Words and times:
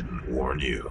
Didn't 0.00 0.32
warn 0.32 0.60
you. 0.60 0.90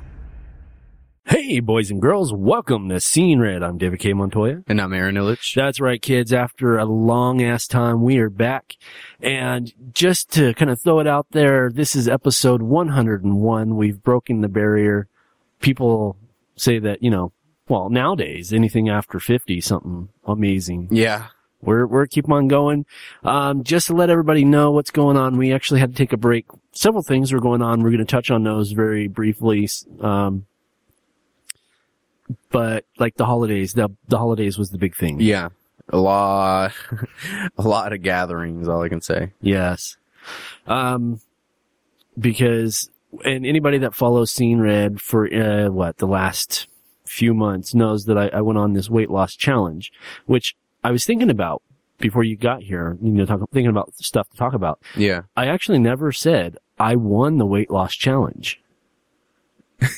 Hey, 1.25 1.59
boys 1.61 1.89
and 1.89 1.99
girls, 1.99 2.31
welcome 2.31 2.89
to 2.89 2.99
Scene 2.99 3.39
Red. 3.39 3.63
I'm 3.63 3.79
David 3.79 3.99
K. 3.99 4.13
Montoya. 4.13 4.63
And 4.67 4.79
I'm 4.79 4.93
Aaron 4.93 5.15
Illich. 5.15 5.55
That's 5.55 5.79
right, 5.79 5.99
kids. 5.99 6.31
After 6.31 6.77
a 6.77 6.85
long 6.85 7.41
ass 7.41 7.65
time, 7.65 8.03
we 8.03 8.19
are 8.19 8.29
back. 8.29 8.75
And 9.19 9.73
just 9.93 10.31
to 10.33 10.53
kind 10.53 10.69
of 10.69 10.79
throw 10.79 10.99
it 10.99 11.07
out 11.07 11.25
there, 11.31 11.71
this 11.71 11.95
is 11.95 12.07
episode 12.07 12.61
101. 12.61 13.75
We've 13.75 14.03
broken 14.03 14.41
the 14.41 14.47
barrier. 14.47 15.07
People 15.59 16.15
say 16.55 16.77
that, 16.77 17.01
you 17.01 17.09
know, 17.09 17.31
well, 17.67 17.89
nowadays, 17.89 18.53
anything 18.53 18.89
after 18.89 19.19
50, 19.19 19.59
something 19.61 20.09
amazing. 20.23 20.89
Yeah. 20.91 21.29
We're, 21.61 21.87
we're 21.87 22.05
keeping 22.05 22.33
on 22.33 22.47
going. 22.47 22.85
Um, 23.23 23.63
just 23.63 23.87
to 23.87 23.93
let 23.93 24.11
everybody 24.11 24.45
know 24.45 24.69
what's 24.69 24.91
going 24.91 25.17
on, 25.17 25.37
we 25.37 25.51
actually 25.51 25.79
had 25.79 25.93
to 25.93 25.97
take 25.97 26.13
a 26.13 26.17
break. 26.17 26.45
Several 26.71 27.03
things 27.03 27.33
were 27.33 27.39
going 27.39 27.61
on. 27.61 27.81
We're 27.81 27.89
going 27.89 27.99
to 27.99 28.05
touch 28.05 28.29
on 28.31 28.43
those 28.43 28.71
very 28.71 29.07
briefly. 29.07 29.69
Um, 29.99 30.45
but 32.51 32.85
like 32.97 33.15
the 33.15 33.25
holidays, 33.25 33.73
the, 33.73 33.89
the 34.07 34.17
holidays 34.17 34.57
was 34.57 34.69
the 34.69 34.77
big 34.77 34.95
thing. 34.95 35.19
Yeah. 35.19 35.49
A 35.89 35.97
lot, 35.97 36.73
a 37.57 37.61
lot 37.61 37.93
of 37.93 38.03
gatherings, 38.03 38.67
all 38.67 38.83
I 38.83 38.89
can 38.89 39.01
say. 39.01 39.31
Yes. 39.41 39.97
Um, 40.67 41.21
because, 42.17 42.89
and 43.25 43.45
anybody 43.45 43.79
that 43.79 43.95
follows 43.95 44.31
Scene 44.31 44.59
Red 44.59 45.01
for, 45.01 45.33
uh, 45.33 45.69
what, 45.69 45.97
the 45.97 46.05
last 46.05 46.67
few 47.05 47.33
months 47.33 47.73
knows 47.73 48.05
that 48.05 48.17
I, 48.17 48.27
I 48.27 48.41
went 48.41 48.59
on 48.59 48.73
this 48.73 48.89
weight 48.89 49.09
loss 49.09 49.35
challenge, 49.35 49.91
which 50.27 50.55
I 50.83 50.91
was 50.91 51.05
thinking 51.05 51.31
about 51.31 51.63
before 51.97 52.23
you 52.23 52.37
got 52.37 52.61
here, 52.61 52.97
you 53.01 53.11
know, 53.11 53.25
talk, 53.25 53.39
thinking 53.51 53.69
about 53.69 53.93
stuff 53.95 54.29
to 54.29 54.37
talk 54.37 54.53
about. 54.53 54.79
Yeah. 54.95 55.23
I 55.35 55.47
actually 55.47 55.79
never 55.79 56.11
said 56.11 56.57
I 56.79 56.95
won 56.95 57.37
the 57.37 57.45
weight 57.45 57.69
loss 57.69 57.93
challenge. 57.93 58.59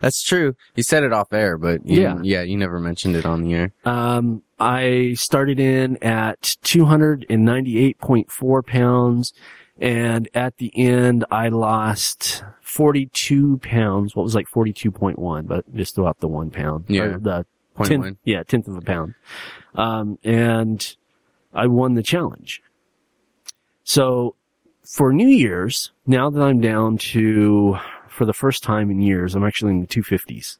That's 0.00 0.22
true. 0.22 0.54
You 0.74 0.82
said 0.82 1.04
it 1.04 1.12
off 1.12 1.32
air, 1.32 1.56
but 1.56 1.86
you, 1.86 2.02
Yeah. 2.02 2.18
yeah, 2.22 2.42
you 2.42 2.56
never 2.56 2.80
mentioned 2.80 3.14
it 3.16 3.24
on 3.24 3.42
the 3.42 3.54
air. 3.54 3.72
Um, 3.84 4.42
I 4.58 5.14
started 5.16 5.60
in 5.60 5.96
at 6.02 6.40
298.4 6.64 8.66
pounds 8.66 9.32
and 9.78 10.28
at 10.34 10.56
the 10.58 10.72
end 10.76 11.24
I 11.30 11.48
lost 11.48 12.42
42 12.62 13.58
pounds. 13.58 14.16
What 14.16 14.24
was 14.24 14.34
like 14.34 14.48
42.1, 14.48 15.46
but 15.46 15.72
just 15.74 15.94
throw 15.94 16.06
out 16.08 16.18
the 16.20 16.28
one 16.28 16.50
pound. 16.50 16.86
Yeah. 16.88 17.16
The 17.20 17.46
Point 17.74 17.88
tenth, 17.90 18.04
one. 18.04 18.16
yeah, 18.24 18.42
tenth 18.42 18.66
of 18.68 18.76
a 18.76 18.80
pound. 18.80 19.14
Um, 19.74 20.18
and 20.24 20.96
I 21.52 21.66
won 21.66 21.92
the 21.94 22.02
challenge. 22.02 22.62
So 23.84 24.34
for 24.86 25.12
New 25.12 25.28
Year's, 25.28 25.90
now 26.06 26.30
that 26.30 26.40
I'm 26.40 26.60
down 26.60 26.98
to, 26.98 27.78
for 28.08 28.24
the 28.24 28.32
first 28.32 28.62
time 28.62 28.90
in 28.90 29.00
years, 29.00 29.34
I'm 29.34 29.44
actually 29.44 29.72
in 29.72 29.80
the 29.80 29.86
250s. 29.86 30.58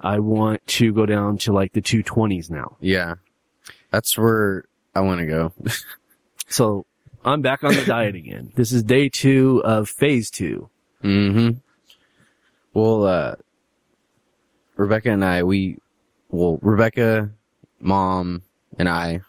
I 0.00 0.18
want 0.20 0.64
to 0.66 0.92
go 0.92 1.06
down 1.06 1.38
to 1.38 1.52
like 1.52 1.72
the 1.72 1.82
220s 1.82 2.50
now. 2.50 2.76
Yeah. 2.80 3.14
That's 3.90 4.16
where 4.16 4.64
I 4.94 5.00
want 5.00 5.20
to 5.20 5.26
go. 5.26 5.52
So 6.50 6.86
I'm 7.26 7.42
back 7.42 7.62
on 7.62 7.74
the 7.74 7.84
diet 7.84 8.14
again. 8.14 8.52
This 8.54 8.72
is 8.72 8.82
day 8.82 9.10
two 9.10 9.62
of 9.64 9.88
phase 9.88 10.30
two. 10.30 10.70
mm-hmm. 11.04 11.58
Well, 12.72 13.04
uh, 13.04 13.34
Rebecca 14.76 15.10
and 15.10 15.22
I, 15.22 15.42
we, 15.42 15.76
well, 16.30 16.58
Rebecca, 16.62 17.30
mom, 17.80 18.42
and 18.78 18.88
I 18.88 19.20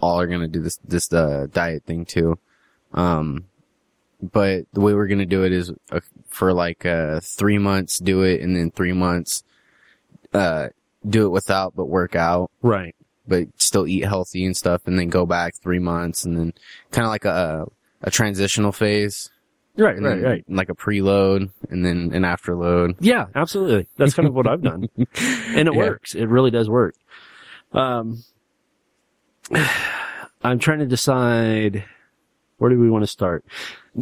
all 0.00 0.20
are 0.20 0.26
going 0.26 0.40
to 0.40 0.48
do 0.48 0.60
this, 0.60 0.78
this, 0.84 1.10
uh, 1.12 1.46
diet 1.50 1.84
thing 1.84 2.04
too. 2.04 2.38
Um, 2.92 3.44
but 4.32 4.66
the 4.72 4.80
way 4.80 4.94
we're 4.94 5.06
going 5.06 5.18
to 5.20 5.26
do 5.26 5.44
it 5.44 5.52
is 5.52 5.72
uh, 5.90 6.00
for 6.28 6.52
like, 6.52 6.84
uh, 6.86 7.20
three 7.20 7.58
months 7.58 7.98
do 7.98 8.22
it 8.22 8.40
and 8.40 8.56
then 8.56 8.70
three 8.70 8.92
months, 8.92 9.42
uh, 10.34 10.68
do 11.08 11.26
it 11.26 11.30
without, 11.30 11.74
but 11.76 11.86
work 11.86 12.14
out, 12.16 12.50
Right. 12.62 12.94
but 13.28 13.46
still 13.56 13.86
eat 13.86 14.04
healthy 14.04 14.44
and 14.44 14.56
stuff 14.56 14.82
and 14.86 14.98
then 14.98 15.08
go 15.08 15.24
back 15.26 15.54
three 15.56 15.78
months 15.78 16.24
and 16.24 16.36
then 16.36 16.52
kind 16.90 17.04
of 17.06 17.10
like 17.10 17.24
a, 17.24 17.66
a 18.02 18.10
transitional 18.10 18.72
phase. 18.72 19.30
Right, 19.78 19.94
and 19.96 20.06
right, 20.06 20.14
then 20.16 20.24
right. 20.24 20.44
Like 20.48 20.68
a 20.70 20.74
preload 20.74 21.50
and 21.68 21.84
then 21.84 22.10
an 22.14 22.22
afterload. 22.22 22.96
Yeah, 22.98 23.26
absolutely. 23.34 23.86
That's 23.98 24.14
kind 24.14 24.26
of 24.26 24.32
what 24.34 24.46
I've 24.46 24.62
done. 24.62 24.88
And 25.54 25.68
it 25.68 25.74
Yeah. 25.74 25.78
works. 25.78 26.14
It 26.14 26.26
really 26.26 26.50
does 26.50 26.68
work. 26.70 26.94
Um, 27.72 28.22
I'm 30.42 30.58
trying 30.58 30.78
to 30.80 30.86
decide 30.86 31.84
where 32.58 32.70
do 32.70 32.78
we 32.78 32.90
want 32.90 33.02
to 33.02 33.06
start? 33.08 33.44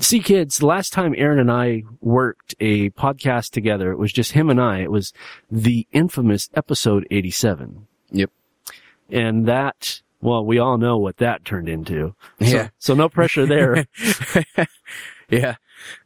See, 0.01 0.21
kids, 0.21 0.63
last 0.63 0.93
time 0.93 1.15
Aaron 1.17 1.39
and 1.39 1.51
I 1.51 1.85
worked 2.01 2.55
a 2.61 2.91
podcast 2.91 3.51
together, 3.51 3.93
it 3.93 3.99
was 3.99 4.13
just 4.13 4.33
him 4.33 4.51
and 4.51 4.61
I. 4.61 4.79
It 4.81 4.91
was 4.91 5.13
the 5.51 5.87
infamous 5.93 6.49
episode 6.55 7.07
87. 7.11 7.87
Yep. 8.11 8.31
And 9.11 9.47
that, 9.47 10.01
well, 10.21 10.45
we 10.45 10.59
all 10.59 10.79
know 10.79 10.97
what 10.97 11.19
that 11.19 11.45
turned 11.45 11.69
into. 11.69 12.15
So- 12.41 12.47
Yeah. 12.47 12.69
So, 12.79 12.95
no 12.95 13.09
pressure 13.09 13.47
there. 13.47 13.87
Yeah. 15.31 15.57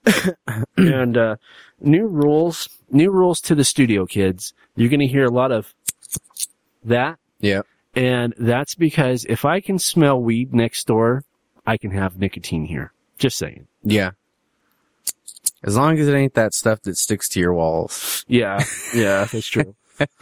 and, 0.77 1.17
uh, 1.17 1.37
new 1.81 2.07
rules, 2.07 2.69
new 2.91 3.11
rules 3.11 3.41
to 3.43 3.55
the 3.57 3.65
studio, 3.65 4.07
kids. 4.07 4.55
You're 4.77 4.89
going 4.89 5.01
to 5.01 5.09
hear 5.09 5.25
a 5.25 5.31
lot 5.31 5.51
of 5.51 5.75
that. 6.85 7.19
Yeah. 7.41 7.63
And 7.97 8.33
that's 8.39 8.77
because 8.77 9.27
if 9.29 9.45
I 9.45 9.61
can 9.61 9.79
smell 9.81 10.23
weed 10.23 10.55
next 10.55 10.87
door, 10.87 11.25
I 11.69 11.77
can 11.77 11.91
have 11.91 12.19
nicotine 12.19 12.65
here. 12.65 12.95
Just 13.19 13.37
saying. 13.37 13.67
Yeah. 13.85 14.13
As 15.63 15.77
long 15.77 15.99
as 15.99 16.09
it 16.09 16.15
ain't 16.15 16.33
that 16.33 16.55
stuff 16.55 16.81
that 16.83 16.97
sticks 16.97 17.29
to 17.31 17.41
your 17.41 17.53
walls. 17.53 18.25
Yeah. 18.27 18.65
Yeah, 18.95 19.27
that's 19.31 19.47
true. 19.47 19.75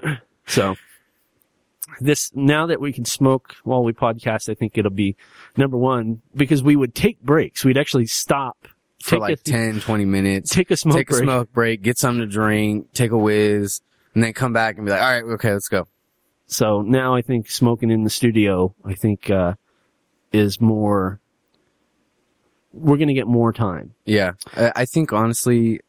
so 0.46 0.76
this, 2.00 2.34
now 2.34 2.64
that 2.66 2.80
we 2.80 2.94
can 2.94 3.04
smoke 3.04 3.56
while 3.64 3.84
we 3.84 3.92
podcast, 3.92 4.48
I 4.48 4.54
think 4.54 4.78
it'll 4.78 4.90
be 4.90 5.14
number 5.58 5.76
one 5.76 6.22
because 6.34 6.62
we 6.62 6.74
would 6.74 6.94
take 6.94 7.20
breaks. 7.20 7.66
We'd 7.66 7.76
actually 7.76 8.06
stop, 8.06 8.66
For 9.02 9.16
take 9.16 9.20
like 9.20 9.32
a, 9.34 9.36
10, 9.36 9.80
20 9.80 10.06
minutes. 10.06 10.50
take 10.50 10.70
a 10.70 10.76
smoke 10.78 10.96
take 10.96 11.08
break. 11.08 11.20
a 11.20 11.24
smoke 11.24 11.52
break, 11.52 11.82
get 11.82 11.98
something 11.98 12.20
to 12.20 12.26
drink, 12.26 12.94
take 12.94 13.10
a 13.10 13.18
whiz, 13.18 13.82
and 14.14 14.24
then 14.24 14.32
come 14.32 14.54
back 14.54 14.78
and 14.78 14.86
be 14.86 14.90
like, 14.92 15.02
all 15.02 15.10
right, 15.10 15.24
okay, 15.34 15.52
let's 15.52 15.68
go. 15.68 15.86
So 16.46 16.80
now 16.80 17.14
I 17.14 17.20
think 17.20 17.50
smoking 17.50 17.90
in 17.90 18.04
the 18.04 18.10
studio, 18.10 18.74
I 18.86 18.94
think, 18.94 19.28
uh, 19.28 19.52
is 20.32 20.60
more, 20.60 21.20
we're 22.72 22.96
going 22.96 23.08
to 23.08 23.14
get 23.14 23.26
more 23.26 23.52
time. 23.52 23.94
Yeah. 24.04 24.32
I, 24.56 24.72
I 24.76 24.84
think 24.84 25.12
honestly, 25.12 25.80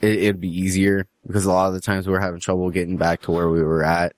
it, 0.00 0.18
it'd 0.18 0.40
be 0.40 0.48
easier 0.48 1.06
because 1.26 1.44
a 1.44 1.52
lot 1.52 1.68
of 1.68 1.74
the 1.74 1.80
times 1.80 2.06
we're 2.08 2.20
having 2.20 2.40
trouble 2.40 2.70
getting 2.70 2.96
back 2.96 3.22
to 3.22 3.30
where 3.32 3.48
we 3.48 3.62
were 3.62 3.82
at. 3.84 4.14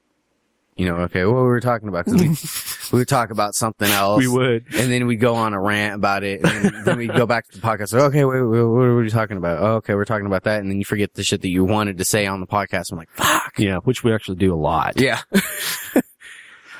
You 0.76 0.84
know, 0.84 0.96
okay, 0.96 1.24
what 1.24 1.36
were 1.36 1.54
we 1.54 1.60
talking 1.62 1.88
about? 1.88 2.04
'Cause 2.04 2.20
we, 2.20 2.28
we 2.92 3.00
would 3.00 3.08
talk 3.08 3.30
about 3.30 3.54
something 3.54 3.90
else. 3.90 4.18
We 4.18 4.28
would. 4.28 4.66
And 4.74 4.92
then 4.92 5.06
we'd 5.06 5.16
go 5.16 5.34
on 5.34 5.54
a 5.54 5.60
rant 5.60 5.94
about 5.94 6.22
it. 6.22 6.44
And 6.44 6.64
then, 6.66 6.84
then 6.84 6.98
we'd 6.98 7.14
go 7.14 7.24
back 7.24 7.48
to 7.48 7.58
the 7.58 7.66
podcast. 7.66 7.94
Like, 7.94 8.02
okay, 8.02 8.26
wait, 8.26 8.42
wait, 8.42 8.62
what 8.62 8.82
are 8.82 8.94
we 8.94 9.08
talking 9.08 9.38
about? 9.38 9.62
Oh, 9.62 9.74
okay, 9.76 9.94
we're 9.94 10.04
talking 10.04 10.26
about 10.26 10.44
that. 10.44 10.60
And 10.60 10.70
then 10.70 10.76
you 10.76 10.84
forget 10.84 11.14
the 11.14 11.24
shit 11.24 11.40
that 11.40 11.48
you 11.48 11.64
wanted 11.64 11.96
to 11.96 12.04
say 12.04 12.26
on 12.26 12.40
the 12.40 12.46
podcast. 12.46 12.92
I'm 12.92 12.98
like, 12.98 13.08
fuck. 13.08 13.54
Yeah, 13.58 13.78
which 13.78 14.04
we 14.04 14.12
actually 14.12 14.36
do 14.36 14.52
a 14.52 14.56
lot. 14.60 15.00
Yeah. 15.00 15.22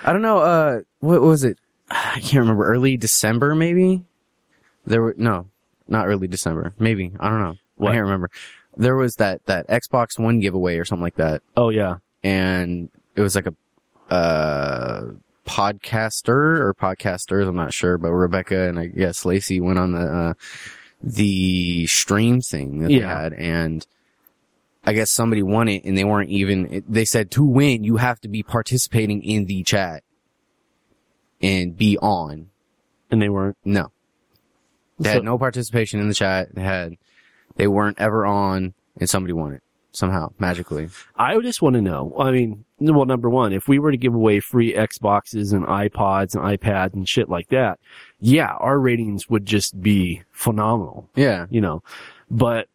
I 0.04 0.12
don't 0.12 0.20
know. 0.22 0.38
Uh, 0.40 0.80
what 1.00 1.22
was 1.22 1.42
it? 1.42 1.58
I 1.90 2.20
can't 2.20 2.40
remember. 2.40 2.64
Early 2.66 2.96
December, 2.96 3.54
maybe. 3.54 4.04
There 4.86 5.02
were 5.02 5.14
no, 5.18 5.46
not 5.88 6.06
early 6.06 6.28
December. 6.28 6.72
Maybe 6.78 7.12
I 7.18 7.28
don't 7.28 7.40
know. 7.40 7.54
What? 7.76 7.90
I 7.90 7.94
can't 7.94 8.04
remember. 8.04 8.30
There 8.76 8.96
was 8.96 9.16
that 9.16 9.44
that 9.46 9.66
Xbox 9.68 10.18
One 10.18 10.38
giveaway 10.40 10.76
or 10.78 10.84
something 10.84 11.02
like 11.02 11.16
that, 11.16 11.42
Oh 11.56 11.70
yeah. 11.70 11.96
and 12.22 12.88
it 13.14 13.20
was 13.20 13.34
like 13.34 13.46
a 13.46 13.54
uh 14.14 15.10
podcaster 15.46 16.28
or 16.60 16.74
podcasters. 16.74 17.48
I'm 17.48 17.56
not 17.56 17.72
sure, 17.72 17.98
but 17.98 18.10
Rebecca 18.12 18.68
and 18.68 18.78
I 18.78 18.86
guess 18.86 19.24
Lacey 19.24 19.60
went 19.60 19.78
on 19.78 19.92
the 19.92 20.00
uh 20.00 20.34
the 21.02 21.86
stream 21.86 22.40
thing 22.40 22.80
that 22.80 22.88
they 22.88 22.94
Yeah. 23.00 23.22
had, 23.22 23.32
and 23.34 23.86
I 24.84 24.92
guess 24.92 25.10
somebody 25.10 25.42
won 25.42 25.68
it 25.68 25.84
and 25.84 25.96
they 25.98 26.04
weren't 26.04 26.30
even, 26.30 26.82
they 26.88 27.04
said 27.04 27.30
to 27.32 27.44
win, 27.44 27.82
you 27.84 27.96
have 27.96 28.20
to 28.20 28.28
be 28.28 28.42
participating 28.42 29.22
in 29.22 29.46
the 29.46 29.62
chat 29.64 30.04
and 31.42 31.76
be 31.76 31.98
on. 31.98 32.48
And 33.10 33.20
they 33.22 33.28
weren't. 33.28 33.56
No. 33.64 33.92
They 34.98 35.10
So- 35.10 35.14
had 35.16 35.24
no 35.24 35.38
participation 35.38 36.00
in 36.00 36.08
the 36.08 36.14
chat. 36.14 36.54
They 36.54 36.62
had 36.62 36.96
they 37.56 37.66
weren't 37.68 37.98
ever 38.00 38.26
on 38.26 38.74
and 38.98 39.08
somebody 39.08 39.32
won 39.32 39.52
it 39.52 39.62
somehow 39.92 40.30
magically. 40.38 40.88
I 41.16 41.38
just 41.40 41.62
want 41.62 41.74
to 41.74 41.80
know. 41.82 42.14
I 42.18 42.30
mean, 42.30 42.64
well, 42.78 43.06
number 43.06 43.30
one, 43.30 43.52
if 43.54 43.66
we 43.68 43.78
were 43.78 43.90
to 43.90 43.96
give 43.96 44.14
away 44.14 44.40
free 44.40 44.74
Xboxes 44.74 45.52
and 45.54 45.64
iPods 45.66 46.34
and 46.34 46.44
iPads 46.44 46.92
and 46.94 47.08
shit 47.08 47.28
like 47.30 47.48
that, 47.48 47.78
yeah, 48.20 48.52
our 48.58 48.78
ratings 48.78 49.30
would 49.30 49.46
just 49.46 49.80
be 49.80 50.22
phenomenal, 50.32 51.08
Yeah. 51.14 51.46
you 51.50 51.60
know. 51.62 51.82
But 52.30 52.68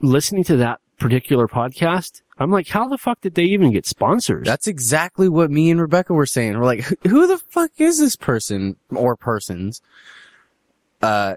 listening 0.00 0.44
to 0.44 0.56
that 0.56 0.80
particular 0.98 1.48
podcast, 1.48 2.21
I'm 2.38 2.50
like, 2.50 2.68
how 2.68 2.88
the 2.88 2.98
fuck 2.98 3.20
did 3.20 3.34
they 3.34 3.44
even 3.44 3.72
get 3.72 3.86
sponsors? 3.86 4.46
That's 4.46 4.66
exactly 4.66 5.28
what 5.28 5.50
me 5.50 5.70
and 5.70 5.80
Rebecca 5.80 6.14
were 6.14 6.26
saying. 6.26 6.58
We're 6.58 6.64
like, 6.64 6.82
"Who- 7.06 7.26
the 7.26 7.38
fuck 7.38 7.70
is 7.78 7.98
this 7.98 8.16
person 8.16 8.76
or 8.90 9.16
persons? 9.16 9.82
Uh, 11.02 11.34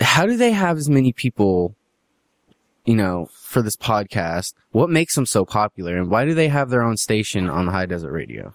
how 0.00 0.26
do 0.26 0.36
they 0.36 0.52
have 0.52 0.76
as 0.76 0.90
many 0.90 1.12
people, 1.12 1.74
you 2.84 2.94
know, 2.94 3.28
for 3.32 3.62
this 3.62 3.76
podcast? 3.76 4.52
What 4.72 4.90
makes 4.90 5.14
them 5.14 5.24
so 5.26 5.44
popular? 5.44 5.96
And 5.96 6.10
why 6.10 6.24
do 6.24 6.34
they 6.34 6.48
have 6.48 6.68
their 6.68 6.82
own 6.82 6.96
station 6.96 7.48
on 7.48 7.66
the 7.66 7.72
High 7.72 7.86
Desert 7.86 8.12
Radio? 8.12 8.54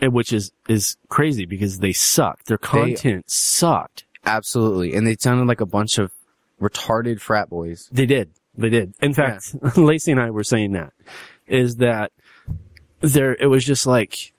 And 0.00 0.12
which 0.12 0.32
is, 0.32 0.52
is 0.68 0.96
crazy 1.08 1.46
because 1.46 1.78
they 1.78 1.92
sucked. 1.92 2.46
Their 2.46 2.58
content 2.58 3.30
sucked. 3.30 4.04
Absolutely. 4.26 4.94
And 4.94 5.06
they 5.06 5.16
sounded 5.18 5.46
like 5.46 5.60
a 5.60 5.66
bunch 5.66 5.96
of 5.98 6.12
retarded 6.60 7.20
frat 7.20 7.48
boys. 7.48 7.88
They 7.92 8.06
did. 8.06 8.30
They 8.56 8.70
did. 8.70 8.94
In 9.00 9.12
fact, 9.14 9.54
Lacey 9.76 10.12
and 10.12 10.20
I 10.20 10.30
were 10.30 10.44
saying 10.44 10.72
that 10.72 10.92
is 11.46 11.76
that 11.76 12.12
there, 13.00 13.34
it 13.34 13.46
was 13.46 13.64
just 13.64 13.86
like, 13.86 14.32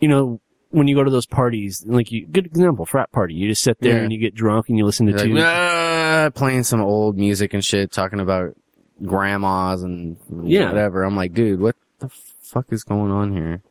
you 0.00 0.08
know, 0.08 0.40
when 0.70 0.86
you 0.86 0.94
go 0.94 1.02
to 1.02 1.10
those 1.10 1.26
parties, 1.26 1.82
like 1.86 2.12
you, 2.12 2.26
good 2.26 2.46
example, 2.46 2.86
frat 2.86 3.10
party, 3.10 3.34
you 3.34 3.48
just 3.48 3.62
sit 3.62 3.80
there 3.80 3.96
Yeah. 3.96 4.02
and 4.02 4.12
you 4.12 4.18
get 4.18 4.34
drunk 4.34 4.68
and 4.68 4.78
you 4.78 4.84
listen 4.84 5.06
to 5.06 5.12
two. 5.18 5.34
like, 5.34 5.44
"Ah," 5.44 6.30
playing 6.34 6.62
some 6.62 6.80
old 6.80 7.16
music 7.18 7.54
and 7.54 7.64
shit, 7.64 7.90
talking 7.90 8.20
about 8.20 8.54
grandmas 9.04 9.82
and 9.82 10.16
Yeah. 10.44 10.68
whatever. 10.68 11.02
I'm 11.02 11.16
like, 11.16 11.32
dude, 11.34 11.60
what 11.60 11.74
the 11.98 12.08
fuck 12.08 12.66
is 12.72 12.84
going 12.84 13.10
on 13.10 13.32
here? 13.32 13.62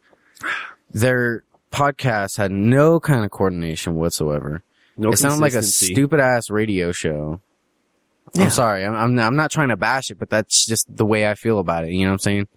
Their 0.91 1.43
podcast 1.71 2.37
had 2.37 2.51
no 2.51 2.99
kind 2.99 3.23
of 3.23 3.31
coordination 3.31 3.95
whatsoever. 3.95 4.63
no 4.97 5.11
it 5.11 5.17
sounded 5.17 5.39
like 5.41 5.53
a 5.53 5.61
stupid 5.63 6.19
ass 6.19 6.49
radio 6.49 6.91
show. 6.91 7.39
Yeah. 8.33 8.45
I'm 8.45 8.49
sorry. 8.49 8.85
I'm, 8.85 8.95
I'm, 8.95 9.19
I'm 9.19 9.35
not 9.35 9.51
trying 9.51 9.69
to 9.69 9.77
bash 9.77 10.11
it, 10.11 10.19
but 10.19 10.29
that's 10.29 10.65
just 10.65 10.85
the 10.95 11.05
way 11.05 11.29
I 11.29 11.35
feel 11.35 11.59
about 11.59 11.85
it. 11.85 11.91
You 11.91 12.05
know 12.05 12.11
what 12.11 12.13
I'm 12.15 12.19
saying? 12.19 12.47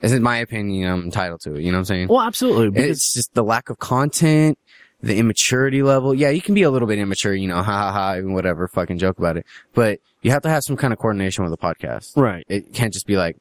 This 0.00 0.12
is 0.12 0.20
my 0.20 0.38
opinion. 0.38 0.90
I'm 0.90 1.02
entitled 1.04 1.40
to 1.42 1.54
it. 1.56 1.62
You 1.62 1.72
know 1.72 1.78
what 1.78 1.80
I'm 1.80 1.84
saying? 1.86 2.08
Well, 2.08 2.20
absolutely. 2.22 2.70
Because 2.70 2.90
it's 2.90 3.12
just 3.12 3.34
the 3.34 3.44
lack 3.44 3.68
of 3.68 3.78
content, 3.78 4.58
the 5.02 5.18
immaturity 5.18 5.82
level. 5.82 6.14
Yeah, 6.14 6.30
you 6.30 6.40
can 6.40 6.54
be 6.54 6.62
a 6.62 6.70
little 6.70 6.88
bit 6.88 6.98
immature, 6.98 7.34
you 7.34 7.48
know, 7.48 7.56
ha 7.62 7.62
ha 7.62 7.92
ha, 7.92 8.12
and 8.14 8.34
whatever, 8.34 8.66
fucking 8.68 8.98
joke 8.98 9.18
about 9.18 9.36
it. 9.36 9.46
But 9.74 10.00
you 10.22 10.30
have 10.30 10.42
to 10.42 10.48
have 10.48 10.62
some 10.62 10.76
kind 10.76 10.92
of 10.92 10.98
coordination 10.98 11.44
with 11.44 11.52
the 11.52 11.58
podcast. 11.58 12.16
right. 12.16 12.44
It 12.48 12.72
can't 12.72 12.92
just 12.92 13.06
be 13.06 13.16
like, 13.16 13.36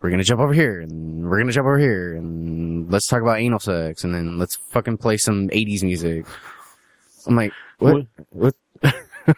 we're 0.00 0.10
gonna 0.10 0.24
jump 0.24 0.40
over 0.40 0.54
here, 0.54 0.80
and 0.80 1.28
we're 1.28 1.38
gonna 1.38 1.52
jump 1.52 1.66
over 1.66 1.78
here, 1.78 2.14
and 2.14 2.90
let's 2.90 3.06
talk 3.06 3.20
about 3.20 3.38
anal 3.38 3.58
sex, 3.58 4.02
and 4.02 4.14
then 4.14 4.38
let's 4.38 4.56
fucking 4.56 4.96
play 4.96 5.18
some 5.18 5.48
80s 5.48 5.82
music. 5.82 6.24
I'm 7.26 7.36
like, 7.36 7.52
what? 7.78 8.06
What? 8.30 8.54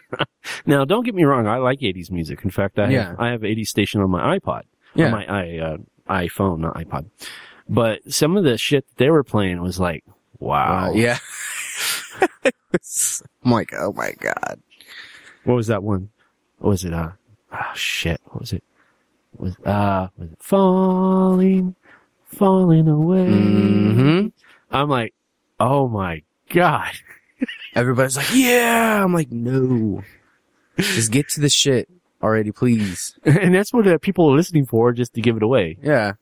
Now, 0.65 0.83
don't 0.85 1.03
get 1.05 1.15
me 1.15 1.23
wrong. 1.23 1.47
I 1.47 1.57
like 1.57 1.79
80s 1.79 2.11
music. 2.11 2.41
In 2.43 2.49
fact, 2.49 2.77
I 2.79 2.89
Yeah. 2.89 3.09
have, 3.09 3.19
I 3.19 3.27
have 3.29 3.41
80s 3.41 3.67
station 3.67 4.01
on 4.01 4.09
my 4.09 4.37
iPod. 4.37 4.63
Yeah. 4.95 5.05
On 5.05 5.11
my 5.11 5.25
I, 5.25 5.57
uh, 5.59 5.77
iPhone, 6.09 6.59
not 6.59 6.75
iPod. 6.75 7.05
But 7.69 8.01
some 8.11 8.35
of 8.37 8.43
the 8.43 8.57
shit 8.57 8.85
that 8.87 8.97
they 8.97 9.09
were 9.09 9.23
playing 9.23 9.61
was 9.61 9.79
like, 9.79 10.03
wow. 10.39 10.91
Uh, 10.91 10.93
yeah. 10.95 11.17
I'm 13.45 13.51
like, 13.51 13.73
oh 13.77 13.93
my 13.93 14.11
god. 14.19 14.59
What 15.45 15.55
was 15.55 15.67
that 15.67 15.83
one? 15.83 16.09
What 16.59 16.69
was 16.69 16.83
it? 16.85 16.93
Uh, 16.93 17.11
ah, 17.51 17.71
shit. 17.75 18.19
What 18.25 18.41
was 18.41 18.53
it? 18.53 18.63
Was, 19.37 19.55
uh, 19.65 20.07
was 20.17 20.31
it 20.31 20.37
falling, 20.41 21.75
falling 22.25 22.87
away? 22.87 23.25
hmm 23.27 24.27
I'm 24.71 24.89
like, 24.89 25.13
oh 25.59 25.87
my 25.87 26.23
god. 26.49 26.91
Everybody's 27.75 28.17
like, 28.17 28.33
yeah. 28.33 29.03
I'm 29.03 29.13
like, 29.13 29.31
no. 29.31 30.03
Just 30.77 31.11
get 31.11 31.29
to 31.29 31.41
the 31.41 31.49
shit 31.49 31.89
already, 32.21 32.51
please. 32.51 33.15
and 33.25 33.53
that's 33.53 33.73
what 33.73 33.87
uh, 33.87 33.97
people 33.97 34.31
are 34.31 34.35
listening 34.35 34.65
for, 34.65 34.91
just 34.91 35.13
to 35.13 35.21
give 35.21 35.37
it 35.37 35.43
away. 35.43 35.77
Yeah. 35.81 36.13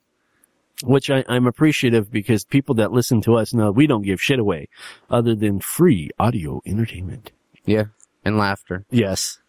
Which 0.83 1.09
I, 1.09 1.23
I'm 1.27 1.45
appreciative 1.47 2.11
because 2.11 2.43
people 2.43 2.75
that 2.75 2.91
listen 2.91 3.21
to 3.21 3.35
us 3.35 3.53
know 3.53 3.71
we 3.71 3.85
don't 3.87 4.01
give 4.01 4.21
shit 4.21 4.39
away 4.39 4.67
other 5.09 5.35
than 5.35 5.59
free 5.59 6.09
audio 6.17 6.61
entertainment. 6.65 7.31
Yeah. 7.65 7.85
And 8.25 8.37
laughter. 8.37 8.85
Yes. 8.89 9.39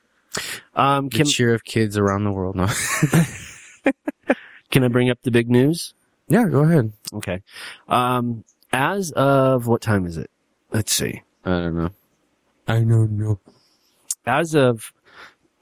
Um, 0.74 1.08
The 1.08 1.18
can, 1.18 1.26
cheer 1.26 1.54
of 1.54 1.64
kids 1.64 1.96
around 1.96 2.24
the 2.24 2.32
world. 2.32 2.56
No. 2.56 2.66
can 4.70 4.84
I 4.84 4.88
bring 4.88 5.10
up 5.10 5.18
the 5.22 5.30
big 5.30 5.48
news? 5.50 5.94
yeah, 6.28 6.46
go 6.48 6.60
ahead. 6.60 6.92
Okay. 7.12 7.42
Um, 7.88 8.44
as 8.72 9.10
of 9.12 9.66
what 9.66 9.82
time 9.82 10.06
is 10.06 10.16
it? 10.16 10.30
Let's 10.72 10.92
see. 10.92 11.22
I 11.44 11.50
don't 11.50 11.76
know. 11.76 11.90
I 12.68 12.80
don't 12.80 13.18
know. 13.18 13.40
As 14.26 14.54
of 14.54 14.92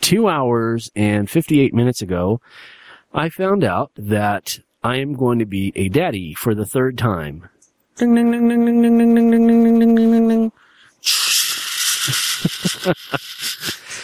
two 0.01 0.29
hours 0.29 0.91
and 0.95 1.29
58 1.31 1.73
minutes 1.73 2.03
ago, 2.03 2.41
I 3.13 3.29
found 3.29 3.65
out 3.65 3.91
that 3.97 4.59
I 4.83 4.97
am 4.97 5.15
going 5.15 5.39
to 5.39 5.47
be 5.47 5.73
a 5.75 5.89
daddy 5.89 6.35
for 6.35 6.55
the 6.55 6.67
third 6.67 6.99
time. 6.99 7.49
Ding, 7.97 8.15
ding, 8.15 8.31
ding, 8.31 8.49
ding, 8.49 8.65
ding, 8.65 8.83
ding, 8.83 8.99
ding, 8.99 9.15
ding, 9.15 9.31
ding, 9.31 9.47
ding, 9.47 9.79
ding, 9.79 9.95
ding, 9.95 10.11
ding, 10.11 10.29
ding. 10.29 10.53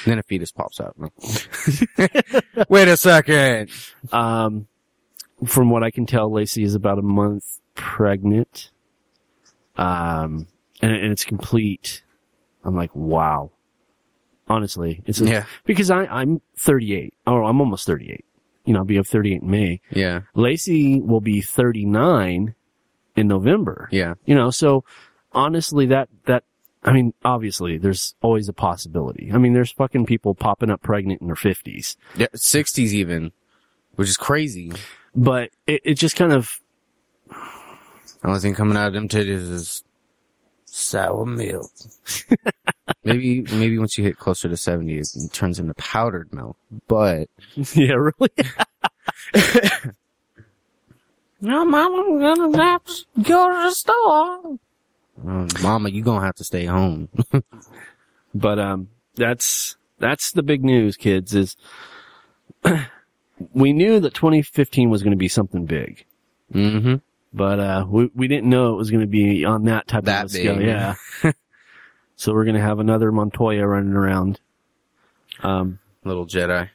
then 0.04 0.18
a 0.18 0.22
fetus 0.22 0.52
pops 0.52 0.80
out. 0.80 0.94
No. 0.98 1.10
Wait 2.68 2.88
a 2.88 2.96
second. 2.96 3.70
Um, 4.12 4.66
from 5.44 5.70
what 5.70 5.82
I 5.82 5.90
can 5.90 6.06
tell, 6.06 6.30
Lacey 6.30 6.62
is 6.62 6.74
about 6.74 6.98
a 6.98 7.02
month 7.02 7.60
pregnant. 7.74 8.70
Um, 9.76 10.46
and, 10.80 10.92
and 10.92 11.12
it's 11.12 11.24
complete. 11.24 12.02
I'm 12.64 12.74
like, 12.76 12.94
wow. 12.94 13.50
Honestly, 14.48 15.02
it's 15.06 15.20
Yeah. 15.20 15.44
because 15.64 15.90
I, 15.90 16.04
I'm 16.06 16.40
38. 16.58 17.14
Oh, 17.26 17.44
I'm 17.44 17.60
almost 17.60 17.86
38. 17.86 18.24
You 18.64 18.72
know, 18.72 18.80
I'll 18.80 18.84
be 18.84 18.98
up 18.98 19.06
38 19.06 19.42
in 19.42 19.50
May. 19.50 19.80
Yeah. 19.90 20.20
Lacey 20.34 21.00
will 21.00 21.20
be 21.20 21.40
39 21.40 22.54
in 23.16 23.28
November. 23.28 23.88
Yeah. 23.90 24.14
You 24.24 24.34
know, 24.34 24.50
so 24.50 24.84
honestly, 25.32 25.86
that, 25.86 26.08
that, 26.26 26.44
I 26.84 26.92
mean, 26.92 27.12
obviously, 27.24 27.78
there's 27.78 28.14
always 28.22 28.48
a 28.48 28.52
possibility. 28.52 29.30
I 29.32 29.38
mean, 29.38 29.52
there's 29.52 29.72
fucking 29.72 30.06
people 30.06 30.34
popping 30.34 30.70
up 30.70 30.82
pregnant 30.82 31.20
in 31.20 31.26
their 31.26 31.36
50s. 31.36 31.96
Yeah. 32.16 32.26
60s 32.34 32.92
even, 32.92 33.32
which 33.96 34.08
is 34.08 34.16
crazy. 34.16 34.72
But 35.14 35.50
it, 35.66 35.80
it 35.84 35.94
just 35.94 36.14
kind 36.14 36.32
of, 36.32 36.60
The 37.28 38.28
only 38.28 38.40
thing 38.40 38.54
coming 38.54 38.76
out 38.76 38.88
of 38.88 38.92
them 38.94 39.08
titties 39.08 39.50
is 39.50 39.82
sour 40.76 41.24
milk. 41.26 41.70
maybe, 43.04 43.42
maybe 43.42 43.78
once 43.78 43.96
you 43.96 44.04
hit 44.04 44.18
closer 44.18 44.48
to 44.48 44.56
70, 44.56 44.98
it 44.98 45.08
turns 45.32 45.58
into 45.58 45.74
powdered 45.74 46.32
milk. 46.32 46.56
But, 46.88 47.28
yeah, 47.74 47.94
really? 47.94 48.30
no, 51.40 51.64
mama, 51.64 52.04
I'm 52.06 52.20
gonna 52.20 52.62
have 52.62 52.84
to 52.84 53.04
go 53.22 53.48
to 53.48 53.68
the 53.68 53.70
store. 53.72 54.58
Uh, 55.26 55.48
mama, 55.62 55.88
you 55.88 56.02
gonna 56.02 56.24
have 56.24 56.36
to 56.36 56.44
stay 56.44 56.66
home. 56.66 57.08
But 58.36 58.58
um, 58.58 58.88
that's 59.14 59.76
that's 59.98 60.32
the 60.32 60.42
big 60.42 60.62
news, 60.62 60.96
kids. 60.96 61.34
Is 61.34 61.56
we 63.54 63.72
knew 63.72 63.98
that 64.00 64.14
2015 64.14 64.90
was 64.90 65.02
going 65.02 65.12
to 65.12 65.16
be 65.16 65.28
something 65.28 65.64
big, 65.64 66.04
mm-hmm. 66.52 66.96
But 67.36 67.60
uh, 67.60 67.84
we 67.88 68.10
we 68.14 68.28
didn't 68.28 68.48
know 68.48 68.72
it 68.72 68.76
was 68.78 68.90
going 68.90 69.02
to 69.02 69.06
be 69.06 69.44
on 69.44 69.64
that 69.64 69.86
type 69.86 70.04
That 70.04 70.24
of 70.24 70.30
scale. 70.30 70.56
big. 70.56 70.66
Yeah. 70.66 70.94
so 72.16 72.32
we're 72.32 72.44
going 72.44 72.56
to 72.56 72.62
have 72.62 72.78
another 72.80 73.12
Montoya 73.12 73.64
running 73.66 73.92
around. 73.92 74.40
Um, 75.42 75.78
Little 76.02 76.26
Jedi. 76.26 76.70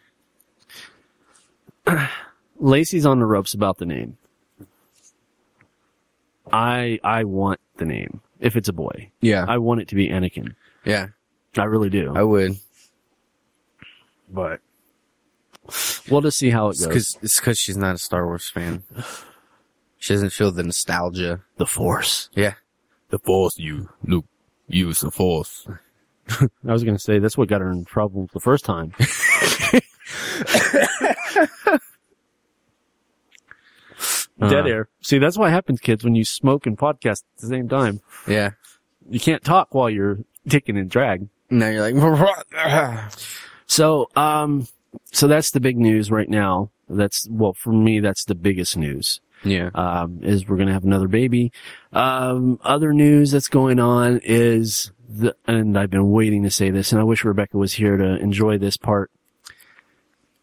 Lacey's 2.60 3.08
on 3.08 3.20
the 3.20 3.26
ropes 3.26 3.56
about 3.56 3.80
the 3.80 3.88
name. 3.88 4.18
I 6.54 7.00
I 7.04 7.24
want 7.24 7.60
the 7.78 7.86
name 7.86 8.22
if 8.40 8.56
it's 8.56 8.70
a 8.70 8.74
boy. 8.74 9.10
Yeah. 9.20 9.46
I 9.48 9.58
want 9.58 9.82
it 9.82 9.88
to 9.90 9.96
be 9.96 10.10
Anakin. 10.10 10.56
yeah. 10.86 11.08
I 11.58 11.64
really 11.66 11.90
do. 11.90 12.14
I 12.16 12.24
would. 12.24 12.54
but 14.30 14.62
we'll 16.10 16.22
just 16.22 16.38
see 16.38 16.50
how 16.50 16.70
it 16.70 16.80
goes. 16.80 17.18
it's 17.22 17.40
cause 17.42 17.58
she's 17.58 17.76
not 17.76 17.96
a 17.96 17.98
Star 17.98 18.26
Wars 18.26 18.48
fan. 18.50 18.84
She 20.02 20.14
doesn't 20.16 20.32
feel 20.34 20.52
the 20.52 20.64
nostalgia. 20.64 21.42
the 21.58 21.66
Force. 21.68 22.30
Yeah. 22.34 22.56
The 23.12 23.20
Force, 23.20 23.58
you, 23.60 23.90
Luke. 24.04 24.26
Use 24.68 25.02
the 25.02 25.12
Force. 25.12 25.68
I 26.30 26.48
was 26.64 26.84
going 26.84 26.96
to 26.98 27.02
say 27.04 27.20
that's 27.20 27.38
what 27.38 27.48
got 27.50 27.62
her 27.62 27.70
in 27.72 27.86
trouble 27.86 28.28
the 28.34 28.40
first 28.40 28.66
time. 28.66 28.94
Dead 34.40 34.66
Uh. 34.66 34.70
air. 34.70 34.90
See, 35.02 35.20
that's 35.20 35.38
what 35.38 35.52
happens, 35.52 35.80
kids, 35.80 36.04
when 36.04 36.16
you 36.16 36.26
smoke 36.26 36.66
and 36.66 36.78
podcast 36.78 37.24
at 37.36 37.42
the 37.42 37.48
same 37.48 37.70
time. 37.70 38.02
Yeah. 38.28 38.52
You 39.10 39.20
can't 39.20 39.44
talk 39.44 39.74
while 39.76 39.90
you're 39.90 40.20
taking 40.50 40.78
and 40.78 40.90
drag. 40.90 41.28
Now 41.50 41.68
you're 41.70 41.92
like, 41.92 43.12
So, 43.68 44.10
um, 44.16 44.68
so 45.12 45.28
that's 45.28 45.52
the 45.52 45.60
big 45.60 45.78
news 45.78 46.10
right 46.10 46.30
now. 46.30 46.72
That's, 46.90 47.28
well, 47.30 47.54
for 47.54 47.72
me, 47.72 48.00
that's 48.00 48.26
the 48.26 48.36
biggest 48.36 48.76
news. 48.78 49.22
Yeah. 49.44 49.70
um, 49.74 50.20
is 50.22 50.48
we're 50.48 50.58
going 50.58 50.68
to 50.68 50.74
have 50.74 50.84
another 50.84 51.08
baby. 51.08 51.52
Um, 51.94 52.60
other 52.64 52.94
news 52.94 53.32
that's 53.32 53.48
going 53.48 53.80
on 53.80 54.22
is 54.24 54.92
the, 55.10 55.36
and 55.48 55.78
I've 55.78 55.90
been 55.90 56.12
waiting 56.12 56.44
to 56.44 56.52
say 56.52 56.70
this, 56.70 56.92
and 56.92 57.02
I 57.02 57.04
wish 57.04 57.24
Rebecca 57.24 57.58
was 57.58 57.74
here 57.74 57.98
to 57.98 58.18
enjoy 58.18 58.58
this 58.58 58.78
part. 58.78 59.12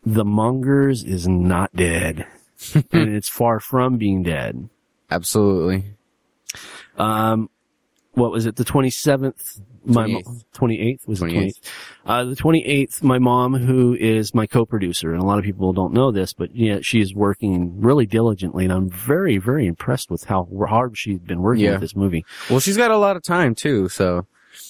The 0.05 0.25
Mongers 0.25 1.05
is 1.05 1.29
not 1.29 1.75
dead, 1.75 2.27
and 2.75 3.15
it's 3.15 3.29
far 3.29 3.61
from 3.61 3.99
being 3.99 4.23
dead. 4.23 4.69
Absolutely. 5.11 5.85
Um, 6.97 7.51
what 8.13 8.33
was 8.33 8.47
it? 8.47 8.57
The 8.57 8.65
27th? 8.65 9.61
My 9.89 10.07
mo- 10.07 10.23
28th 10.55 11.09
was 11.09 11.21
the 11.21 11.27
28th. 11.27 11.33
28th. 11.61 11.61
Uh, 12.07 12.25
the 12.25 12.37
28th, 12.37 13.03
my 13.03 13.19
mom, 13.19 13.55
who 13.55 13.95
is 13.95 14.35
my 14.35 14.47
co-producer, 14.47 15.13
and 15.13 15.21
a 15.23 15.25
lot 15.27 15.39
of 15.39 15.45
people 15.45 15.73
don't 15.73 15.93
know 15.93 16.11
this, 16.13 16.33
but 16.33 16.55
yeah, 16.55 16.79
she's 16.83 17.15
working 17.15 17.81
really 17.81 18.07
diligently, 18.07 18.65
and 18.65 18.73
I'm 18.73 18.91
very, 18.91 19.39
very 19.39 19.67
impressed 19.67 20.11
with 20.11 20.25
how 20.25 20.47
hard 20.69 20.97
she's 20.99 21.19
been 21.19 21.41
working 21.41 21.65
Yeah. 21.65 21.73
with 21.73 21.81
this 21.81 21.97
movie. 21.97 22.25
Well, 22.51 22.61
she's 22.61 22.77
got 22.77 22.91
a 22.91 22.97
lot 22.99 23.17
of 23.17 23.23
time 23.23 23.55
too, 23.55 23.89
so 23.89 24.27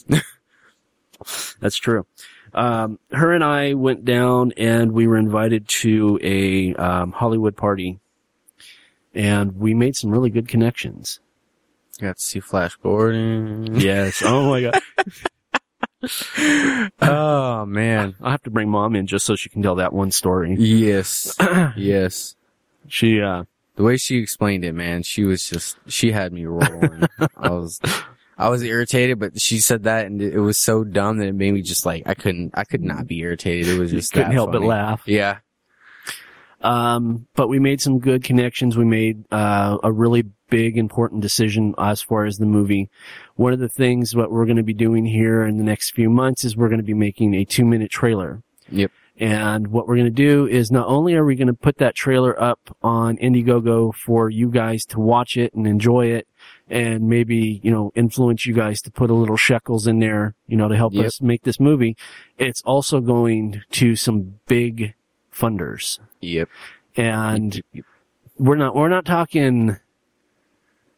That's 1.60 1.76
true. 1.76 2.06
Um, 2.54 2.98
her 3.10 3.32
and 3.32 3.42
I 3.44 3.74
went 3.74 4.04
down 4.04 4.52
and 4.56 4.92
we 4.92 5.06
were 5.06 5.16
invited 5.18 5.68
to 5.68 6.18
a 6.22 6.74
um, 6.76 7.12
Hollywood 7.12 7.56
party, 7.56 7.98
and 9.14 9.56
we 9.56 9.74
made 9.74 9.96
some 9.96 10.10
really 10.10 10.30
good 10.30 10.48
connections. 10.48 11.20
Got 12.00 12.16
to 12.16 12.22
see 12.22 12.40
Flash 12.40 12.76
Gordon. 12.76 13.78
Yes. 13.80 14.22
Oh 14.24 14.48
my 14.50 14.62
god. 14.62 14.80
oh 17.02 17.66
man. 17.66 18.14
I'll 18.20 18.30
have 18.30 18.42
to 18.42 18.50
bring 18.50 18.68
mom 18.68 18.94
in 18.96 19.06
just 19.06 19.26
so 19.26 19.36
she 19.36 19.48
can 19.48 19.62
tell 19.62 19.76
that 19.76 19.92
one 19.92 20.10
story. 20.10 20.54
Yes. 20.58 21.34
yes. 21.76 22.36
She, 22.88 23.20
uh, 23.20 23.44
The 23.76 23.82
way 23.82 23.96
she 23.96 24.16
explained 24.18 24.64
it, 24.64 24.72
man, 24.74 25.02
she 25.02 25.24
was 25.24 25.48
just 25.48 25.76
she 25.88 26.12
had 26.12 26.32
me 26.32 26.46
rolling. 26.46 27.02
I 27.36 27.50
was 27.50 27.80
I 28.36 28.48
was 28.48 28.62
irritated, 28.62 29.18
but 29.18 29.40
she 29.40 29.58
said 29.58 29.82
that 29.84 30.06
and 30.06 30.22
it 30.22 30.38
was 30.40 30.58
so 30.58 30.84
dumb 30.84 31.18
that 31.18 31.26
it 31.28 31.34
made 31.34 31.52
me 31.52 31.62
just 31.62 31.84
like 31.84 32.04
I 32.06 32.14
couldn't 32.14 32.52
I 32.54 32.64
could 32.64 32.82
not 32.82 33.06
be 33.06 33.18
irritated. 33.20 33.68
It 33.68 33.78
was 33.78 33.90
just 33.90 34.12
couldn't 34.12 34.32
help 34.32 34.52
funny. 34.52 34.60
but 34.60 34.66
laugh. 34.68 35.02
Yeah. 35.06 35.38
Um, 36.60 37.28
but 37.36 37.46
we 37.48 37.60
made 37.60 37.80
some 37.80 38.00
good 38.00 38.24
connections. 38.24 38.76
We 38.76 38.84
made 38.84 39.24
uh, 39.30 39.78
a 39.82 39.92
really 39.92 40.24
big, 40.48 40.76
important 40.78 41.20
decision 41.22 41.74
as 41.78 42.02
far 42.02 42.24
as 42.24 42.38
the 42.38 42.46
movie. 42.46 42.88
One 43.36 43.52
of 43.52 43.58
the 43.58 43.68
things 43.68 44.14
what 44.16 44.30
we're 44.30 44.44
going 44.46 44.56
to 44.56 44.62
be 44.62 44.74
doing 44.74 45.06
here 45.06 45.42
in 45.44 45.58
the 45.58 45.64
next 45.64 45.90
few 45.94 46.10
months 46.10 46.44
is 46.44 46.56
we're 46.56 46.68
going 46.68 46.80
to 46.80 46.84
be 46.84 46.94
making 46.94 47.34
a 47.34 47.44
two-minute 47.44 47.90
trailer. 47.90 48.42
Yep. 48.70 48.90
And 49.20 49.66
what 49.68 49.88
we're 49.88 49.96
going 49.96 50.06
to 50.06 50.10
do 50.12 50.46
is 50.46 50.70
not 50.70 50.86
only 50.86 51.14
are 51.16 51.24
we 51.24 51.34
going 51.34 51.48
to 51.48 51.52
put 51.54 51.78
that 51.78 51.96
trailer 51.96 52.40
up 52.40 52.60
on 52.82 53.16
Indiegogo 53.16 53.92
for 53.92 54.30
you 54.30 54.48
guys 54.48 54.84
to 54.86 55.00
watch 55.00 55.36
it 55.36 55.52
and 55.54 55.66
enjoy 55.66 56.06
it, 56.06 56.28
and 56.70 57.08
maybe 57.08 57.60
you 57.64 57.70
know 57.72 57.90
influence 57.96 58.46
you 58.46 58.54
guys 58.54 58.80
to 58.82 58.92
put 58.92 59.10
a 59.10 59.14
little 59.14 59.36
shekels 59.36 59.88
in 59.88 59.98
there, 59.98 60.36
you 60.46 60.56
know, 60.56 60.68
to 60.68 60.76
help 60.76 60.92
Yep. 60.94 61.04
us 61.06 61.20
make 61.20 61.42
this 61.42 61.58
movie. 61.58 61.96
It's 62.38 62.62
also 62.62 63.00
going 63.00 63.62
to 63.72 63.96
some 63.96 64.38
big 64.46 64.94
funders 65.34 65.98
Yep. 66.20 66.48
and 66.96 67.60
we're 68.38 68.56
not 68.56 68.74
we're 68.76 68.88
not 68.88 69.04
talking 69.04 69.78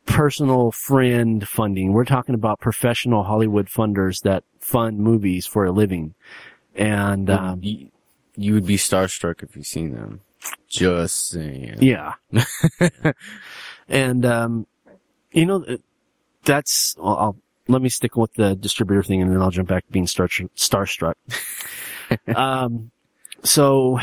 personal 0.07 0.71
friend 0.73 1.47
funding. 1.47 1.93
We're 1.93 2.05
talking 2.05 2.35
about 2.35 2.61
professional 2.61 3.25
Hollywood 3.25 3.67
funders 3.67 4.23
that 4.23 4.45
fund 4.61 4.99
movies 4.99 5.47
for 5.47 5.65
a 5.65 5.73
living. 5.73 6.15
And 6.75 7.31
um, 7.31 7.61
you, 7.63 7.91
you 8.37 8.55
would 8.55 8.67
be 8.67 8.77
starstruck 8.77 9.43
if 9.43 9.57
you 9.57 9.63
seen 9.63 9.93
them. 9.93 10.21
Just 10.69 11.29
saying. 11.29 11.79
yeah, 11.81 12.15
and 13.89 14.25
um, 14.25 14.67
you 15.33 15.45
know 15.45 15.65
that's 16.45 16.97
I'll, 16.99 17.17
I'll 17.17 17.37
let 17.69 17.83
me 17.83 17.89
stick 17.89 18.17
with 18.17 18.33
the 18.35 18.57
distributor 18.57 19.03
thing, 19.03 19.21
and 19.21 19.31
then 19.31 19.43
I'll 19.43 19.51
jump 19.51 19.69
back 19.69 19.85
to 19.87 19.93
being 19.93 20.07
star 20.07 20.29
starstruck. 20.29 21.15
um, 22.35 22.91
so 23.43 24.01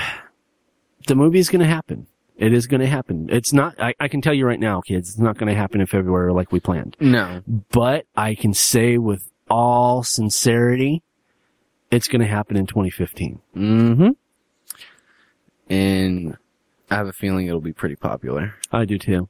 the 1.07 1.15
movie 1.15 1.39
is 1.39 1.49
going 1.49 1.61
to 1.61 1.67
happen. 1.67 2.07
It 2.37 2.53
is 2.53 2.67
going 2.67 2.81
to 2.81 2.87
happen. 2.87 3.27
It's 3.31 3.51
not. 3.51 3.79
I, 3.81 3.95
I 3.99 4.07
can 4.07 4.21
tell 4.21 4.33
you 4.33 4.45
right 4.45 4.59
now, 4.59 4.81
kids. 4.81 5.09
It's 5.09 5.19
not 5.19 5.37
going 5.37 5.49
to 5.49 5.55
happen 5.55 5.81
in 5.81 5.87
February 5.87 6.31
like 6.31 6.51
we 6.51 6.59
planned. 6.59 6.95
No. 6.99 7.41
But 7.71 8.05
I 8.15 8.35
can 8.35 8.53
say 8.53 8.99
with 8.99 9.31
all 9.49 10.03
sincerity, 10.03 11.01
it's 11.89 12.07
going 12.07 12.21
to 12.21 12.27
happen 12.27 12.55
in 12.55 12.67
2015. 12.67 13.39
Mm-hmm. 13.55 14.09
And 15.69 16.37
I 16.91 16.95
have 16.95 17.07
a 17.07 17.13
feeling 17.13 17.47
it'll 17.47 17.59
be 17.59 17.73
pretty 17.73 17.95
popular. 17.95 18.53
I 18.71 18.85
do 18.85 18.99
too. 18.99 19.29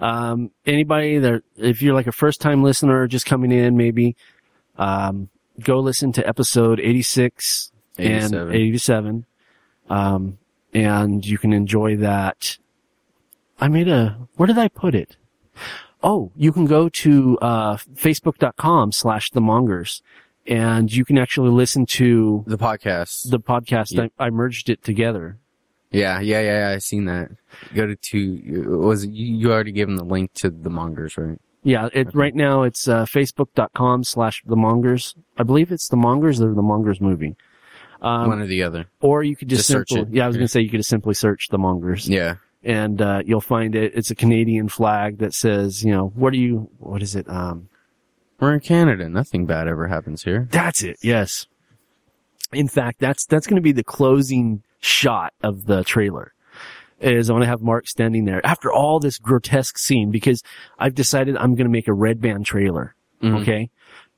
Um, 0.00 0.50
anybody 0.64 1.18
that, 1.18 1.42
if 1.56 1.82
you're 1.82 1.94
like 1.94 2.06
a 2.06 2.12
first 2.12 2.40
time 2.40 2.62
listener 2.62 3.06
just 3.06 3.26
coming 3.26 3.52
in, 3.52 3.76
maybe, 3.76 4.16
um, 4.76 5.28
go 5.60 5.80
listen 5.80 6.12
to 6.12 6.26
episode 6.26 6.80
86 6.80 7.72
and 7.98 8.34
87. 8.34 8.54
87. 8.54 9.26
Um, 9.90 10.38
and 10.84 11.24
you 11.26 11.38
can 11.38 11.52
enjoy 11.52 11.96
that. 11.96 12.58
I 13.60 13.68
made 13.68 13.88
a, 13.88 14.16
where 14.36 14.46
did 14.46 14.58
I 14.58 14.68
put 14.68 14.94
it? 14.94 15.16
Oh, 16.02 16.30
you 16.36 16.52
can 16.52 16.66
go 16.66 16.88
to, 16.88 17.38
uh, 17.40 17.76
facebook.com 17.76 18.92
slash 18.92 19.30
the 19.30 19.40
mongers 19.40 20.02
and 20.46 20.92
you 20.92 21.04
can 21.04 21.18
actually 21.18 21.50
listen 21.50 21.84
to 21.86 22.44
The 22.46 22.56
podcast. 22.58 23.30
the 23.30 23.40
podcast. 23.40 23.92
Yeah. 23.92 24.06
I, 24.18 24.26
I 24.26 24.30
merged 24.30 24.70
it 24.70 24.82
together. 24.84 25.38
yeah, 25.90 26.20
yeah, 26.20 26.40
yeah, 26.40 26.68
yeah. 26.68 26.74
I 26.74 26.78
seen 26.78 27.06
that. 27.06 27.30
Go 27.74 27.86
to 27.86 27.96
two. 27.96 28.78
Was 28.80 29.04
it, 29.04 29.10
you, 29.10 29.50
already 29.50 29.72
gave 29.72 29.88
them 29.88 29.96
the 29.96 30.04
link 30.04 30.32
to 30.34 30.50
the 30.50 30.70
mongers, 30.70 31.18
right? 31.18 31.38
Yeah, 31.64 31.88
it, 31.92 32.14
right 32.14 32.34
now 32.34 32.62
it's 32.62 32.86
uh, 32.86 33.04
facebook.com 33.04 34.04
slash 34.04 34.42
the 34.46 34.56
mongers. 34.56 35.14
I 35.36 35.42
believe 35.42 35.72
it's 35.72 35.88
the 35.88 35.96
mongers 35.96 36.40
or 36.40 36.54
the 36.54 36.62
mongers 36.62 37.00
movie. 37.00 37.36
Um, 38.00 38.28
One 38.28 38.40
or 38.40 38.46
the 38.46 38.62
other. 38.62 38.86
or 39.00 39.22
you 39.22 39.34
could 39.36 39.48
just, 39.48 39.60
just 39.60 39.68
search 39.68 39.90
simply, 39.90 40.12
it. 40.12 40.16
yeah, 40.18 40.24
I 40.24 40.26
was 40.28 40.36
Yeah. 40.36 40.40
going 40.40 40.44
to 40.46 40.52
say 40.52 40.60
you 40.60 40.70
could 40.70 40.78
just 40.78 40.88
simply 40.90 41.14
search 41.14 41.48
the 41.48 41.58
mongers 41.58 42.08
Yeah. 42.08 42.36
and, 42.62 43.00
uh, 43.02 43.22
you'll 43.26 43.40
find 43.40 43.74
it. 43.74 43.92
It's 43.94 44.10
a 44.10 44.14
Canadian 44.14 44.68
flag 44.68 45.18
that 45.18 45.34
says, 45.34 45.82
you 45.84 45.90
know, 45.92 46.12
what 46.14 46.32
are 46.32 46.36
you, 46.36 46.70
what 46.78 47.02
is 47.02 47.16
it? 47.16 47.28
Um, 47.28 47.68
We're 48.40 48.54
in 48.54 48.60
Canada. 48.60 49.08
Nothing 49.08 49.46
bad 49.46 49.66
ever 49.66 49.88
happens 49.88 50.22
here. 50.24 50.46
that's 50.50 50.82
it. 50.84 50.98
Yes. 51.02 51.46
In 52.52 52.68
fact, 52.68 53.00
that's, 53.00 53.26
that's 53.26 53.46
going 53.46 53.56
to 53.56 53.62
be 53.62 53.72
the 53.72 53.84
closing 53.84 54.62
shot 54.80 55.32
of 55.42 55.66
the 55.66 55.82
trailer. 55.84 56.32
Is 57.00 57.30
I 57.30 57.32
want 57.32 57.42
to 57.42 57.48
have 57.48 57.62
Mark 57.62 57.86
standing 57.86 58.24
there 58.24 58.44
after 58.44 58.72
all 58.72 58.98
this 58.98 59.18
grotesque 59.18 59.78
scene 59.78 60.10
because 60.10 60.42
I've 60.80 60.94
decided 60.96 61.36
I'm 61.36 61.54
going 61.54 61.66
to 61.66 61.70
make 61.72 61.86
a 61.86 61.92
red 61.92 62.20
band 62.20 62.44
trailer. 62.46 62.94
Mhm. 63.22 63.42
Okay. 63.42 63.70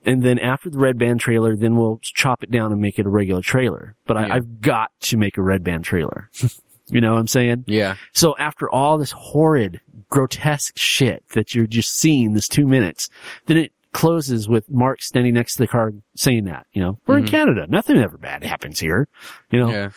And 0.07 0.23
then 0.23 0.38
after 0.38 0.71
the 0.71 0.78
red 0.78 0.97
band 0.99 1.21
trailer, 1.21 1.54
then 1.57 1.76
we'll 1.76 1.99
chop 2.02 2.42
it 2.42 2.50
down 2.50 2.73
and 2.73 2.80
make 2.80 2.99
it 2.99 3.04
a 3.07 3.11
regular 3.11 3.42
trailer. 3.42 3.97
But 4.07 4.16
I, 4.16 4.26
Yeah. 4.26 4.35
I've 4.35 4.61
got 4.61 4.90
to 5.00 5.16
make 5.16 5.37
a 5.37 5.42
red 5.42 5.62
band 5.62 5.85
trailer. 5.85 6.30
you 6.88 7.00
know 7.00 7.12
what 7.12 7.21
I'm 7.21 7.26
saying? 7.26 7.64
Yeah. 7.66 7.97
So 8.12 8.35
after 8.38 8.71
all 8.71 8.97
this 8.99 9.12
horrid, 9.12 9.80
grotesque 10.09 10.73
shit 10.76 11.23
that 11.35 11.54
you're 11.54 11.66
just 11.66 11.92
seeing 11.99 12.33
this 12.33 12.49
two 12.49 12.66
minutes, 12.66 13.11
then 13.47 13.57
it 13.59 13.73
closes 13.92 14.49
with 14.49 14.71
Mark 14.71 15.02
standing 15.02 15.35
next 15.35 15.54
to 15.54 15.59
the 15.59 15.69
car 15.69 15.92
saying 16.16 16.45
that, 16.45 16.66
you 16.73 16.80
know, 16.83 16.99
we're 17.07 17.19
in 17.19 17.25
Mhm. 17.25 17.28
Canada. 17.28 17.66
Nothing 17.69 17.97
ever 17.99 18.16
bad 18.16 18.42
happens 18.42 18.80
here. 18.80 19.07
You 19.50 19.61
know? 19.61 19.71
Yeah. 19.71 19.90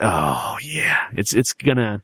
Oh 0.00 0.56
yeah. 0.62 1.06
It's, 1.16 1.32
it's 1.34 1.52
gonna, 1.52 2.02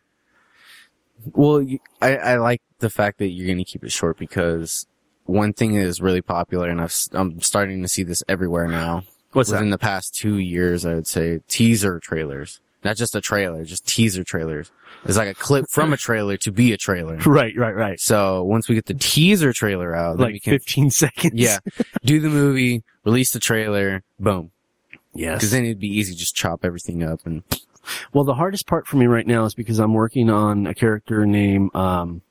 Well, 1.35 1.65
I, 2.01 2.17
I 2.17 2.37
like 2.37 2.63
the 2.79 2.91
fact 2.91 3.19
that 3.19 3.29
you're 3.29 3.47
going 3.47 3.59
to 3.59 3.65
keep 3.65 3.85
it 3.85 3.93
short 3.93 4.19
because 4.19 4.87
one 5.31 5.53
thing 5.53 5.75
that 5.75 5.83
is 5.83 6.01
really 6.01 6.23
popular, 6.23 6.69
and 6.69 6.81
I've, 6.81 6.95
I'm 7.13 7.41
starting 7.41 7.83
to 7.83 7.89
see 7.89 8.03
this 8.03 8.23
everywhere 8.29 8.67
now. 8.69 9.05
what's 9.33 9.51
that? 9.51 9.65
the 9.69 9.79
past 9.79 10.15
two 10.15 10.39
years, 10.39 10.85
I 10.85 10.95
would 10.95 11.07
say 11.07 11.41
teaser 11.49 11.99
trailers. 12.01 12.61
Not 12.83 12.97
just 12.97 13.15
a 13.15 13.21
trailer, 13.21 13.63
just 13.65 13.87
teaser 13.87 14.25
trailers. 14.25 14.71
It's 15.05 15.19
like 15.19 15.29
a 15.29 15.35
clip 15.35 15.67
from 15.69 15.93
a 15.93 15.99
trailer 15.99 16.39
to 16.39 16.51
be 16.51 16.73
a 16.73 16.79
trailer. 16.79 17.19
Right, 17.27 17.55
right, 17.57 17.75
right. 17.75 18.01
So 18.01 18.43
once 18.43 18.69
we 18.71 18.75
get 18.75 18.87
the 18.87 18.95
teaser 18.95 19.53
trailer 19.53 19.95
out, 19.95 20.17
then 20.17 20.29
we 20.29 20.33
Like 20.35 20.43
can, 20.43 20.53
15 20.53 20.91
seconds. 20.91 21.35
yeah, 21.35 21.59
do 22.05 22.21
the 22.21 22.31
movie, 22.31 22.83
release 23.05 23.33
the 23.33 23.39
trailer, 23.39 24.03
boom. 24.19 24.51
Yes. 25.15 25.37
Because 25.39 25.51
then 25.51 25.65
it'd 25.65 25.79
be 25.79 25.89
easy 25.89 26.15
to 26.15 26.19
just 26.19 26.35
chop 26.35 26.65
everything 26.65 27.03
up 27.03 27.21
and 27.27 27.43
Well, 28.15 28.25
the 28.25 28.35
hardest 28.35 28.67
part 28.67 28.87
for 28.87 28.97
me 28.97 29.07
right 29.07 29.27
now 29.27 29.45
is 29.45 29.55
because 29.55 29.79
I'm 29.79 29.93
working 29.93 30.31
on 30.31 30.67
a 30.67 30.73
character 30.75 31.27
named 31.27 31.75
um, 31.75 32.23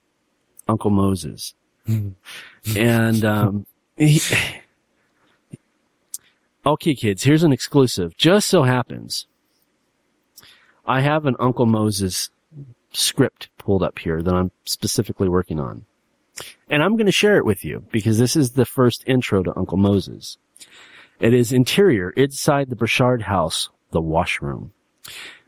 Uncle 0.68 0.90
Moses, 0.90 1.54
and 2.76 3.26
um, 3.26 3.66
he, 3.98 4.22
okay, 6.66 6.96
kids, 6.96 7.24
here's 7.24 7.44
an 7.44 7.54
exclusive. 7.54 8.16
Just 8.18 8.48
so 8.50 8.64
happens, 8.64 9.28
I 10.86 11.02
have 11.02 11.26
an 11.26 11.36
Uncle 11.40 11.66
Moses 11.66 12.30
script 12.92 13.50
pulled 13.58 13.84
up 13.84 14.00
here 14.00 14.22
that 14.22 14.34
I'm 14.34 14.52
specifically 14.66 15.30
working 15.30 15.60
on, 15.60 15.86
and 16.70 16.84
I'm 16.84 16.96
going 16.96 17.06
to 17.06 17.12
share 17.12 17.38
it 17.38 17.46
with 17.46 17.64
you 17.64 17.86
because 17.92 18.18
this 18.18 18.36
is 18.36 18.52
the 18.52 18.66
first 18.66 19.04
intro 19.08 19.44
to 19.44 19.58
Uncle 19.58 19.78
Moses. 19.78 20.38
It 21.20 21.34
is 21.34 21.52
interior 21.52 22.12
inside 22.12 22.70
the 22.70 22.78
Burchard 22.78 23.24
house, 23.24 23.70
the 23.92 24.02
washroom. 24.02 24.72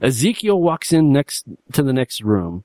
Ezekiel 0.01 0.59
walks 0.61 0.91
in 0.91 1.13
next 1.13 1.45
to 1.73 1.83
the 1.83 1.93
next 1.93 2.21
room 2.21 2.63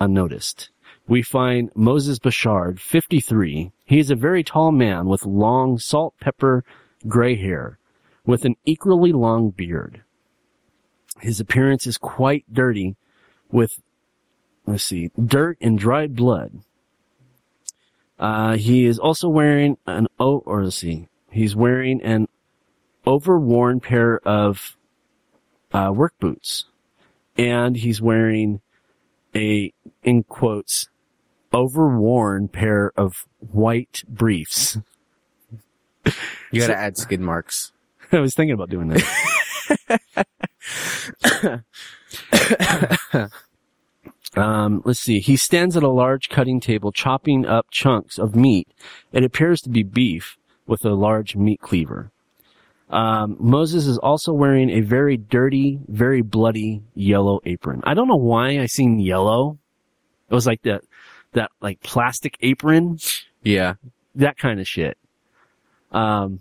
unnoticed. 0.00 0.70
We 1.08 1.22
find 1.22 1.70
Moses 1.74 2.18
Bashard, 2.18 2.78
53. 2.78 3.72
He 3.86 3.98
is 3.98 4.10
a 4.10 4.14
very 4.14 4.44
tall 4.44 4.70
man 4.70 5.06
with 5.06 5.24
long 5.24 5.78
salt 5.78 6.14
pepper 6.20 6.64
gray 7.06 7.34
hair 7.34 7.78
with 8.26 8.44
an 8.44 8.56
equally 8.66 9.10
long 9.10 9.48
beard. 9.48 10.02
His 11.20 11.40
appearance 11.40 11.86
is 11.86 11.96
quite 11.96 12.44
dirty 12.52 12.96
with, 13.50 13.80
let's 14.66 14.84
see, 14.84 15.10
dirt 15.18 15.56
and 15.62 15.78
dried 15.78 16.14
blood. 16.14 16.60
Uh, 18.18 18.58
he 18.58 18.84
is 18.84 18.98
also 18.98 19.30
wearing 19.30 19.78
an, 19.86 20.08
oh, 20.20 20.42
or 20.44 20.62
let's 20.62 20.76
see, 20.76 21.08
he's 21.30 21.56
wearing 21.56 22.02
an 22.02 22.28
overworn 23.06 23.80
pair 23.80 24.18
of, 24.28 24.76
uh, 25.72 25.90
work 25.94 26.12
boots. 26.20 26.66
And 27.38 27.76
he's 27.76 28.02
wearing 28.02 28.60
a, 29.34 29.72
in 30.02 30.24
quotes, 30.24 30.88
overworn 31.52 32.48
pair 32.48 32.92
of 32.96 33.26
white 33.38 34.02
briefs. 34.08 34.78
You 36.50 36.60
gotta 36.60 36.76
add 36.76 36.96
skid 36.96 37.20
marks. 37.20 37.72
I 38.12 38.20
was 38.20 38.34
thinking 38.34 38.54
about 38.54 38.70
doing 38.70 38.88
that. 38.88 39.04
um, 44.36 44.82
let's 44.84 45.00
see. 45.00 45.20
He 45.20 45.36
stands 45.36 45.76
at 45.76 45.82
a 45.82 45.90
large 45.90 46.28
cutting 46.28 46.60
table 46.60 46.92
chopping 46.92 47.44
up 47.44 47.66
chunks 47.70 48.18
of 48.18 48.34
meat. 48.34 48.68
It 49.12 49.24
appears 49.24 49.60
to 49.62 49.68
be 49.68 49.82
beef 49.82 50.36
with 50.66 50.84
a 50.84 50.94
large 50.94 51.36
meat 51.36 51.60
cleaver. 51.60 52.10
Um, 52.90 53.36
Moses 53.38 53.86
is 53.86 53.98
also 53.98 54.32
wearing 54.32 54.70
a 54.70 54.80
very 54.80 55.18
dirty, 55.18 55.78
very 55.88 56.22
bloody 56.22 56.82
yellow 56.94 57.40
apron. 57.44 57.82
I 57.84 57.94
don't 57.94 58.08
know 58.08 58.16
why 58.16 58.60
I 58.60 58.66
seen 58.66 58.98
yellow. 58.98 59.58
It 60.30 60.34
was 60.34 60.46
like 60.46 60.62
that, 60.62 60.82
that 61.32 61.50
like 61.60 61.80
plastic 61.80 62.36
apron 62.40 62.98
Yeah. 63.42 63.74
that 64.14 64.38
kind 64.38 64.60
of 64.60 64.66
shit. 64.68 64.98
Um, 65.92 66.40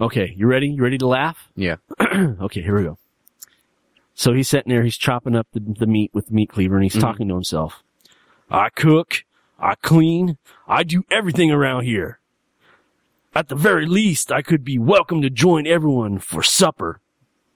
okay, 0.00 0.32
you 0.36 0.46
ready? 0.46 0.68
You 0.68 0.82
ready 0.82 0.98
to 0.98 1.06
laugh? 1.06 1.48
Yeah. 1.56 1.76
okay, 2.00 2.62
here 2.62 2.76
we 2.76 2.84
go. 2.84 2.98
So 4.14 4.32
he's 4.34 4.48
sitting 4.48 4.70
there, 4.70 4.82
he's 4.82 4.98
chopping 4.98 5.34
up 5.34 5.46
the, 5.52 5.60
the 5.60 5.86
meat 5.86 6.10
with 6.12 6.26
the 6.28 6.34
meat 6.34 6.50
cleaver 6.50 6.74
and 6.76 6.84
he's 6.84 6.94
Mhm. 6.96 7.00
talking 7.00 7.28
to 7.28 7.34
himself. 7.34 7.82
I 8.50 8.68
cook, 8.70 9.24
I 9.58 9.74
clean, 9.76 10.36
I 10.68 10.82
do 10.82 11.04
everything 11.10 11.50
around 11.50 11.84
here. 11.84 12.18
At 13.34 13.48
the 13.48 13.54
very 13.54 13.86
least, 13.86 14.32
I 14.32 14.42
could 14.42 14.64
be 14.64 14.78
welcome 14.78 15.22
to 15.22 15.30
join 15.30 15.66
everyone 15.66 16.18
for 16.18 16.42
supper. 16.42 17.00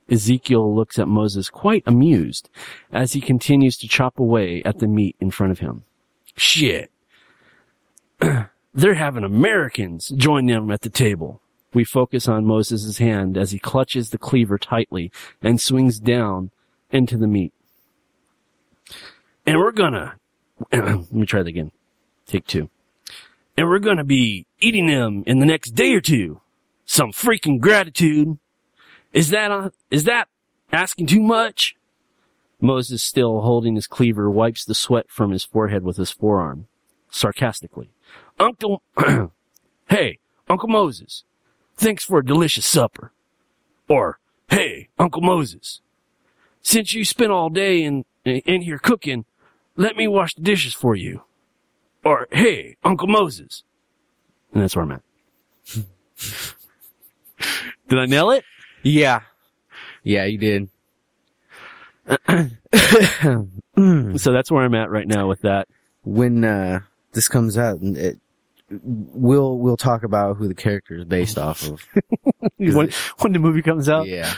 Ezekiel 0.08 0.72
looks 0.74 0.98
at 0.98 1.08
Moses 1.08 1.48
quite 1.50 1.82
amused 1.86 2.48
as 2.92 3.14
he 3.14 3.20
continues 3.20 3.76
to 3.78 3.88
chop 3.88 4.18
away 4.18 4.62
at 4.64 4.78
the 4.78 4.86
meat 4.86 5.16
in 5.18 5.30
front 5.30 5.50
of 5.50 5.58
him. 5.58 5.82
Shit. 6.36 6.90
They're 8.74 8.94
having 8.94 9.24
Americans 9.24 10.08
join 10.08 10.46
them 10.46 10.70
at 10.70 10.82
the 10.82 10.90
table. 10.90 11.40
We 11.72 11.84
focus 11.84 12.28
on 12.28 12.44
Moses' 12.44 12.98
hand 12.98 13.36
as 13.36 13.50
he 13.50 13.58
clutches 13.58 14.10
the 14.10 14.18
cleaver 14.18 14.58
tightly 14.58 15.10
and 15.42 15.60
swings 15.60 15.98
down 15.98 16.50
into 16.90 17.16
the 17.16 17.26
meat. 17.26 17.52
And 19.46 19.58
we're 19.58 19.72
gonna, 19.72 20.14
let 20.72 21.12
me 21.12 21.26
try 21.26 21.42
that 21.42 21.48
again. 21.48 21.72
Take 22.26 22.46
two. 22.46 22.70
And 23.56 23.68
we're 23.68 23.78
gonna 23.80 24.04
be 24.04 24.46
eating 24.60 24.86
them 24.86 25.22
in 25.26 25.38
the 25.38 25.46
next 25.46 25.70
day 25.70 25.94
or 25.94 26.00
two. 26.00 26.40
Some 26.86 27.12
freaking 27.12 27.60
gratitude. 27.60 28.38
Is 29.12 29.30
that, 29.30 29.50
uh, 29.50 29.70
is 29.90 30.04
that 30.04 30.28
asking 30.72 31.06
too 31.06 31.22
much? 31.22 31.76
Moses, 32.60 33.02
still 33.02 33.40
holding 33.42 33.74
his 33.74 33.86
cleaver, 33.86 34.30
wipes 34.30 34.64
the 34.64 34.74
sweat 34.74 35.06
from 35.08 35.30
his 35.30 35.44
forehead 35.44 35.82
with 35.82 35.96
his 35.96 36.10
forearm, 36.10 36.66
sarcastically. 37.10 37.90
Uncle, 38.38 38.82
hey, 39.88 40.18
Uncle 40.48 40.68
Moses, 40.68 41.24
thanks 41.76 42.04
for 42.04 42.18
a 42.18 42.24
delicious 42.24 42.66
supper. 42.66 43.12
Or, 43.88 44.18
hey, 44.48 44.88
Uncle 44.98 45.20
Moses, 45.22 45.80
since 46.62 46.94
you 46.94 47.04
spent 47.04 47.30
all 47.30 47.50
day 47.50 47.82
in, 47.82 48.04
in 48.24 48.62
here 48.62 48.78
cooking, 48.78 49.24
let 49.76 49.96
me 49.96 50.08
wash 50.08 50.34
the 50.34 50.42
dishes 50.42 50.74
for 50.74 50.96
you. 50.96 51.22
Or, 52.04 52.28
hey, 52.32 52.76
Uncle 52.82 53.08
Moses. 53.08 53.64
And 54.52 54.62
that's 54.62 54.76
where 54.76 54.84
I'm 54.84 54.92
at. 54.92 55.02
Did 57.88 57.98
I 57.98 58.06
nail 58.06 58.30
it? 58.30 58.44
Yeah. 58.82 59.20
Yeah, 60.02 60.24
you 60.24 60.38
did. 60.38 60.68
So 64.16 64.32
that's 64.32 64.50
where 64.50 64.64
I'm 64.64 64.74
at 64.74 64.90
right 64.90 65.08
now 65.08 65.28
with 65.28 65.40
that. 65.40 65.68
When, 66.04 66.44
uh, 66.44 66.80
this 67.12 67.28
comes 67.28 67.58
out, 67.58 67.78
it, 67.82 68.18
we'll, 68.70 69.58
we'll 69.58 69.76
talk 69.76 70.04
about 70.04 70.36
who 70.36 70.46
the 70.46 70.54
character 70.54 70.96
is 70.96 71.04
based 71.04 71.38
off 71.38 71.66
of. 71.66 71.86
when, 72.56 72.90
when 73.18 73.32
the 73.32 73.38
movie 73.38 73.62
comes 73.62 73.88
out. 73.88 74.06
Yeah. 74.06 74.32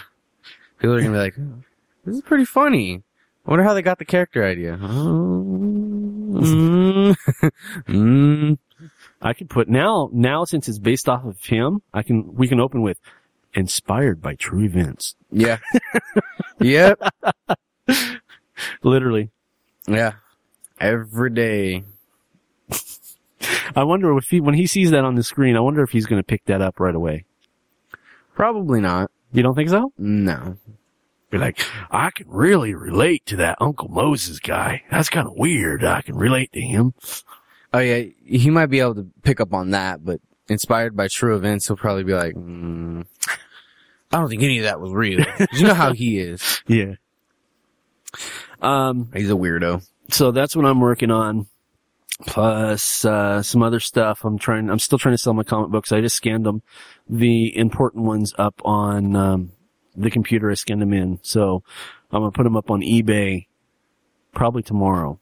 People 0.79 0.95
are 0.95 1.01
gonna 1.01 1.13
be 1.13 1.19
like, 1.19 1.35
"Oh, 1.39 1.63
this 2.05 2.17
is 2.17 2.23
pretty 2.23 2.45
funny. 2.45 3.03
I 3.47 3.51
wonder 3.51 3.65
how 3.65 3.75
they 3.75 3.83
got 3.83 3.99
the 3.99 4.05
character 4.05 4.45
idea. 4.45 4.77
Mm. 4.77 6.33
mm. 7.89 8.59
I 9.23 9.33
could 9.33 9.49
put 9.49 9.69
now, 9.69 10.11
now 10.13 10.45
since 10.45 10.69
it's 10.69 10.79
based 10.79 11.09
off 11.09 11.25
of 11.25 11.43
him, 11.45 11.81
I 11.95 12.03
can, 12.03 12.35
we 12.35 12.49
can 12.49 12.61
open 12.61 12.83
with 12.83 13.01
inspired 13.57 14.21
by 14.21 14.35
true 14.35 14.63
events. 14.63 15.17
Yeah. 15.31 15.59
yep. 16.61 17.01
Literally. 18.83 19.31
Yeah. 19.89 20.13
Every 20.79 21.31
day. 21.31 21.85
I 23.75 23.83
wonder 23.83 24.17
if 24.17 24.29
he, 24.29 24.41
when 24.41 24.55
he 24.55 24.67
sees 24.67 24.91
that 24.91 25.05
on 25.05 25.15
the 25.15 25.23
screen, 25.23 25.57
I 25.57 25.61
wonder 25.61 25.83
if 25.83 25.91
he's 25.91 26.07
going 26.07 26.21
to 26.21 26.27
pick 26.27 26.45
that 26.45 26.61
up 26.61 26.79
right 26.79 26.95
away. 26.95 27.25
Probably 28.35 28.81
not. 28.81 29.11
You 29.33 29.43
don't 29.43 29.55
think 29.55 29.71
so? 29.71 29.93
No. 29.99 30.59
Be 31.31 31.39
like, 31.39 31.61
I 31.91 32.11
can 32.11 32.29
really 32.29 32.75
relate 32.75 33.27
to 33.27 33.37
that 33.37 33.59
Uncle 33.61 33.89
Moses 33.89 34.39
guy. 34.39 34.83
That's 34.91 35.09
kind 35.09 35.27
of 35.27 35.35
weird. 35.35 35.85
I 35.85 36.03
can 36.03 36.17
relate 36.17 36.53
to 36.53 36.61
him. 36.61 36.95
Oh 37.73 37.81
yeah, 37.81 38.05
he 38.25 38.49
might 38.51 38.67
be 38.67 38.81
able 38.81 38.95
to 38.95 39.07
pick 39.23 39.41
up 39.41 39.53
on 39.53 39.71
that, 39.71 40.05
but 40.05 40.21
inspired 40.49 40.97
by 40.97 41.09
true 41.09 41.37
events, 41.37 41.67
he'll 41.67 41.77
probably 41.77 42.05
be 42.05 42.15
like, 42.15 42.35
mm, 42.35 43.05
I 44.13 44.19
don't 44.19 44.29
think 44.29 44.43
any 44.43 44.59
of 44.59 44.65
that 44.65 44.81
was 44.81 44.93
real. 44.93 45.25
you 45.53 45.67
know 45.67 45.75
how 45.75 45.93
he 45.93 46.19
is. 46.19 46.63
Yeah. 46.69 46.95
Um, 48.63 49.11
He's 49.15 49.31
a 49.31 49.35
weirdo. 49.35 49.87
so 50.11 50.31
that's 50.31 50.57
what 50.57 50.65
I'm 50.65 50.81
working 50.81 51.11
on. 51.11 51.47
Plus, 52.27 53.05
uh, 53.05 53.43
some 53.43 53.63
other 53.63 53.79
stuff. 53.81 54.25
I'm 54.25 54.39
trying, 54.39 54.71
I'm 54.71 54.79
still 54.79 54.99
trying 54.99 55.13
to 55.15 55.19
sell 55.19 55.35
my 55.35 55.43
comic 55.43 55.71
books. 55.71 55.93
I 55.93 56.01
just 56.01 56.17
scanned 56.17 56.47
them, 56.47 56.63
the 57.09 57.55
important 57.57 58.05
ones 58.05 58.33
up 58.39 58.61
on, 58.65 59.15
um, 59.15 59.53
the 59.95 60.11
computer. 60.11 60.51
I 60.51 60.55
scanned 60.55 60.81
them 60.81 60.95
in. 60.95 61.19
So 61.23 61.63
I'm 62.11 62.23
going 62.23 62.33
to 62.33 62.37
put 62.37 62.45
them 62.45 62.57
up 62.57 62.71
on 62.71 62.81
eBay 62.81 63.47
probably 64.35 64.63
tomorrow. 64.63 65.21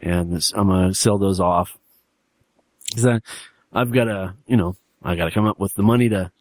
And 0.00 0.42
I'm 0.54 0.68
going 0.68 0.88
to 0.88 0.94
sell 0.94 1.18
those 1.18 1.38
off. 1.38 1.78
Cause 2.94 3.06
I, 3.06 3.20
I've 3.72 3.92
got 3.92 4.04
to, 4.04 4.34
you 4.46 4.56
know, 4.56 4.76
I 5.02 5.14
got 5.14 5.26
to 5.26 5.30
come 5.30 5.46
up 5.46 5.58
with 5.60 5.74
the 5.74 5.82
money 5.82 6.08
to 6.08 6.32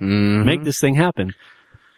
Mhm. 0.00 0.44
make 0.44 0.64
this 0.64 0.80
thing 0.80 0.94
happen. 0.94 1.34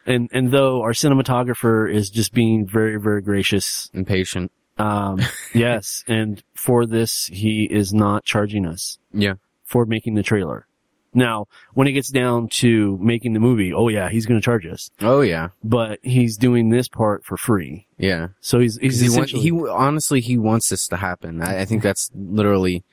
And, 0.07 0.31
and 0.33 0.51
though 0.51 0.81
our 0.83 0.93
cinematographer 0.93 1.93
is 1.93 2.09
just 2.11 2.33
being 2.33 2.67
very, 2.67 2.99
very 2.99 3.21
gracious, 3.21 3.91
impatient. 3.93 4.51
um, 4.79 5.21
yes, 5.55 6.03
and 6.09 6.43
for 6.55 6.87
this, 6.87 7.27
he 7.27 7.65
is 7.65 7.93
not 7.93 8.25
charging 8.25 8.65
us 8.67 8.99
Yeah. 9.13 9.35
for 9.65 9.85
making 9.85 10.15
the 10.15 10.23
trailer. 10.23 10.67
Now, 11.15 11.47
when 11.75 11.87
it 11.89 11.93
gets 11.93 12.11
down 12.11 12.49
to 12.61 12.97
making 13.03 13.33
the 13.33 13.41
movie, 13.41 13.73
oh 13.73 13.89
yeah, 13.89 14.09
he's 14.09 14.25
going 14.27 14.39
to 14.41 14.45
charge 14.45 14.67
us, 14.67 14.91
Oh 15.01 15.21
yeah. 15.23 15.49
but 15.65 15.99
he's 16.03 16.37
doing 16.37 16.69
this 16.69 16.87
part 16.89 17.25
for 17.25 17.37
free. 17.37 17.87
Yeah. 17.99 18.29
So 18.41 18.61
he's, 18.61 18.77
he's 18.79 19.01
he, 19.01 19.09
want, 19.11 19.31
he 19.31 19.51
honestly 19.53 20.21
he 20.21 20.39
wants 20.39 20.69
this 20.69 20.87
to 20.89 20.97
happen. 20.97 21.41
I, 21.43 21.61
I 21.63 21.65
think 21.65 21.83
that's 21.83 22.11
literally, 22.15 22.85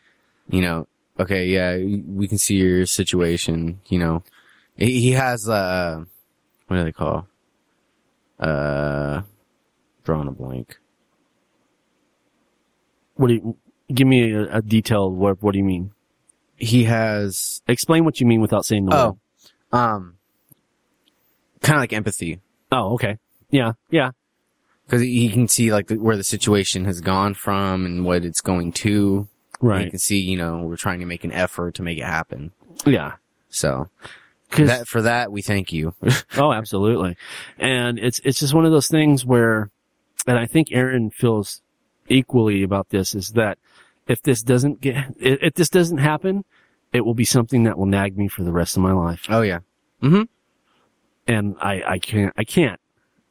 you 0.50 0.62
know, 0.62 0.88
okay, 1.20 1.46
yeah, 1.48 1.78
we 2.08 2.28
can 2.28 2.38
see 2.38 2.56
your 2.56 2.86
situation. 2.86 3.80
You 3.88 4.00
know, 4.00 4.24
he, 4.78 5.00
he 5.02 5.12
has 5.12 5.48
uh, 5.50 6.04
what 6.68 6.78
do 6.78 6.84
they 6.84 6.92
call? 6.92 7.28
Uh, 8.40 9.22
drawing 10.04 10.28
a 10.28 10.32
blank. 10.32 10.78
what 13.16 13.28
do 13.30 13.36
you, 13.36 13.58
give 13.94 14.08
me 14.08 14.32
a, 14.34 14.58
a 14.58 14.62
detailed, 14.62 15.16
what, 15.18 15.42
what 15.42 15.54
do 15.54 15.58
you 15.58 15.64
mean? 15.64 15.92
He 16.58 16.84
has 16.86 17.62
Explain 17.68 18.06
what 18.06 18.20
you 18.20 18.26
mean 18.26 18.42
without 18.42 18.66
saying 18.66 18.86
the 18.86 18.92
word. 18.92 19.14
oh, 19.74 19.78
um, 19.78 20.16
kind 21.62 21.78
of 21.78 21.82
like 21.82 21.94
empathy 21.94 22.40
Oh, 22.72 22.94
okay. 22.96 23.18
Yeah, 23.52 23.74
yeah. 23.90 24.12
because 24.86 25.02
he 25.02 25.30
can 25.30 25.48
see 25.48 25.72
like 25.72 25.88
the, 25.88 25.96
where 25.96 26.18
the 26.18 26.24
situation 26.24 26.86
has 26.86 27.00
gone 27.00 27.34
from 27.36 27.86
and 27.86 28.04
what 28.04 28.26
it's 28.26 28.42
going 28.42 28.72
to. 28.74 29.28
He 29.62 29.68
Right. 29.68 29.90
can 29.90 30.00
see, 30.00 30.20
you 30.20 30.38
know, 30.38 30.58
we're 30.64 30.76
trying 30.76 31.00
to 31.00 31.06
make 31.06 31.24
an 31.24 31.32
effort 31.32 31.76
to 31.76 31.84
make 31.84 31.98
it 31.98 32.04
happen. 32.04 32.52
Yeah. 32.86 33.14
So 33.50 33.88
that 34.52 34.88
for 34.88 35.02
that 35.02 35.32
we 35.32 35.42
thank 35.42 35.72
you. 35.74 35.94
Oh, 36.38 36.52
absolutely. 36.52 37.18
And 37.58 37.98
it's, 38.00 38.20
it's 38.24 38.40
just 38.40 38.54
one 38.54 38.66
of 38.66 38.72
those 38.72 38.88
things 38.88 39.26
where, 39.26 39.70
and 40.28 40.38
I 40.38 40.46
think 40.46 40.70
Aaron 40.72 41.10
feels 41.12 41.62
equally 42.10 42.64
about 42.64 42.90
this 42.90 43.16
is 43.16 43.32
that 43.32 43.58
if 44.08 44.22
this 44.22 44.44
doesn't 44.44 44.82
get, 44.82 44.98
if 45.18 45.54
this 45.56 45.70
doesn't 45.70 45.98
happen, 46.00 46.44
it 46.94 47.02
will 47.06 47.14
be 47.16 47.26
something 47.26 47.64
that 47.64 47.78
will 47.78 47.86
nag 47.88 48.18
me 48.18 48.28
for 48.28 48.44
the 48.44 48.52
rest 48.52 48.78
of 48.78 48.84
my 48.84 48.92
life. 48.92 49.26
oh 49.30 49.42
yeah, 49.42 49.60
Mhm. 50.04 50.28
And 51.28 51.56
I, 51.60 51.82
I 51.88 52.00
can't, 52.00 52.34
I 52.38 52.44
can't. 52.44 52.80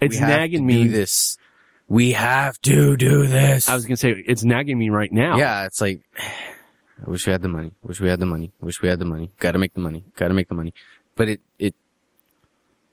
It's 0.01 0.19
nagging 0.19 0.67
me. 0.67 0.89
This. 0.89 1.39
We 1.87 2.13
have 2.13 2.61
to 2.63 2.97
do 2.97 3.27
this. 3.27 3.69
I 3.69 3.75
was 3.75 3.85
going 3.85 3.95
to 3.97 4.01
say, 4.01 4.11
it's 4.27 4.43
nagging 4.43 4.79
me 4.79 4.89
right 4.91 5.13
now. 5.13 5.37
Yeah, 5.39 5.67
it's 5.67 5.81
like, 5.81 6.01
I 6.19 7.11
wish 7.11 7.27
we 7.27 7.33
had 7.33 7.43
the 7.43 7.49
money. 7.49 7.73
Wish 7.83 8.01
we 8.01 8.09
had 8.09 8.19
the 8.21 8.27
money. 8.27 8.53
Wish 8.61 8.83
we 8.83 8.89
had 8.89 8.99
the 8.99 9.05
money. 9.05 9.31
Gotta 9.39 9.59
make 9.59 9.75
the 9.75 9.81
money. 9.81 10.05
Gotta 10.17 10.35
make 10.35 10.49
the 10.49 10.55
money. 10.55 10.73
But 11.17 11.29
it, 11.29 11.41
it, 11.59 11.75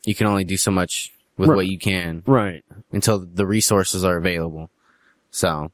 you 0.04 0.16
can 0.16 0.28
only 0.28 0.44
do 0.44 0.58
so 0.58 0.72
much 0.72 1.12
with 1.38 1.50
Right. 1.50 1.56
what 1.56 1.68
you 1.68 1.78
can 1.80 2.24
Right. 2.26 2.64
until 2.92 3.20
the 3.20 3.48
resources 3.48 4.04
are 4.04 4.18
available. 4.18 4.70
So 5.32 5.72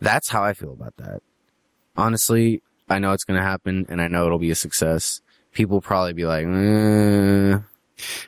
that's 0.00 0.28
how 0.30 0.42
I 0.42 0.54
feel 0.54 0.72
about 0.72 0.96
that. 0.96 1.22
Honestly, 1.96 2.62
I 2.88 2.98
know 2.98 3.12
it's 3.12 3.24
going 3.24 3.38
to 3.38 3.44
happen 3.46 3.86
and 3.88 4.00
I 4.00 4.08
know 4.08 4.26
it'll 4.26 4.38
be 4.38 4.50
a 4.50 4.54
success. 4.56 5.20
People 5.52 5.76
will 5.76 5.82
probably 5.82 6.12
be 6.12 6.24
like, 6.24 6.44
eh, 6.46 7.58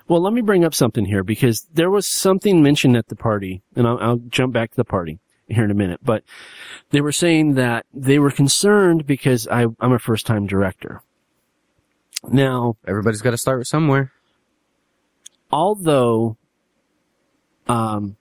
Well, 0.06 0.20
let 0.20 0.32
me 0.32 0.40
bring 0.42 0.64
up 0.64 0.74
something 0.74 1.04
here 1.06 1.24
because 1.24 1.66
there 1.74 1.90
was 1.90 2.06
something 2.06 2.62
mentioned 2.62 2.96
at 2.96 3.08
the 3.08 3.16
party, 3.16 3.62
and 3.74 3.86
I'll, 3.86 3.98
I'll 3.98 4.16
jump 4.28 4.52
back 4.52 4.70
to 4.70 4.76
the 4.76 4.84
party 4.84 5.18
here 5.48 5.64
in 5.64 5.70
a 5.72 5.74
minute. 5.74 6.00
But 6.04 6.22
they 6.90 7.00
were 7.00 7.10
saying 7.12 7.54
that 7.54 7.84
they 7.92 8.20
were 8.20 8.30
concerned 8.30 9.06
because 9.06 9.48
I, 9.48 9.66
I'm 9.80 9.92
a 9.92 9.98
first 9.98 10.24
time 10.24 10.46
director. 10.46 11.02
Now, 12.30 12.76
everybody's 12.86 13.22
got 13.22 13.30
to 13.32 13.38
start 13.38 13.66
somewhere. 13.66 14.12
although, 15.50 16.36
um, 17.68 18.16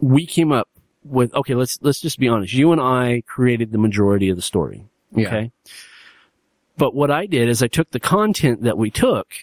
we 0.00 0.26
came 0.26 0.52
up 0.52 0.68
with, 1.04 1.34
okay, 1.34 1.54
let's, 1.54 1.78
let's 1.82 2.00
just 2.00 2.18
be 2.18 2.28
honest. 2.28 2.52
You 2.52 2.72
and 2.72 2.80
I 2.80 3.22
created 3.26 3.72
the 3.72 3.78
majority 3.78 4.28
of 4.30 4.36
the 4.36 4.42
story. 4.42 4.86
Yeah. 5.14 5.26
Okay. 5.26 5.52
But 6.76 6.94
what 6.94 7.10
I 7.10 7.26
did 7.26 7.48
is 7.48 7.62
I 7.62 7.68
took 7.68 7.90
the 7.90 8.00
content 8.00 8.62
that 8.62 8.78
we 8.78 8.90
took, 8.90 9.34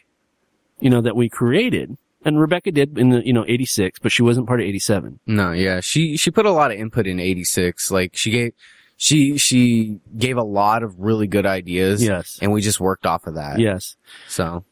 you 0.80 0.90
know, 0.90 1.02
that 1.02 1.16
we 1.16 1.30
created, 1.30 1.98
and 2.26 2.40
Rebecca 2.40 2.72
did 2.72 2.98
in 2.98 3.10
the, 3.10 3.26
you 3.26 3.34
know, 3.34 3.46
86, 3.48 4.00
but 4.00 4.12
she 4.12 4.24
wasn't 4.24 4.48
part 4.48 4.60
of 4.62 4.66
87. 4.66 5.20
No, 5.28 5.52
yeah. 5.52 5.80
She, 5.80 6.18
she 6.18 6.32
put 6.32 6.46
a 6.46 6.52
lot 6.52 6.72
of 6.72 6.78
input 6.78 7.08
in 7.08 7.20
86. 7.20 7.92
Like 7.92 8.16
she 8.16 8.32
gave, 8.32 8.54
she, 9.02 9.38
she 9.38 10.00
gave 10.18 10.36
a 10.36 10.44
lot 10.44 10.84
of 10.84 11.00
really 11.00 11.26
good 11.26 11.46
ideas. 11.46 12.04
Yes. 12.04 12.38
And 12.42 12.52
we 12.52 12.62
just 12.62 12.82
worked 12.82 13.06
off 13.06 13.26
of 13.28 13.36
that. 13.36 13.58
Yes. 13.58 13.96
So, 14.28 14.66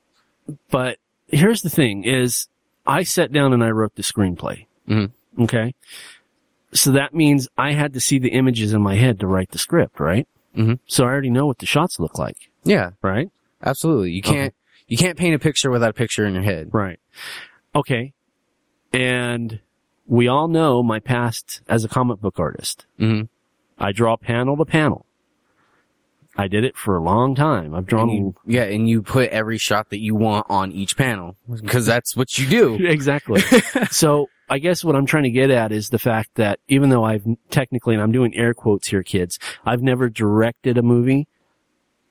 But 0.69 0.97
here's 1.27 1.61
the 1.61 1.69
thing 1.69 2.03
is 2.03 2.47
I 2.85 3.03
sat 3.03 3.31
down 3.31 3.53
and 3.53 3.63
I 3.63 3.69
wrote 3.71 3.95
the 3.95 4.03
screenplay. 4.03 4.65
Mhm. 4.87 5.11
Okay. 5.39 5.73
So 6.73 6.91
that 6.91 7.13
means 7.13 7.47
I 7.57 7.71
had 7.71 7.93
to 7.93 8.01
see 8.01 8.19
the 8.19 8.29
images 8.31 8.73
in 8.73 8.81
my 8.81 8.95
head 8.95 9.21
to 9.21 9.27
write 9.27 9.51
the 9.51 9.57
script, 9.57 9.99
right? 9.99 10.27
Mhm. 10.57 10.79
So 10.87 11.05
I 11.05 11.07
already 11.07 11.29
know 11.29 11.45
what 11.45 11.59
the 11.59 11.65
shots 11.65 11.97
look 11.97 12.19
like, 12.19 12.49
yeah, 12.63 12.91
right? 13.01 13.29
absolutely. 13.63 14.11
You 14.11 14.21
can't, 14.21 14.53
you 14.87 14.97
can't 14.97 15.17
paint 15.17 15.35
a 15.35 15.39
picture 15.39 15.71
without 15.71 15.89
a 15.91 15.93
picture 15.93 16.25
in 16.25 16.33
your 16.33 16.43
head. 16.43 16.69
Right. 16.73 16.99
Okay. 17.73 18.13
And 18.93 19.59
we 20.05 20.27
all 20.27 20.47
know 20.49 20.83
my 20.83 20.99
past 20.99 21.61
as 21.69 21.83
a 21.85 21.87
comic 21.87 22.19
book 22.19 22.39
artist. 22.39 22.85
hmm 22.99 23.21
I 23.77 23.91
draw 23.91 24.17
panel 24.17 24.57
to 24.57 24.65
panel. 24.65 25.05
I 26.39 26.47
did 26.47 26.63
it 26.63 26.77
for 26.77 26.95
a 26.95 27.01
long 27.01 27.33
time. 27.33 27.73
I've 27.73 27.79
And 27.79 27.87
drawn 27.87 28.09
you, 28.09 28.35
yeah, 28.45 28.63
and 28.63 28.87
you 28.87 29.01
put 29.01 29.29
every 29.29 29.57
shot 29.57 29.89
that 29.89 29.99
you 29.99 30.13
want 30.13 30.45
on 30.49 30.71
each 30.71 30.95
panel 30.95 31.35
because 31.49 31.87
that's 31.87 32.15
what 32.15 32.37
you 32.37 32.47
do. 32.47 32.75
exactly. 32.87 33.41
so 33.89 34.29
I 34.47 34.59
guess 34.59 34.83
what 34.83 34.95
I'm 34.95 35.07
trying 35.07 35.23
to 35.23 35.31
get 35.31 35.49
at 35.49 35.71
is 35.71 35.89
the 35.89 35.97
fact 35.97 36.35
that 36.35 36.59
even 36.67 36.89
though 36.89 37.03
I've 37.03 37.25
technically, 37.49 37.95
and 37.95 38.03
I'm 38.03 38.11
doing 38.11 38.35
air 38.35 38.53
quotes 38.53 38.87
here, 38.87 39.01
kids, 39.01 39.39
I've 39.65 39.81
never 39.81 40.09
directed 40.09 40.77
a 40.77 40.83
movie. 40.83 41.27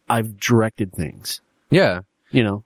I've 0.09 0.39
directed 0.41 0.93
things. 0.93 1.41
Yeah. 1.71 2.01
You 2.33 2.43
know, 2.43 2.65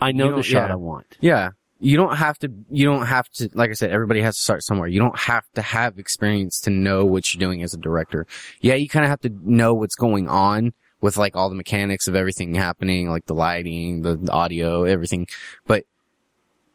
I 0.00 0.12
know 0.12 0.30
You 0.30 0.36
the 0.36 0.42
shot 0.42 0.68
yeah. 0.68 0.72
I 0.72 0.76
want. 0.76 1.18
Yeah. 1.20 1.50
You 1.80 1.96
don't 1.96 2.16
have 2.16 2.38
to, 2.38 2.52
you 2.70 2.86
don't 2.86 3.06
have 3.06 3.28
to, 3.34 3.48
like 3.54 3.70
I 3.70 3.74
said, 3.74 3.90
everybody 3.90 4.20
has 4.22 4.36
to 4.36 4.42
start 4.42 4.64
somewhere. 4.64 4.88
You 4.88 4.98
don't 4.98 5.18
have 5.18 5.44
to 5.54 5.62
have 5.62 5.98
experience 5.98 6.60
to 6.62 6.70
know 6.70 7.04
what 7.04 7.32
you're 7.32 7.38
doing 7.38 7.62
as 7.62 7.72
a 7.72 7.78
director. 7.78 8.26
Yeah, 8.60 8.74
you 8.74 8.88
kind 8.88 9.04
of 9.04 9.10
have 9.10 9.20
to 9.20 9.30
know 9.44 9.74
what's 9.74 9.94
going 9.94 10.28
on 10.28 10.72
with 11.00 11.16
like 11.16 11.36
all 11.36 11.48
the 11.48 11.54
mechanics 11.54 12.08
of 12.08 12.16
everything 12.16 12.54
happening, 12.54 13.08
like 13.08 13.26
the 13.26 13.34
lighting, 13.34 14.02
the, 14.02 14.16
the 14.16 14.32
audio, 14.32 14.82
everything. 14.82 15.28
But 15.66 15.84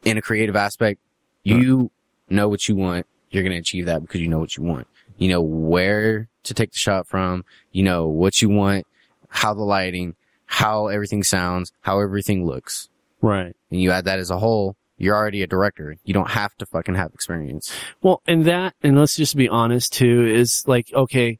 in 0.05 0.17
a 0.17 0.21
creative 0.21 0.55
aspect, 0.55 1.01
you 1.43 1.91
know 2.29 2.47
what 2.47 2.69
you 2.69 2.75
want. 2.75 3.05
You're 3.29 3.43
going 3.43 3.51
to 3.53 3.59
achieve 3.59 3.87
that 3.87 4.01
because 4.01 4.21
you 4.21 4.29
know 4.29 4.39
what 4.39 4.55
you 4.55 4.63
want. 4.63 4.87
You 5.17 5.27
know 5.29 5.41
where 5.41 6.29
to 6.43 6.53
take 6.53 6.71
the 6.71 6.79
shot 6.79 7.07
from. 7.07 7.43
You 7.71 7.83
know 7.83 8.07
what 8.07 8.41
you 8.41 8.47
want, 8.49 8.87
how 9.27 9.53
the 9.53 9.63
lighting, 9.63 10.15
how 10.45 10.87
everything 10.87 11.23
sounds, 11.23 11.73
how 11.81 11.99
everything 11.99 12.45
looks 12.45 12.89
Right. 13.21 13.55
and 13.71 13.81
you 13.81 13.91
add 13.91 14.05
that 14.05 14.19
as 14.19 14.29
a 14.29 14.37
whole, 14.37 14.75
you're 14.97 15.15
already 15.15 15.41
a 15.41 15.47
director. 15.47 15.95
You 16.03 16.13
don't 16.13 16.29
have 16.31 16.55
to 16.57 16.65
fucking 16.65 16.95
have 16.95 17.13
experience. 17.13 17.71
Well, 18.01 18.21
and 18.27 18.45
that, 18.45 18.75
and 18.81 18.97
let's 18.97 19.15
just 19.15 19.35
be 19.35 19.49
honest 19.49 19.93
too, 19.93 20.25
is 20.25 20.63
like, 20.67 20.91
okay, 20.93 21.39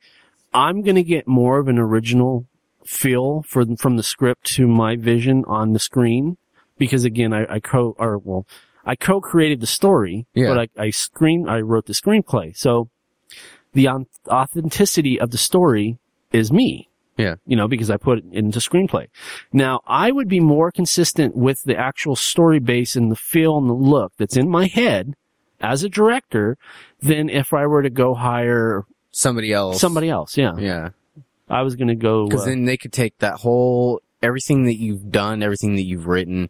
I'm 0.54 0.82
going 0.82 0.96
to 0.96 1.04
get 1.04 1.28
more 1.28 1.60
of 1.60 1.68
an 1.68 1.78
original 1.80 2.46
feel 2.86 3.44
for, 3.44 3.66
from 3.78 3.98
the 3.98 4.04
script 4.04 4.44
to 4.56 4.68
my 4.68 4.96
vision 4.96 5.44
on 5.48 5.74
the 5.74 5.80
screen. 5.80 6.38
Because 6.78 7.06
again, 7.06 7.34
I, 7.34 7.46
I 7.56 7.60
co, 7.60 7.96
or 7.98 8.18
well, 8.18 8.46
I 8.86 8.96
co-created 8.96 9.62
the 9.62 9.68
story, 9.68 10.26
Yeah. 10.34 10.50
but 10.50 10.70
I, 10.78 10.84
I 10.86 10.90
screen, 10.90 11.48
I 11.48 11.62
wrote 11.62 11.86
the 11.86 11.94
screenplay. 11.94 12.58
So 12.58 12.90
the 13.74 13.88
au- 13.88 14.08
authenticity 14.28 15.20
of 15.20 15.32
the 15.32 15.38
story 15.38 16.00
is 16.32 16.52
me. 16.52 16.90
Yeah. 17.18 17.36
You 17.46 17.56
know, 17.56 17.68
because 17.68 17.90
I 17.90 17.98
put 17.98 18.20
it 18.20 18.26
into 18.32 18.60
screenplay. 18.60 19.08
Now, 19.52 19.82
I 19.86 20.12
would 20.12 20.28
be 20.28 20.40
more 20.40 20.72
consistent 20.72 21.36
with 21.36 21.62
the 21.64 21.78
actual 21.78 22.16
story 22.16 22.60
base 22.60 22.96
and 22.96 23.12
the 23.12 23.16
feel 23.16 23.58
and 23.58 23.70
the 23.70 23.74
look 23.74 24.14
that's 24.18 24.36
in 24.36 24.50
my 24.50 24.66
head 24.68 25.14
as 25.62 25.84
a 25.84 25.90
director 25.90 26.58
than 27.02 27.30
if 27.30 27.54
I 27.54 27.68
were 27.68 27.84
to 27.84 27.90
go 27.90 28.14
hire 28.16 28.84
Somebody 29.12 29.54
else. 29.54 29.80
somebody 29.80 30.10
else. 30.10 30.38
Yeah. 30.38 30.58
Yeah. 30.58 30.90
I 31.50 31.62
was 31.62 31.76
going 31.76 31.90
to 31.90 31.96
go. 31.96 32.28
Because 32.28 32.42
uh, 32.42 32.46
then 32.46 32.66
they 32.66 32.78
could 32.78 32.92
take 32.94 33.18
that 33.20 33.36
whole, 33.36 34.02
everything 34.22 34.64
that 34.66 34.76
you've 34.76 35.12
done, 35.12 35.44
everything 35.44 35.76
that 35.76 35.84
you've 35.84 36.08
written, 36.08 36.50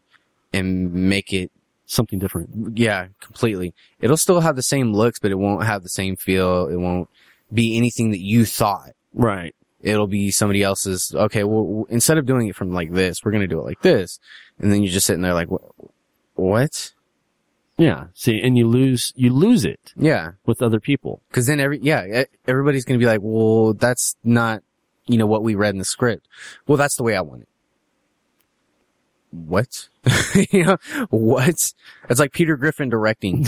and 0.53 0.93
make 0.93 1.33
it, 1.33 1.51
something 1.85 2.17
different. 2.19 2.77
yeah, 2.77 3.07
completely. 3.19 3.73
It'll 3.99 4.17
still 4.17 4.39
have 4.39 4.55
the 4.55 4.63
same 4.63 4.93
looks, 4.93 5.19
but 5.19 5.31
it 5.31 5.37
won't 5.37 5.65
have 5.65 5.83
the 5.83 5.89
same 5.89 6.15
feel. 6.15 6.67
It 6.67 6.77
won't 6.77 7.09
be 7.53 7.75
anything 7.77 8.11
that 8.11 8.21
you 8.21 8.45
thought. 8.45 8.91
Right. 9.13 9.53
It'll 9.83 10.07
be 10.07 10.31
somebody 10.31 10.63
else's, 10.63 11.13
okay, 11.13 11.43
well, 11.43 11.85
instead 11.89 12.17
of 12.17 12.25
doing 12.25 12.47
it 12.47 12.55
from 12.55 12.71
like 12.73 12.93
this, 12.93 13.23
we're 13.23 13.31
going 13.31 13.41
to 13.41 13.47
do 13.47 13.59
it 13.59 13.65
like 13.65 13.81
this. 13.81 14.17
And 14.57 14.71
then 14.71 14.81
you're 14.81 14.91
just 14.93 15.05
sitting 15.05 15.21
there 15.21 15.33
like, 15.33 15.49
what? 16.35 16.93
Yeah. 17.77 18.05
See, 18.13 18.41
and 18.41 18.57
you 18.57 18.67
lose, 18.67 19.11
you 19.15 19.31
lose 19.31 19.65
it 19.65 19.93
Yeah. 19.97 20.31
with 20.45 20.61
other 20.61 20.79
people. 20.79 21.21
Cause 21.33 21.47
then 21.47 21.59
every, 21.59 21.79
yeah, 21.81 22.23
everybody's 22.47 22.85
gonna 22.85 22.99
be 22.99 23.05
like, 23.05 23.19
well, 23.21 23.73
that's 23.73 24.15
not, 24.23 24.63
you 25.07 25.17
know, 25.17 25.25
what 25.25 25.43
we 25.43 25.53
read 25.55 25.73
in 25.73 25.79
the 25.79 25.85
script. 25.85 26.27
Well, 26.67 26.77
that's 26.77 26.95
the 26.95 27.03
way 27.03 27.15
I 27.15 27.21
want 27.21 27.41
it. 27.41 27.47
What? 29.31 29.89
you 30.51 30.63
know, 30.63 30.77
what? 31.09 31.73
It's 32.09 32.19
like 32.19 32.31
Peter 32.31 32.55
Griffin 32.55 32.89
directing. 32.89 33.45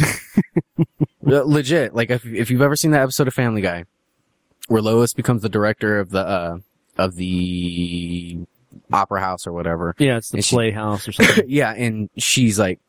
Legit. 1.22 1.94
Like 1.96 2.10
if, 2.10 2.26
if 2.26 2.50
you've 2.50 2.62
ever 2.62 2.76
seen 2.76 2.92
that 2.92 3.04
episode 3.04 3.28
of 3.28 3.34
Family 3.34 3.62
Guy 3.62 3.86
where 4.68 4.82
Lois 4.82 5.14
becomes 5.14 5.42
the 5.42 5.50
director 5.50 6.00
of 6.00 6.10
the, 6.10 6.26
uh, 6.26 6.58
of 6.98 7.16
the 7.16 8.40
opera 8.92 9.20
house 9.20 9.46
or 9.48 9.54
whatever. 9.54 9.96
Yeah. 9.98 10.18
It's 10.18 10.30
the 10.30 10.38
And 10.38 10.46
she- 10.46 10.56
playhouse 10.56 11.08
or 11.08 11.12
something. 11.12 11.46
yeah, 11.50 11.72
and 11.74 12.10
she's 12.18 12.58
like, 12.60 12.80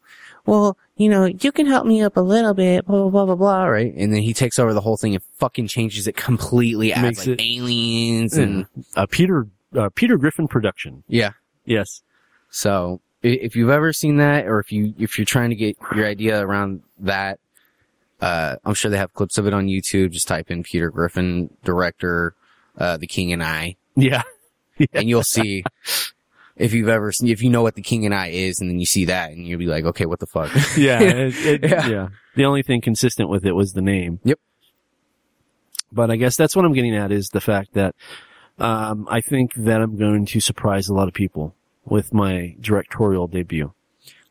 well, 0.47 0.79
you 0.97 1.09
know, 1.09 1.25
you 1.25 1.51
can 1.53 1.67
help 1.67 1.87
me 1.87 2.03
up 2.03 2.17
a 2.17 2.21
little 2.21 2.55
bit, 2.55 2.87
blah, 2.87 3.03
blah, 3.03 3.11
blah, 3.11 3.27
blah, 3.27 3.35
blah, 3.35 3.65
right? 3.67 3.93
And 3.95 4.12
then 4.15 4.23
he 4.23 4.33
takes 4.33 4.59
over 4.61 4.73
the 4.73 4.81
whole 4.81 4.97
thing 4.97 5.15
and 5.15 5.23
fucking 5.39 5.67
changes 5.67 6.07
it 6.07 6.17
completely, 6.17 6.93
adds 6.93 7.03
Makes 7.03 7.27
like 7.27 7.41
it- 7.41 7.45
aliens 7.59 8.37
and, 8.37 8.67
a 8.95 9.07
Peter, 9.09 9.49
uh, 9.77 9.89
Peter 9.95 10.17
Griffin 10.17 10.47
production. 10.49 11.03
yeah. 11.09 11.33
Yes. 11.65 12.03
So, 12.49 13.01
if 13.25 13.57
you've 13.57 13.71
ever 13.71 13.93
seen 13.93 14.19
that, 14.19 14.47
or 14.47 14.61
if 14.61 14.71
you, 14.71 14.95
if 14.99 15.19
you're 15.19 15.25
trying 15.25 15.51
to 15.51 15.57
get 15.57 15.77
your 15.97 16.07
idea 16.07 16.41
around 16.41 16.83
that, 17.01 17.41
uh, 18.21 18.57
I'm 18.65 18.75
sure 18.75 18.91
they 18.91 18.97
have 18.99 19.13
clips 19.13 19.39
of 19.39 19.47
it 19.47 19.55
on 19.55 19.67
YouTube. 19.67 20.11
Just 20.11 20.29
type 20.29 20.51
in 20.51 20.63
Peter 20.63 20.91
Griffin, 20.91 21.51
director, 21.65 22.35
uh, 22.79 22.97
The 22.97 23.07
King 23.07 23.33
and 23.33 23.43
I, 23.43 23.77
Yeah. 23.95 24.23
and 24.93 25.09
you'll 25.09 25.23
see 25.23 25.65
if 26.57 26.73
you've 26.73 26.89
ever 26.89 27.13
seen, 27.13 27.29
if 27.29 27.43
you 27.43 27.51
know 27.51 27.63
what 27.63 27.75
The 27.75 27.83
King 27.83 28.05
and 28.07 28.15
I 28.15 28.29
is, 28.29 28.61
and 28.61 28.71
then 28.71 28.79
you 28.81 28.87
see 28.87 29.05
that, 29.07 29.31
and 29.33 29.47
you'll 29.47 29.59
be 29.59 29.67
like, 29.67 29.85
okay, 29.85 30.07
what 30.07 30.21
the 30.21 30.27
fuck? 30.27 30.51
Yeah. 30.77 31.01
it- 31.01 31.63
it- 31.65 31.65
Yeah. 31.71 31.87
yeah. 31.89 32.09
The 32.35 32.45
only 32.45 32.63
thing 32.63 32.81
consistent 32.81 33.29
with 33.29 33.45
it 33.47 33.53
was 33.53 33.73
the 33.73 33.83
name. 33.83 34.21
Yep. 34.25 34.39
But 35.93 36.11
I 36.11 36.17
guess 36.17 36.37
that's 36.37 36.55
what 36.57 36.65
I'm 36.65 36.73
getting 36.73 36.95
at 36.97 37.13
is 37.13 37.29
the 37.31 37.41
fact 37.41 37.75
that, 37.75 37.95
um, 38.59 39.07
I 39.11 39.21
think 39.21 39.55
that 39.55 39.81
I'm 39.81 39.97
going 39.97 40.27
to 40.27 40.41
surprise 40.41 40.89
a 40.89 40.95
lot 40.95 41.09
of 41.09 41.15
people 41.15 41.55
with 41.85 42.13
my 42.13 42.57
directorial 42.61 43.29
debut. 43.29 43.73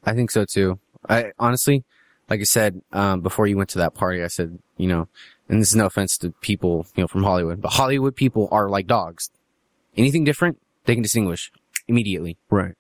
I 0.04 0.14
think 0.14 0.30
so 0.32 0.46
too. 0.46 0.80
I 1.08 1.32
honestly, 1.40 1.84
like 2.30 2.40
I 2.40 2.44
said, 2.44 2.82
um, 2.92 3.22
before 3.22 3.48
you 3.48 3.58
went 3.58 3.70
to 3.70 3.80
that 3.80 3.94
party, 3.94 4.24
I 4.24 4.28
said, 4.28 4.58
you 4.78 4.88
know, 4.88 5.08
and 5.48 5.62
this 5.62 5.70
is 5.70 5.76
no 5.76 5.86
offense 5.86 6.18
to 6.20 6.32
people, 6.42 6.88
you 6.96 7.04
know, 7.04 7.08
from 7.08 7.24
Hollywood, 7.24 7.62
but 7.62 7.74
Hollywood 7.74 8.16
people 8.16 8.48
are 8.52 8.70
like 8.70 8.88
dogs. 8.88 9.30
Anything 9.96 10.24
different, 10.24 10.60
they 10.86 10.96
can 10.96 11.04
distinguish 11.04 11.52
immediately. 11.88 12.38
Right. 12.50 12.74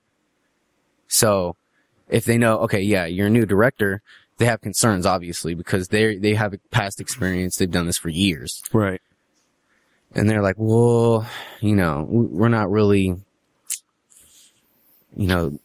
So 1.07 1.55
if 2.09 2.25
they 2.25 2.37
know, 2.37 2.59
okay, 2.61 2.81
yeah, 2.81 3.05
you're 3.05 3.27
a 3.27 3.29
new 3.29 3.45
director, 3.45 4.01
they 4.37 4.45
have 4.45 4.61
concerns, 4.61 5.05
obviously, 5.05 5.53
because 5.53 5.89
they 5.89 6.17
they 6.17 6.33
have 6.33 6.55
past 6.71 6.99
experience. 6.99 7.55
They've 7.55 7.71
done 7.71 7.85
this 7.85 7.97
for 7.97 8.09
years. 8.09 8.61
Right. 8.73 9.01
and 10.13 10.29
they're 10.29 10.41
like, 10.41 10.55
well, 10.57 11.27
you 11.61 11.75
know, 11.75 12.05
we're 12.09 12.49
not 12.49 12.69
really, 12.71 13.15
you 15.15 15.27
know, 15.27 15.57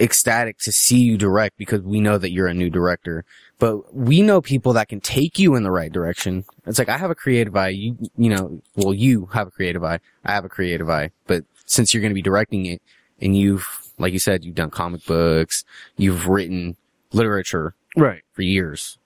ecstatic 0.00 0.58
to 0.58 0.72
see 0.72 0.98
you 1.00 1.16
direct 1.16 1.56
because 1.56 1.80
we 1.82 2.00
know 2.00 2.18
that 2.18 2.32
you're 2.32 2.46
a 2.48 2.54
new 2.54 2.68
director, 2.70 3.24
but 3.58 3.94
we 3.94 4.22
know 4.22 4.40
people 4.40 4.72
that 4.72 4.88
can 4.88 5.00
take 5.00 5.38
you 5.38 5.54
in 5.54 5.62
the 5.62 5.70
right 5.70 5.92
direction. 5.92 6.44
It's 6.66 6.78
like, 6.78 6.88
I 6.88 6.98
have 6.98 7.10
a 7.10 7.14
creative 7.14 7.54
eye. 7.56 7.68
You, 7.68 7.96
you 8.16 8.30
know, 8.30 8.60
well, 8.74 8.92
you 8.94 9.26
have 9.26 9.46
a 9.48 9.50
creative 9.50 9.84
eye. 9.84 10.00
I 10.24 10.32
have 10.32 10.44
a 10.44 10.48
creative 10.48 10.88
eye, 10.90 11.10
but 11.26 11.44
since 11.66 11.94
you're 11.94 12.00
going 12.00 12.10
to 12.10 12.14
be 12.14 12.22
directing 12.22 12.66
it 12.66 12.82
and 13.20 13.36
you've, 13.36 13.66
like 13.98 14.12
you 14.12 14.18
said, 14.18 14.44
you've 14.44 14.56
done 14.56 14.70
comic 14.70 15.06
books, 15.06 15.64
you've 15.96 16.26
written 16.26 16.76
literature, 17.12 17.74
Right. 17.96 18.22
for 18.32 18.42
years. 18.42 18.98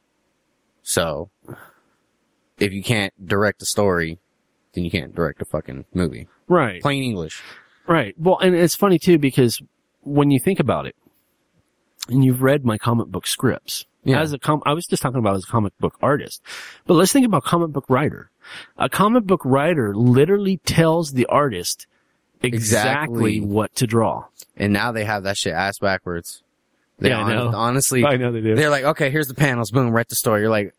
So, 0.82 1.28
if 2.58 2.72
you 2.72 2.82
can't 2.82 3.12
direct 3.26 3.60
a 3.60 3.66
story, 3.66 4.18
then 4.72 4.84
you 4.84 4.90
can't 4.90 5.14
direct 5.14 5.42
a 5.42 5.44
fucking 5.44 5.84
movie. 5.92 6.26
Right. 6.48 6.80
Plain 6.80 7.02
English. 7.02 7.42
Right. 7.86 8.14
Well, 8.18 8.38
and 8.38 8.54
it's 8.54 8.74
funny 8.74 8.98
too 8.98 9.18
because 9.18 9.60
when 10.08 10.30
you 10.30 10.40
think 10.40 10.60
about 10.60 10.86
it, 10.86 10.96
and 12.08 12.24
you've 12.24 12.42
read 12.42 12.64
my 12.64 12.78
comic 12.78 13.08
book 13.08 13.26
scripts. 13.26 13.84
Yeah. 14.04 14.20
As 14.20 14.32
a 14.32 14.38
com, 14.38 14.62
I 14.64 14.72
was 14.72 14.86
just 14.86 15.02
talking 15.02 15.18
about 15.18 15.36
as 15.36 15.44
a 15.44 15.48
comic 15.48 15.76
book 15.78 15.94
artist, 16.00 16.40
but 16.86 16.94
let's 16.94 17.12
think 17.12 17.26
about 17.26 17.44
comic 17.44 17.70
book 17.70 17.84
writer. 17.88 18.30
A 18.78 18.88
comic 18.88 19.24
book 19.24 19.42
writer 19.44 19.94
literally 19.94 20.58
tells 20.58 21.12
the 21.12 21.26
artist 21.26 21.86
exactly, 22.40 23.36
Exactly. 23.36 23.40
what 23.40 23.74
to 23.76 23.86
draw. 23.86 24.24
And 24.56 24.72
now 24.72 24.92
they 24.92 25.04
have 25.04 25.24
that 25.24 25.36
shit 25.36 25.52
ass 25.52 25.78
backwards. 25.78 26.42
They 26.98 27.10
Yeah, 27.10 27.22
I 27.22 27.34
know. 27.34 27.48
honestly, 27.54 28.00
know 28.02 28.32
they 28.32 28.40
do. 28.40 28.54
they're 28.54 28.70
like, 28.70 28.84
okay, 28.84 29.10
here's 29.10 29.28
the 29.28 29.34
panels, 29.34 29.70
boom, 29.70 29.90
write 29.90 30.08
the 30.08 30.16
story. 30.16 30.40
You're 30.40 30.50
like, 30.50 30.72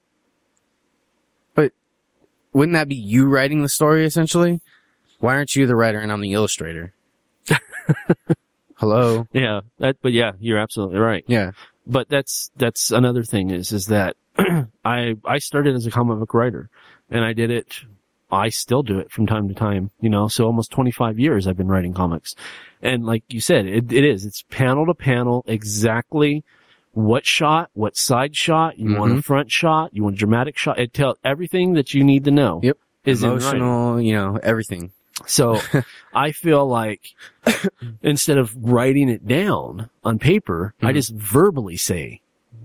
but 1.53 1.71
wouldn't 2.53 2.73
that 2.73 2.87
be 2.87 2.95
you 2.95 3.27
writing 3.27 3.61
the 3.61 3.69
story 3.69 4.05
essentially? 4.05 4.59
Why 5.19 5.35
aren't 5.35 5.55
you 5.55 5.67
the 5.67 5.75
writer 5.75 5.99
and 5.99 6.11
I'm 6.11 6.21
the 6.21 6.33
illustrator? 6.33 6.93
Hello? 8.79 9.27
Yeah. 9.33 9.61
That, 9.77 9.97
but 10.01 10.11
yeah, 10.13 10.31
you're 10.39 10.57
absolutely 10.59 10.97
right. 10.99 11.23
Yeah. 11.27 11.51
but 11.85 12.09
that's 12.09 12.49
that's 12.55 12.91
another 12.91 13.23
thing 13.23 13.49
is 13.51 13.71
is 13.71 13.87
that 13.87 14.15
I 14.85 15.15
I 15.25 15.37
started 15.39 15.75
as 15.75 15.85
a 15.85 15.91
comic 15.91 16.17
book 16.19 16.33
writer 16.33 16.69
and 17.09 17.23
I 17.23 17.33
did 17.33 17.51
it 17.51 17.67
I 18.31 18.49
still 18.49 18.83
do 18.83 18.99
it 18.99 19.11
from 19.11 19.25
time 19.25 19.47
to 19.47 19.55
time, 19.55 19.89
you 19.99 20.09
know, 20.09 20.27
so 20.27 20.45
almost 20.45 20.69
25 20.71 21.17
years 21.17 21.47
I've 21.47 21.57
been 21.57 21.67
writing 21.67 21.95
comics. 21.95 22.35
And 22.79 23.03
like 23.03 23.23
you 23.29 23.41
said, 23.41 23.65
it, 23.65 23.91
it 23.91 24.05
is, 24.05 24.23
it's 24.23 24.43
panel 24.51 24.85
to 24.85 24.93
panel 24.93 25.43
exactly 25.47 26.43
what 26.91 27.25
shot, 27.25 27.71
what 27.73 27.97
side 27.97 28.35
shot, 28.35 28.77
you 28.77 28.93
want 28.93 29.13
a 29.13 29.15
Mhm. 29.15 29.23
front 29.23 29.51
shot, 29.51 29.95
you 29.95 30.03
want 30.03 30.15
a 30.15 30.19
dramatic 30.19 30.57
shot, 30.59 30.77
it 30.77 30.93
tell 30.93 31.17
everything 31.23 31.73
that 31.73 31.95
you 31.95 32.03
need 32.03 32.23
to 32.25 32.31
know. 32.31 32.59
Yep. 32.61 32.77
Is 33.05 33.23
in. 33.23 33.31
Emotional, 33.31 33.99
you 33.99 34.13
know, 34.13 34.37
everything. 34.43 34.91
So 35.25 35.59
I 36.13 36.31
feel 36.31 36.67
like 36.67 37.13
instead 38.01 38.37
of 38.37 38.55
writing 38.55 39.09
it 39.09 39.27
down 39.27 39.89
on 40.03 40.19
paper, 40.19 40.73
I 40.81 40.91
Mhm. 40.91 40.93
just 40.95 41.13
verbally 41.13 41.77
say 41.77 42.21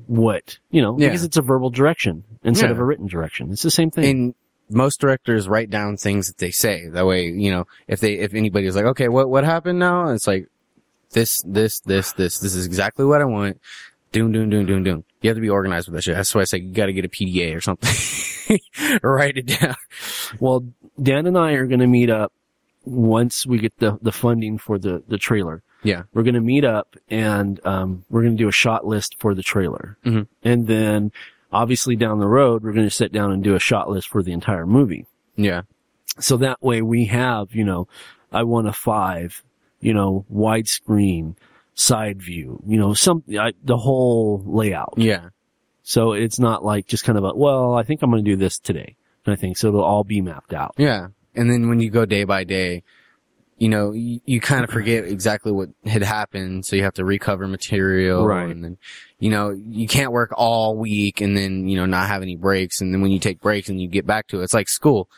what, 0.07 0.59
you 0.71 0.83
know, 0.83 0.99
Yeah. 0.99 1.09
because 1.09 1.25
it's 1.25 1.37
a 1.37 1.43
verbal 1.43 1.71
direction 1.71 2.25
instead 2.43 2.71
of 2.71 2.79
a 2.79 2.85
written 2.85 3.07
direction. 3.07 3.51
It's 3.51 3.63
the 3.63 3.71
same 3.71 3.91
thing. 3.91 4.05
And 4.05 4.35
most 4.71 5.01
directors 5.01 5.49
write 5.49 5.71
down 5.71 5.97
things 5.97 6.27
that 6.27 6.39
they 6.39 6.51
say. 6.51 6.89
That 6.89 7.07
way, 7.07 7.27
you 7.29 7.51
know, 7.51 7.67
if 7.89 8.01
they, 8.01 8.15
if 8.15 8.35
anybody's 8.35 8.77
like, 8.77 8.85
okay, 8.87 9.09
what, 9.09 9.29
what 9.31 9.45
happened 9.45 9.79
now? 9.79 10.09
It's 10.11 10.27
like, 10.27 10.49
this, 11.13 11.43
this, 11.47 11.81
this, 11.81 12.13
this, 12.13 12.39
this 12.39 12.55
is 12.55 12.67
exactly 12.67 13.05
what 13.05 13.21
I 13.21 13.25
want. 13.25 13.61
Doom, 14.13 14.33
doom, 14.33 14.49
doom, 14.51 14.67
doom, 14.67 14.83
doom. 14.85 15.05
You 15.23 15.31
have 15.31 15.37
to 15.37 15.41
be 15.41 15.51
organized 15.51 15.89
with 15.89 15.95
that 15.97 16.03
shit. 16.03 16.15
That's 16.17 16.35
why 16.35 16.43
I 16.43 16.45
say 16.45 16.59
you 16.59 16.73
gotta 16.73 16.93
get 16.93 17.05
a 17.05 17.09
PDA 17.09 17.55
or 17.57 17.61
something. 17.61 18.59
write 19.03 19.37
it 19.37 19.47
down. 19.47 19.75
well, 20.39 20.65
Dan 21.03 21.27
and 21.27 21.37
I 21.39 21.53
are 21.53 21.67
going 21.67 21.81
to 21.81 21.87
meet 21.87 22.11
up 22.11 22.33
once 22.85 23.47
we 23.47 23.59
get 23.59 23.77
the, 23.79 23.99
the 24.03 24.13
funding 24.13 24.59
for 24.59 24.79
the, 24.79 25.03
the 25.09 25.19
trailer. 25.19 25.63
Yeah. 25.83 26.03
We're 26.13 26.23
going 26.23 26.35
to 26.35 26.41
meet 26.41 26.65
up 26.65 26.97
and, 27.09 27.65
um, 27.67 28.05
we're 28.11 28.23
going 28.23 28.37
to 28.37 28.43
do 28.43 28.49
a 28.49 28.53
shot 28.53 28.87
list 28.87 29.17
for 29.19 29.35
the 29.35 29.43
trailer. 29.43 29.99
Mhm. 30.05 30.27
And 30.43 30.67
then 30.67 31.13
obviously 31.53 31.97
down 31.97 32.19
the 32.21 32.27
road, 32.27 32.63
we're 32.63 32.73
going 32.73 32.87
to 32.87 32.95
sit 32.95 33.13
down 33.13 33.33
and 33.33 33.45
do 33.45 33.55
a 33.55 33.61
shot 33.61 33.91
list 33.91 34.09
for 34.09 34.23
the 34.23 34.33
entire 34.33 34.67
movie. 34.67 35.07
Yeah. 35.37 35.63
So 36.19 36.37
that 36.39 36.63
way 36.63 36.81
we 36.81 37.07
have, 37.07 37.55
you 37.55 37.65
know, 37.65 37.89
I 38.33 38.45
want 38.45 38.69
a 38.69 38.73
five, 38.73 39.43
you 39.81 39.93
know, 39.93 40.25
widescreen, 40.33 41.37
side 41.75 42.23
view, 42.23 42.63
you 42.67 42.79
know, 42.79 42.95
some, 42.95 43.25
I, 43.39 43.53
the 43.63 43.77
whole 43.77 44.43
layout. 44.47 44.95
Yeah. 44.97 45.31
So 45.83 46.13
it's 46.13 46.39
not 46.39 46.65
like 46.65 46.87
just 46.87 47.05
kind 47.05 47.19
of 47.19 47.25
a, 47.25 47.35
well, 47.35 47.75
I 47.75 47.83
think 47.83 48.01
I'm 48.01 48.11
going 48.11 48.25
to 48.25 48.31
do 48.31 48.37
this 48.37 48.59
today. 48.59 48.97
And 49.27 49.33
I 49.33 49.37
think 49.37 49.57
so 49.57 49.69
it'll 49.69 49.83
all 49.85 50.05
be 50.05 50.21
mapped 50.23 50.55
out. 50.55 50.75
Yeah. 50.79 51.09
And 51.35 51.51
then 51.51 51.69
when 51.69 51.81
you 51.81 51.91
go 51.91 52.05
day 52.07 52.25
by 52.25 52.45
day, 52.45 52.83
you 53.59 53.69
know, 53.69 53.93
you, 53.93 54.21
you 54.25 54.41
kind 54.41 54.65
of 54.65 54.71
forget 54.71 55.05
exactly 55.05 55.53
what 55.53 55.69
had 55.85 56.03
happened. 56.03 56.67
So 56.67 56.75
you 56.77 56.83
have 56.83 56.95
to 56.95 57.05
recover 57.05 57.47
material. 57.47 58.27
Right. 58.27 58.49
And 58.51 58.65
then, 58.65 58.79
you 59.21 59.31
know, 59.31 59.51
you 59.51 59.87
can't 59.87 60.11
work 60.13 60.33
all 60.37 60.77
week 60.77 61.21
and 61.21 61.37
then, 61.37 61.69
you 61.69 61.77
know, 61.77 61.87
not 61.87 62.09
have 62.09 62.23
any 62.23 62.37
breaks. 62.37 62.81
And 62.81 62.93
then 62.93 63.01
when 63.01 63.13
you 63.13 63.21
take 63.21 63.41
breaks 63.41 63.69
and 63.69 63.81
you 63.81 63.87
get 63.89 64.07
back 64.07 64.27
to 64.29 64.41
it, 64.41 64.45
it's 64.45 64.55
like 64.55 64.69
school. 64.69 65.09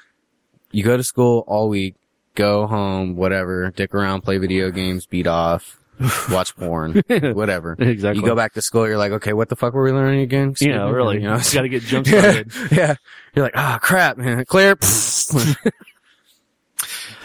You 0.70 0.82
go 0.84 0.96
to 0.98 1.02
school 1.02 1.44
all 1.46 1.68
week, 1.70 1.94
go 2.34 2.66
home, 2.66 3.16
whatever, 3.16 3.70
dick 3.70 3.94
around, 3.94 4.20
play 4.20 4.36
video 4.36 4.70
games, 4.70 5.06
beat 5.06 5.26
off, 5.26 5.80
watch 6.30 6.54
porn, 6.56 7.02
whatever. 7.08 7.74
exactly. 7.78 8.20
You 8.20 8.26
go 8.28 8.36
back 8.36 8.52
to 8.54 8.60
school, 8.62 8.86
you're 8.86 8.98
like, 8.98 9.12
okay, 9.12 9.32
what 9.32 9.48
the 9.48 9.56
fuck 9.56 9.72
were 9.72 9.82
we 9.82 9.92
learning 9.92 10.20
again? 10.20 10.50
Excuse 10.50 10.74
Yeah, 10.74 10.84
me? 10.86 10.92
really. 10.92 11.16
You 11.22 11.28
know, 11.28 11.36
got 11.38 11.62
to 11.62 11.68
get 11.70 11.82
jump 11.84 12.06
yeah, 12.06 12.20
started. 12.20 12.52
yeah. 12.70 12.94
You're 13.34 13.46
like, 13.46 13.56
ah, 13.56 13.78
crap, 13.80 14.18
man. 14.18 14.44
Clear. 14.44 14.76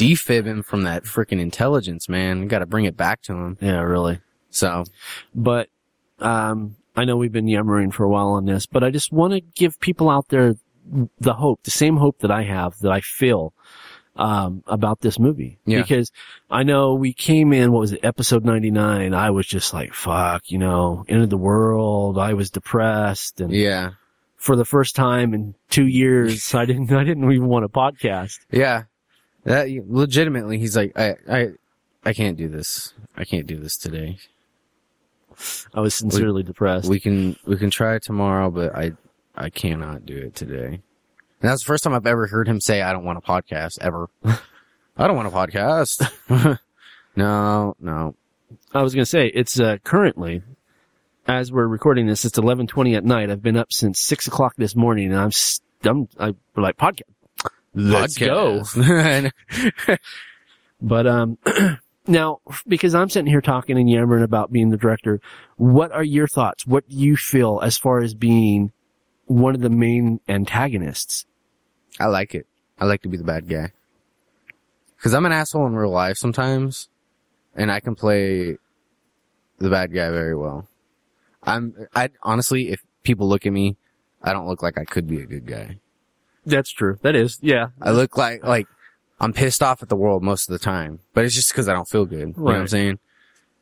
Defib 0.02 0.46
him 0.46 0.64
from 0.64 0.84
that 0.84 1.04
freaking 1.04 1.40
intelligence, 1.40 2.10
man. 2.10 2.42
You 2.42 2.48
got 2.48 2.60
to 2.60 2.66
bring 2.66 2.86
it 2.86 2.98
back 2.98 3.22
to 3.24 3.34
him. 3.34 3.58
yeah, 3.62 3.82
really. 3.82 4.20
So, 4.50 4.84
But, 5.34 5.70
um, 6.20 6.76
I 6.96 7.06
know 7.06 7.16
we've 7.18 7.32
been 7.32 7.48
yammering 7.48 7.92
for 7.92 8.04
a 8.04 8.10
while 8.10 8.30
on 8.30 8.46
this, 8.46 8.66
but 8.66 8.84
I 8.84 8.90
just 8.90 9.12
want 9.14 9.34
to 9.34 9.40
give 9.40 9.80
people 9.80 10.10
out 10.10 10.28
there 10.28 10.56
the 11.20 11.34
hope, 11.34 11.62
the 11.64 11.72
same 11.72 11.96
hope 11.98 12.20
that 12.20 12.32
I 12.32 12.44
have, 12.44 12.78
that 12.80 12.92
I 12.92 13.00
feel, 13.02 13.54
um, 14.18 14.62
about 14.68 15.00
this 15.00 15.18
movie. 15.18 15.58
Yeah. 15.66 15.82
Because 15.82 16.12
I 16.50 16.64
know 16.64 16.96
we 16.96 17.14
came 17.14 17.54
in, 17.54 17.72
what 17.72 17.80
was 17.80 17.94
it, 17.94 18.02
episode 18.04 18.44
99. 18.44 19.14
I 19.14 19.30
was 19.30 19.48
just 19.48 19.74
like, 19.74 19.94
fuck, 19.94 20.52
you 20.52 20.58
know, 20.58 21.06
end 21.08 21.24
of 21.24 21.30
the 21.30 21.38
world. 21.38 22.18
I 22.18 22.34
was 22.34 22.50
depressed. 22.50 23.40
And 23.40 23.54
yeah, 23.54 23.92
for 24.36 24.58
the 24.58 24.66
first 24.66 24.96
time 24.96 25.34
in 25.34 25.56
two 25.70 25.88
years, 25.88 26.54
I 26.54 26.66
didn't, 26.66 26.92
I 26.92 27.06
didn't 27.06 27.32
even 27.32 27.48
want 27.48 27.64
a 27.64 27.70
podcast. 27.70 28.40
yeah. 28.52 28.84
That 29.44 29.68
legitimately, 29.88 30.60
he's 30.60 30.76
like, 30.76 30.98
I, 30.98 31.16
I, 31.30 31.48
I 32.04 32.14
can't 32.14 32.38
do 32.38 32.48
this. 32.48 32.94
I 33.18 33.26
can't 33.26 33.48
do 33.48 33.58
this 33.58 33.78
today. 33.78 34.18
I 35.74 35.80
was 35.80 35.96
sincerely 35.96 36.44
depressed. 36.44 36.88
We 36.88 37.00
can, 37.00 37.36
we 37.46 37.58
can 37.58 37.72
try 37.72 37.96
it 37.96 38.04
tomorrow, 38.04 38.52
but 38.52 38.76
I, 38.76 38.92
I 39.36 39.50
cannot 39.50 40.06
do 40.06 40.16
it 40.16 40.36
today. 40.36 40.82
And 41.42 41.50
that's 41.50 41.64
the 41.64 41.68
first 41.68 41.84
time 41.84 41.94
I've 41.94 42.06
ever 42.06 42.28
heard 42.28 42.48
him 42.48 42.62
say, 42.62 42.82
I 42.82 42.94
don't 42.94 43.06
want 43.06 43.18
a 43.18 43.22
podcast 43.22 43.80
ever. 43.82 44.10
I 44.98 45.08
don't 45.08 45.16
want 45.16 45.28
a 45.28 45.32
podcast. 45.32 46.60
no, 47.16 47.76
no. 47.80 48.16
I 48.74 48.84
was 48.84 48.94
going 48.94 49.04
to 49.04 49.10
say 49.10 49.28
it's 49.28 49.60
uh, 49.60 49.78
currently, 49.84 50.44
as 51.28 51.52
we're 51.52 51.68
recording 51.68 52.06
this, 52.08 52.26
it's 52.26 52.38
eleven 52.38 52.68
twenty 52.68 52.96
at 52.96 53.04
night. 53.04 53.30
I've 53.30 53.42
been 53.42 53.58
up 53.58 53.72
since 53.72 54.00
six 54.00 54.28
o'clock 54.28 54.54
this 54.58 54.76
morning, 54.76 55.12
and 55.12 55.20
I'm 55.20 55.32
st- 55.32 55.66
I'm 55.84 56.08
I 56.20 56.36
like 56.60 56.78
podcast. 56.78 57.02
Let's 57.74 58.18
go. 58.18 58.64
But 60.82 61.06
um, 61.06 61.38
now 62.08 62.42
because 62.68 62.96
I'm 62.96 63.10
sitting 63.10 63.30
here 63.30 63.42
talking 63.42 63.78
and 63.78 63.90
yammering 63.90 64.24
about 64.24 64.52
being 64.52 64.70
the 64.70 64.78
director, 64.78 65.22
what 65.58 65.92
are 65.92 66.04
your 66.04 66.28
thoughts? 66.28 66.66
What 66.66 66.90
do 66.90 66.96
you 66.96 67.16
feel 67.16 67.60
as 67.62 67.78
far 67.78 68.00
as 68.00 68.14
being 68.14 68.72
one 69.26 69.54
of 69.56 69.62
the 69.62 69.70
main 69.70 70.20
antagonists? 70.28 71.26
I 72.00 72.08
like 72.08 72.34
it. 72.34 72.48
I 72.80 72.86
like 72.86 73.04
to 73.04 73.10
be 73.10 73.18
the 73.18 73.24
bad 73.24 73.48
guy. 73.48 73.72
Cause 75.02 75.14
I'm 75.14 75.26
an 75.26 75.32
asshole 75.32 75.66
in 75.66 75.76
real 75.76 75.90
life 75.90 76.18
sometimes, 76.18 76.88
and 77.56 77.72
I 77.72 77.80
can 77.80 77.96
play 77.96 78.58
the 79.58 79.70
bad 79.70 79.92
guy 79.94 80.10
very 80.12 80.36
well. 80.36 80.68
I'm, 81.42 81.88
I 81.96 82.10
honestly, 82.22 82.70
if 82.70 82.84
people 83.02 83.28
look 83.28 83.48
at 83.48 83.52
me, 83.52 83.78
I 84.22 84.32
don't 84.32 84.48
look 84.48 84.62
like 84.62 84.78
I 84.78 84.86
could 84.86 85.08
be 85.08 85.20
a 85.20 85.26
good 85.26 85.48
guy. 85.48 85.80
That's 86.46 86.72
true. 86.72 86.98
That 87.04 87.16
is, 87.16 87.38
yeah. 87.42 87.68
I 87.82 87.92
look 87.92 88.18
like, 88.18 88.44
like, 88.44 88.68
I'm 89.20 89.34
pissed 89.34 89.62
off 89.62 89.84
at 89.84 89.90
the 89.90 89.96
world 89.96 90.24
most 90.24 90.50
of 90.50 90.54
the 90.54 90.60
time, 90.64 91.00
but 91.14 91.24
it's 91.26 91.36
just 91.36 91.52
because 91.52 91.68
I 91.70 91.74
don't 91.74 91.88
feel 91.88 92.06
good. 92.06 92.20
You 92.20 92.26
know 92.38 92.44
what 92.44 92.56
I'm 92.56 92.62
Right. 92.62 92.70
saying? 92.70 93.00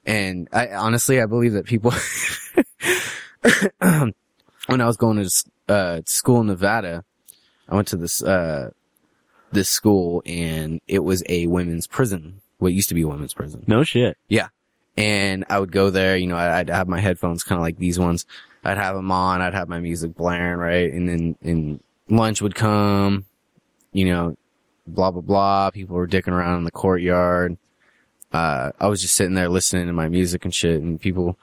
And 0.05 0.47
I 0.53 0.69
honestly, 0.69 1.21
I 1.21 1.25
believe 1.25 1.53
that 1.53 1.65
people, 1.65 1.91
when 4.67 4.81
I 4.81 4.85
was 4.87 4.97
going 4.97 5.17
to 5.17 5.23
s- 5.25 5.43
uh, 5.67 6.01
school 6.05 6.41
in 6.41 6.47
Nevada, 6.47 7.03
I 7.67 7.75
went 7.75 7.87
to 7.89 7.97
this, 7.97 8.23
uh, 8.23 8.71
this 9.51 9.69
school 9.69 10.21
and 10.25 10.79
it 10.87 10.99
was 10.99 11.23
a 11.27 11.47
women's 11.47 11.87
prison. 11.87 12.41
What 12.59 12.73
used 12.73 12.89
to 12.89 12.95
be 12.95 13.01
a 13.03 13.07
women's 13.07 13.33
prison 13.33 13.63
No 13.67 13.83
shit. 13.83 14.17
Yeah. 14.27 14.49
And 14.97 15.45
I 15.49 15.59
would 15.59 15.71
go 15.71 15.89
there, 15.89 16.17
you 16.17 16.27
know, 16.27 16.35
I'd 16.37 16.69
have 16.69 16.87
my 16.87 16.99
headphones 16.99 17.43
kind 17.43 17.57
of 17.57 17.63
like 17.63 17.77
these 17.77 17.97
ones. 17.99 18.25
I'd 18.63 18.77
have 18.77 18.95
them 18.95 19.11
on. 19.11 19.41
I'd 19.41 19.53
have 19.53 19.69
my 19.69 19.79
music 19.79 20.13
blaring, 20.15 20.57
right? 20.59 20.91
And 20.91 21.07
then, 21.07 21.35
and 21.41 21.79
lunch 22.09 22.41
would 22.41 22.55
come, 22.55 23.25
you 23.93 24.05
know, 24.05 24.35
blah, 24.87 25.11
blah, 25.11 25.21
blah. 25.21 25.69
People 25.71 25.95
were 25.95 26.07
dicking 26.07 26.33
around 26.33 26.57
in 26.59 26.63
the 26.63 26.71
courtyard. 26.71 27.57
Uh, 28.31 28.71
I 28.79 28.87
was 28.87 29.01
just 29.01 29.15
sitting 29.15 29.33
there 29.35 29.49
listening 29.49 29.87
to 29.87 29.93
my 29.93 30.09
music 30.09 30.45
and 30.45 30.53
shit 30.53 30.81
and 30.81 30.99
people, 31.01 31.37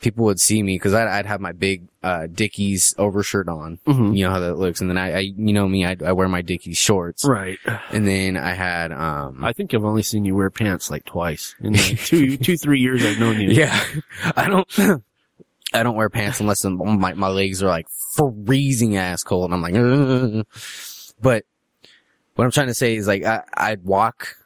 people 0.00 0.24
would 0.24 0.40
see 0.40 0.62
me 0.62 0.78
cause 0.78 0.94
I'd, 0.94 1.06
I'd 1.06 1.26
have 1.26 1.40
my 1.42 1.52
big, 1.52 1.86
uh, 2.02 2.26
Dickies 2.32 2.94
overshirt 2.96 3.46
on. 3.46 3.78
Mhm. 3.86 4.16
You 4.16 4.24
know 4.24 4.30
how 4.30 4.40
that 4.40 4.54
looks. 4.54 4.80
And 4.80 4.88
then 4.88 4.96
I, 4.96 5.12
I 5.12 5.18
you 5.18 5.52
know 5.52 5.68
me, 5.68 5.84
I, 5.84 5.96
I 6.02 6.12
wear 6.12 6.28
my 6.28 6.40
Dickies 6.40 6.78
shorts. 6.78 7.26
Right. 7.26 7.58
And 7.90 8.06
then 8.08 8.38
I 8.38 8.54
had, 8.54 8.90
um, 8.92 9.44
I 9.44 9.52
think 9.52 9.74
I've 9.74 9.84
only 9.84 10.02
seen 10.02 10.24
you 10.24 10.34
wear 10.34 10.48
pants 10.50 10.90
like 10.90 11.04
twice 11.04 11.54
in 11.60 11.74
like 11.74 11.98
two, 11.98 12.36
two, 12.38 12.56
three 12.56 12.80
years 12.80 13.04
I've 13.04 13.18
known 13.20 13.38
you. 13.38 13.50
Yeah, 13.50 13.78
I 14.36 14.48
don't. 14.48 15.02
I 15.72 15.82
don't 15.82 15.96
wear 15.96 16.10
pants 16.10 16.40
unless 16.40 16.64
my 16.64 17.14
my 17.14 17.28
legs 17.28 17.62
are 17.62 17.68
like 17.68 17.86
freezing 18.16 18.96
ass 18.96 19.22
cold, 19.22 19.52
and 19.52 19.54
I'm 19.54 19.62
like. 19.62 19.74
"Ugh." 19.74 20.46
But 21.20 21.44
what 22.34 22.44
I'm 22.44 22.50
trying 22.50 22.68
to 22.68 22.74
say 22.74 22.96
is 22.96 23.06
like 23.06 23.24
I 23.24 23.42
I'd 23.54 23.84
walk 23.84 24.36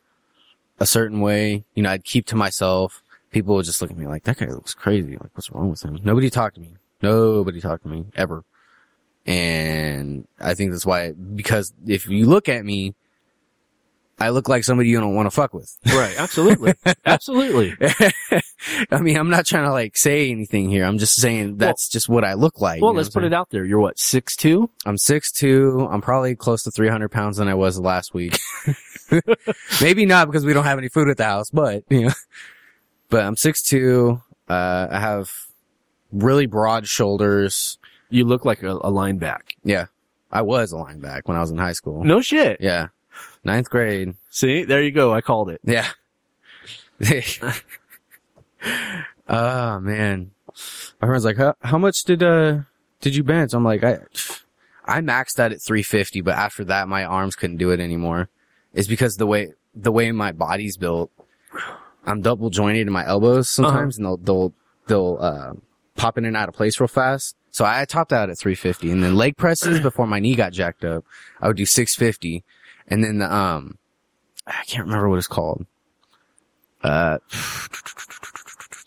a 0.81 0.87
certain 0.87 1.21
way, 1.21 1.65
you 1.75 1.83
know, 1.83 1.91
I'd 1.91 2.05
keep 2.05 2.27
to 2.27 2.37
myself. 2.37 3.03
People 3.31 3.55
would 3.57 3.65
just 3.65 3.81
look 3.81 3.91
at 3.91 3.97
me 3.97 4.07
like 4.07 4.25
that 4.25 4.39
guy 4.39 4.47
looks 4.47 4.75
crazy. 4.75 5.13
Like 5.13 5.31
what's 5.35 5.51
wrong 5.51 5.71
with 5.71 5.85
him? 5.85 5.99
Nobody 6.03 6.31
talked 6.31 6.57
to 6.57 6.61
me. 6.61 6.75
Nobody 7.03 7.61
talked 7.61 7.85
to 7.85 7.89
me 7.89 8.07
ever. 8.17 8.45
And 9.27 10.27
I 10.41 10.55
think 10.55 10.73
that's 10.73 10.87
why 10.87 11.13
because 11.13 11.73
if 11.87 12.09
you 12.09 12.27
look 12.27 12.49
at 12.49 12.65
me. 12.65 12.95
I 14.18 14.29
look 14.31 14.48
like 14.48 14.64
somebody 14.64 14.88
you 14.88 15.00
don't 15.00 15.14
want 15.14 15.27
to 15.27 15.31
fuck 15.31 15.53
with. 15.53 15.77
Right. 15.87 16.14
Absolutely. 16.16 16.74
Absolutely. 17.05 17.74
I 18.90 19.00
mean, 19.00 19.16
I'm 19.16 19.29
not 19.29 19.44
trying 19.44 19.64
to 19.64 19.72
like 19.72 19.96
say 19.96 20.31
anything 20.31 20.68
here. 20.68 20.85
I'm 20.85 20.98
just 20.98 21.16
saying 21.16 21.57
that's 21.57 21.88
just 21.88 22.09
what 22.09 22.24
I 22.24 22.35
look 22.35 22.61
like. 22.61 22.81
Well, 22.81 22.94
let's 22.94 23.09
put 23.09 23.24
it 23.24 23.33
out 23.33 23.50
there. 23.50 23.64
You're 23.64 23.81
what, 23.81 23.98
six 23.98 24.37
two? 24.37 24.70
I'm 24.87 24.98
six 24.98 25.33
two. 25.33 25.88
I'm 25.90 26.00
probably 26.00 26.37
close 26.37 26.62
to 26.62 26.70
300 26.70 27.11
pounds 27.11 27.38
than 27.38 27.48
I 27.48 27.55
was 27.55 27.79
last 27.79 28.14
week. 28.14 28.38
Maybe 29.81 30.07
not 30.07 30.27
because 30.29 30.44
we 30.44 30.53
don't 30.53 30.64
have 30.64 30.79
any 30.79 30.88
food 30.88 31.09
at 31.09 31.16
the 31.16 31.24
house, 31.24 31.50
but, 31.50 31.83
you 31.90 32.07
know, 32.07 32.12
but 33.11 33.24
I'm 33.24 33.35
6'2". 33.37 34.20
Uh, 34.48 34.88
I 34.90 34.98
have 35.00 35.31
really 36.12 36.46
broad 36.46 36.87
shoulders. 36.87 37.79
You 38.11 38.24
look 38.24 38.44
like 38.44 38.62
a, 38.62 38.79
a 38.83 38.90
line. 38.90 39.20
Yeah. 39.64 39.87
I 40.31 40.42
was 40.42 40.72
a 40.72 40.77
linebacker 40.77 41.22
when 41.27 41.37
I 41.37 41.40
was 41.40 41.50
in 41.50 41.59
high 41.59 41.72
school. 41.72 42.03
No 42.05 42.20
shit. 42.20 42.61
Yeah. 42.61 42.88
Ninth 43.45 43.69
grade. 43.69 44.15
See, 44.31 44.65
there 44.65 44.83
you 44.83 44.91
go. 44.91 45.13
I 45.13 45.21
called 45.21 45.51
it. 45.51 45.61
Yeah. 45.65 45.89
oh 49.29 49.79
man. 49.81 50.31
My 51.01 51.09
friend's 51.09 51.25
like, 51.25 51.37
how, 51.37 51.55
how 51.61 51.79
much 51.79 52.05
did, 52.05 52.23
uh, 52.23 52.61
did 53.01 53.15
you 53.15 53.23
bench? 53.23 53.53
I'm 53.53 53.65
like, 53.65 53.85
I, 53.85 53.99
I 54.87 55.01
maxed 55.01 55.39
out 55.39 55.53
at 55.53 55.61
350, 55.61 56.23
but 56.23 56.35
after 56.35 56.65
that, 56.65 56.89
my 56.89 57.05
arms 57.05 57.37
couldn't 57.37 57.59
do 57.59 57.71
it 57.71 57.81
anymore. 57.81 58.29
It's 58.73 58.89
because 58.89 59.17
the 59.17 59.27
way, 59.27 59.53
the 59.75 59.93
way 59.93 60.11
my 60.13 60.33
body's 60.33 60.77
built, 60.77 61.11
I'm 62.07 62.23
double 62.23 62.51
jointed 62.51 62.87
in 62.87 62.93
my 62.93 63.07
elbows 63.07 63.51
sometimes 63.51 63.99
and 63.99 64.07
they'll, 64.07 64.17
they'll, 64.17 64.53
they'll, 64.87 65.19
uh, 65.21 65.53
pop 65.97 66.19
in 66.19 66.25
and 66.25 66.37
out 66.37 66.49
of 66.49 66.55
place 66.55 66.81
real 66.81 66.89
fast. 66.89 67.37
So 67.51 67.65
I 67.65 67.85
topped 67.85 68.13
out 68.13 68.31
at 68.31 68.39
350 68.39 68.91
and 68.91 69.03
then 69.03 69.15
leg 69.15 69.37
presses 69.37 69.81
before 69.81 70.07
my 70.07 70.19
knee 70.19 70.35
got 70.35 70.53
jacked 70.53 70.85
up. 70.85 71.05
I 71.41 71.47
would 71.47 71.57
do 71.57 71.67
650 71.67 72.43
and 72.88 73.03
then 73.05 73.18
the, 73.18 73.33
um, 73.35 73.79
I 74.47 74.62
can't 74.66 74.85
remember 74.87 75.09
what 75.09 75.18
it's 75.18 75.27
called. 75.27 75.66
Uh, 76.83 77.18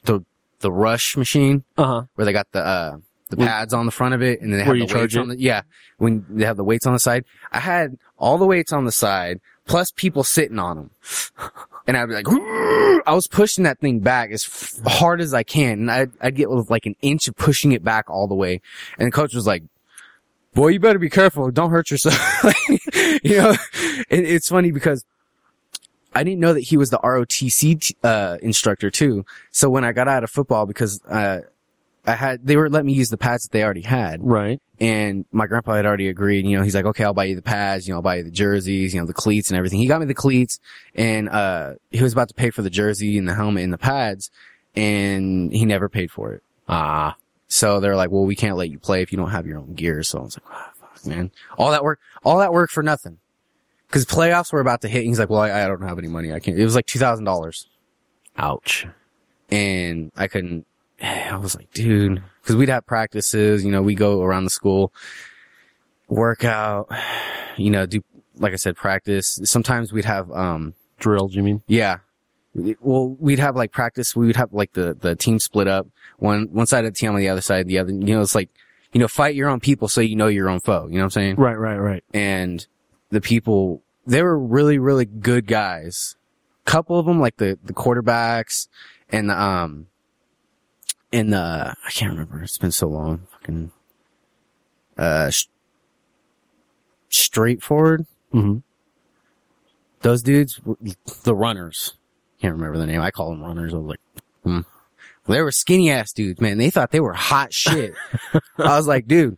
the, 0.03 0.23
the 0.60 0.71
rush 0.71 1.17
machine 1.17 1.63
Uh 1.77 1.86
huh. 1.86 2.03
where 2.15 2.25
they 2.25 2.33
got 2.33 2.51
the, 2.51 2.63
uh, 2.63 2.97
the 3.29 3.38
pads 3.38 3.73
on 3.73 3.86
the 3.86 3.91
front 3.91 4.13
of 4.13 4.21
it 4.21 4.39
and 4.41 4.51
then 4.53 4.60
they 4.60 4.63
have 4.65 4.73
the 4.88 4.93
weights 5.01 5.15
on 5.17 5.27
the, 5.29 5.39
yeah, 5.39 5.63
when 5.97 6.25
they 6.29 6.45
have 6.45 6.57
the 6.57 6.63
weights 6.63 6.86
on 6.86 6.93
the 6.93 6.99
side. 6.99 7.25
I 7.51 7.60
had 7.60 7.97
all 8.17 8.38
the 8.38 8.45
weights 8.45 8.71
on 8.71 8.86
the 8.86 8.91
side 8.91 9.41
plus 9.65 9.91
people 9.95 10.23
sitting 10.23 10.60
on 10.60 10.77
them. 10.77 10.91
And 11.88 11.97
I'd 11.97 12.05
be 12.07 12.13
like, 12.13 12.27
I 13.05 13.13
was 13.13 13.27
pushing 13.27 13.63
that 13.65 13.79
thing 13.79 13.99
back 13.99 14.31
as 14.31 14.45
f- 14.45 14.79
hard 14.86 15.19
as 15.21 15.33
I 15.33 15.43
can. 15.43 15.79
And 15.79 15.91
I'd, 15.91 16.12
I'd 16.21 16.36
get 16.36 16.49
like 16.49 16.86
an 16.86 16.95
inch 17.01 17.27
of 17.27 17.36
pushing 17.36 17.71
it 17.73 17.83
back 17.83 18.10
all 18.10 18.27
the 18.27 18.36
way. 18.36 18.62
And 18.97 19.07
the 19.07 19.12
coach 19.12 19.33
was 19.33 19.47
like, 19.47 19.63
boy, 20.53 20.69
you 20.69 20.79
better 20.79 20.99
be 20.99 21.10
careful. 21.10 21.49
Don't 21.51 21.71
hurt 21.71 21.91
yourself. 21.91 22.43
you 23.23 23.38
know, 23.38 23.55
and 24.10 24.25
it's 24.25 24.49
funny 24.49 24.71
because 24.71 25.05
I 26.13 26.23
didn't 26.23 26.39
know 26.39 26.53
that 26.53 26.62
he 26.62 26.77
was 26.77 26.89
the 26.89 26.99
ROTC, 26.99 27.93
uh, 28.03 28.38
instructor 28.41 28.89
too. 28.89 29.25
So 29.51 29.69
when 29.69 29.83
I 29.83 29.91
got 29.91 30.07
out 30.07 30.23
of 30.23 30.31
football, 30.31 30.65
because, 30.65 31.01
uh, 31.05 31.41
I 32.05 32.15
had, 32.15 32.47
they 32.47 32.55
were 32.55 32.69
letting 32.69 32.88
me 32.88 32.93
use 32.93 33.10
the 33.10 33.17
pads 33.17 33.43
that 33.43 33.51
they 33.51 33.63
already 33.63 33.81
had. 33.81 34.23
Right. 34.23 34.62
And 34.79 35.25
my 35.31 35.45
grandpa 35.45 35.73
had 35.75 35.86
already 35.86 36.07
agreed, 36.07 36.45
you 36.45 36.57
know, 36.57 36.63
he's 36.63 36.73
like, 36.73 36.86
okay, 36.86 37.03
I'll 37.03 37.13
buy 37.13 37.25
you 37.25 37.36
the 37.36 37.41
pads, 37.41 37.86
you 37.86 37.93
know, 37.93 37.97
I'll 37.97 38.01
buy 38.01 38.15
you 38.15 38.23
the 38.23 38.31
jerseys, 38.31 38.93
you 38.93 39.01
know, 39.01 39.05
the 39.05 39.13
cleats 39.13 39.49
and 39.49 39.57
everything. 39.57 39.79
He 39.79 39.88
got 39.88 39.99
me 39.99 40.05
the 40.05 40.13
cleats 40.13 40.60
and, 40.95 41.27
uh, 41.27 41.73
he 41.91 42.01
was 42.01 42.13
about 42.13 42.29
to 42.29 42.33
pay 42.33 42.49
for 42.49 42.62
the 42.62 42.69
jersey 42.69 43.17
and 43.17 43.27
the 43.27 43.36
helmet 43.36 43.63
and 43.63 43.73
the 43.73 43.77
pads 43.77 44.31
and 44.75 45.51
he 45.51 45.65
never 45.65 45.89
paid 45.89 46.12
for 46.12 46.31
it. 46.33 46.43
Ah. 46.69 47.15
So 47.47 47.79
they're 47.79 47.95
like, 47.95 48.12
well, 48.12 48.25
we 48.25 48.36
can't 48.36 48.57
let 48.57 48.69
you 48.69 48.79
play 48.79 49.01
if 49.01 49.12
you 49.12 49.17
don't 49.17 49.29
have 49.31 49.45
your 49.47 49.57
own 49.57 49.73
gear. 49.73 50.03
So 50.03 50.19
I 50.19 50.21
was 50.23 50.38
like, 50.38 50.53
ah, 50.53 50.71
fuck, 50.79 51.05
man. 51.05 51.31
All 51.57 51.71
that 51.71 51.83
work, 51.83 51.99
all 52.23 52.39
that 52.39 52.51
work 52.53 52.69
for 52.69 52.83
nothing. 52.83 53.19
Cause 53.89 54.05
playoffs 54.05 54.51
were 54.51 54.60
about 54.60 54.81
to 54.81 54.89
hit. 54.89 54.99
And 54.99 55.07
he's 55.07 55.19
like, 55.19 55.29
well, 55.29 55.39
I, 55.39 55.63
I 55.63 55.67
don't 55.67 55.81
have 55.81 55.97
any 55.97 56.10
money. 56.10 56.33
I 56.33 56.39
can't. 56.39 56.60
It 56.60 56.63
was 56.65 56.75
like 56.75 56.88
$2,000 56.88 57.65
Ouch. 58.38 58.86
and 59.49 60.12
I 60.17 60.27
couldn't. 60.27 60.65
I 61.01 61.38
was 61.38 61.55
like, 61.55 61.71
dude, 61.73 62.21
because 62.41 62.55
we'd 62.57 62.67
have 62.69 62.86
practices. 62.86 63.63
You 63.63 63.71
know, 63.71 63.81
we 63.81 63.95
go 63.95 64.21
around 64.21 64.43
the 64.43 64.49
school, 64.49 64.91
work 66.07 66.43
out. 66.43 66.89
You 67.60 67.71
know, 67.71 67.88
do 67.88 68.03
like 68.36 68.53
I 68.53 68.57
said, 68.57 68.75
practice. 68.75 69.39
Sometimes 69.43 69.91
we'd 69.91 70.05
have, 70.05 70.29
um, 70.31 70.75
Drilled, 70.99 71.33
you 71.33 71.41
mean? 71.41 71.63
yeah. 71.65 71.97
Well, 72.55 73.10
we'd 73.19 73.39
have 73.39 73.55
like 73.55 73.71
practice. 73.71 74.15
We 74.15 74.25
would 74.27 74.36
have 74.36 74.51
like 74.53 74.73
the 74.73 74.93
the 74.99 75.15
team 75.15 75.39
split 75.39 75.67
up. 75.67 75.88
One 76.17 76.47
one 76.51 76.65
side 76.65 76.86
of 76.86 76.93
the 76.93 76.97
team 76.97 77.12
on 77.12 77.17
the 77.17 77.29
other 77.29 77.41
side, 77.41 77.67
the 77.67 77.77
other. 77.79 77.91
You 77.91 77.99
know, 78.15 78.21
it's 78.21 78.33
like, 78.36 78.49
you 78.93 78.99
know, 78.99 79.07
fight 79.07 79.36
your 79.36 79.49
own 79.49 79.60
people 79.60 79.88
so 79.88 80.01
you 80.01 80.15
know 80.15 80.27
your 80.27 80.49
own 80.49 80.60
foe. 80.60 80.88
You 80.88 80.93
know 80.95 80.99
what 80.99 81.03
I'm 81.05 81.10
saying? 81.12 81.36
Right, 81.36 81.55
right, 81.55 81.77
right. 81.77 82.03
and 82.13 82.65
the 83.12 83.21
people 83.21 83.81
they 84.05 84.21
were 84.23 84.38
really 84.39 84.77
really 84.79 85.05
good 85.05 85.47
guys 85.47 86.15
couple 86.65 86.97
of 86.99 87.05
them 87.05 87.19
like 87.19 87.38
the 87.38 87.57
the 87.63 87.71
quarterbacks 87.73 88.67
and 89.10 89.29
the 89.29 89.41
um 89.41 89.88
and 91.13 91.31
the 91.31 91.73
i 91.86 91.89
can't 91.91 92.12
remember 92.12 92.41
it's 92.43 92.57
been 92.57 92.71
so 92.71 92.88
long 92.89 93.25
fucking 93.31 93.71
uh 94.97 95.29
sh- 95.29 95.45
straightforward 97.10 98.05
Mm-hmm. 98.33 98.57
those 100.01 100.21
dudes 100.21 100.60
the 101.23 101.33
runners 101.36 101.96
can't 102.41 102.56
remember 102.56 102.78
the 102.78 102.88
name 102.88 103.02
i 103.02 103.12
call 103.12 103.30
them 103.30 103.41
runners 103.41 103.73
i 103.73 103.78
was 103.78 103.88
like 103.88 104.00
hmm. 104.43 104.60
they 105.28 105.41
were 105.41 105.52
skinny 105.52 105.89
ass 105.91 106.12
dudes 106.13 106.39
man 106.41 106.58
they 106.58 106.69
thought 106.69 106.91
they 106.91 107.00
were 107.00 107.13
hot 107.13 107.54
shit 107.54 107.93
i 108.58 108.78
was 108.78 108.88
like 108.88 109.08
dude 109.08 109.38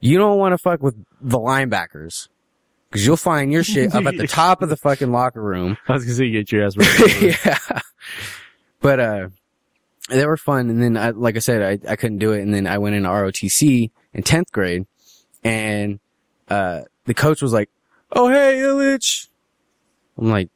you 0.00 0.18
don't 0.18 0.38
want 0.38 0.52
to 0.52 0.58
fuck 0.58 0.82
with 0.82 0.94
the 1.20 1.38
linebackers 1.38 2.28
because 2.90 3.04
you'll 3.04 3.16
find 3.16 3.52
your 3.52 3.62
shit 3.62 3.94
up 3.94 4.06
at 4.06 4.16
the 4.16 4.26
top 4.26 4.62
of 4.62 4.68
the 4.68 4.76
fucking 4.76 5.12
locker 5.12 5.42
room 5.42 5.76
I 5.88 5.92
was 5.92 6.04
gonna 6.04 6.14
say, 6.14 6.30
get 6.30 6.50
your 6.52 6.64
ass 6.64 6.76
right. 6.78 7.22
yeah. 7.22 7.80
But, 8.80 9.00
uh, 9.00 9.28
they 10.08 10.24
were 10.24 10.36
fun. 10.36 10.70
And 10.70 10.80
then 10.80 10.96
I, 10.96 11.10
like 11.10 11.36
I 11.36 11.40
said, 11.40 11.62
I, 11.62 11.92
I 11.92 11.96
couldn't 11.96 12.18
do 12.18 12.32
it. 12.32 12.40
And 12.40 12.54
then 12.54 12.66
I 12.66 12.78
went 12.78 12.94
into 12.94 13.08
ROTC 13.08 13.90
in 14.14 14.22
10th 14.22 14.52
grade 14.52 14.86
and, 15.42 15.98
uh, 16.48 16.82
the 17.04 17.14
coach 17.14 17.42
was 17.42 17.52
like, 17.52 17.68
Oh, 18.12 18.28
hey, 18.28 18.58
Illich. 18.58 19.28
I'm 20.16 20.30
like, 20.30 20.48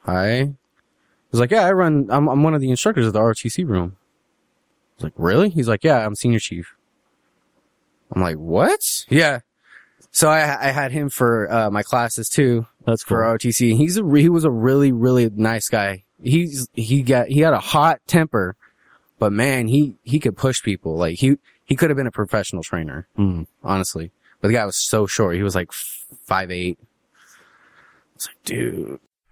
hi. 0.00 0.52
He 1.28 1.32
was 1.32 1.40
like, 1.40 1.50
yeah, 1.50 1.64
I 1.64 1.72
run, 1.72 2.06
I'm, 2.10 2.28
I'm 2.28 2.42
one 2.42 2.54
of 2.54 2.60
the 2.60 2.70
instructors 2.70 3.06
at 3.06 3.12
the 3.12 3.20
ROTC 3.20 3.66
room. 3.68 3.96
I 3.96 4.94
was 4.96 5.04
like, 5.04 5.12
really? 5.16 5.50
He's 5.50 5.68
like, 5.68 5.84
yeah, 5.84 6.04
I'm 6.06 6.14
senior 6.14 6.38
chief. 6.38 6.74
I'm 8.12 8.22
like, 8.22 8.36
what? 8.36 8.80
Yeah. 9.08 9.40
So 10.12 10.30
I, 10.30 10.68
I 10.68 10.70
had 10.70 10.92
him 10.92 11.10
for, 11.10 11.52
uh, 11.52 11.70
my 11.70 11.82
classes 11.82 12.28
too 12.28 12.66
That's 12.86 13.02
for 13.02 13.22
cool. 13.22 13.34
OTC. 13.50 13.76
He's 13.76 13.96
a 13.96 14.04
re- 14.04 14.22
he 14.22 14.28
was 14.30 14.44
a 14.44 14.50
really 14.50 14.92
really 14.92 15.28
nice 15.28 15.68
guy. 15.68 16.04
He's 16.22 16.68
he 16.72 17.02
got 17.02 17.26
he 17.28 17.40
had 17.40 17.52
a 17.52 17.58
hot 17.60 18.00
temper, 18.06 18.56
but 19.18 19.30
man, 19.32 19.68
he 19.68 19.96
he 20.04 20.18
could 20.18 20.34
push 20.36 20.62
people. 20.62 20.96
Like 20.96 21.18
he 21.18 21.36
he 21.64 21.76
could 21.76 21.90
have 21.90 21.96
been 21.98 22.06
a 22.06 22.10
professional 22.12 22.62
trainer, 22.62 23.08
Mm. 23.18 23.46
honestly. 23.62 24.12
But 24.40 24.48
the 24.48 24.54
guy 24.54 24.64
was 24.64 24.78
so 24.78 25.06
short. 25.06 25.36
He 25.36 25.42
was 25.42 25.54
like 25.54 25.70
five 25.72 26.50
eight. 26.50 26.78
It's 28.14 28.28
like, 28.28 28.42
dude. 28.44 29.00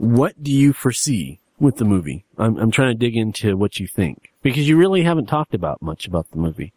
What 0.00 0.42
do 0.42 0.50
you 0.50 0.72
foresee 0.72 1.40
with 1.58 1.76
the 1.76 1.84
movie? 1.84 2.24
I'm, 2.38 2.56
I'm 2.56 2.70
trying 2.70 2.88
to 2.88 2.98
dig 2.98 3.18
into 3.18 3.54
what 3.54 3.78
you 3.78 3.86
think 3.86 4.32
because 4.40 4.66
you 4.66 4.78
really 4.78 5.02
haven't 5.02 5.26
talked 5.26 5.52
about 5.52 5.82
much 5.82 6.06
about 6.06 6.30
the 6.30 6.38
movie 6.38 6.72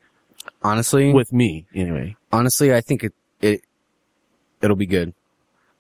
Honestly, 0.62 1.14
with 1.14 1.32
me 1.32 1.66
anyway. 1.74 2.18
honestly, 2.34 2.74
I 2.74 2.82
think 2.82 3.06
it, 3.06 3.14
it, 3.40 3.62
it'll 4.62 4.76
be 4.76 4.86
good. 4.86 5.14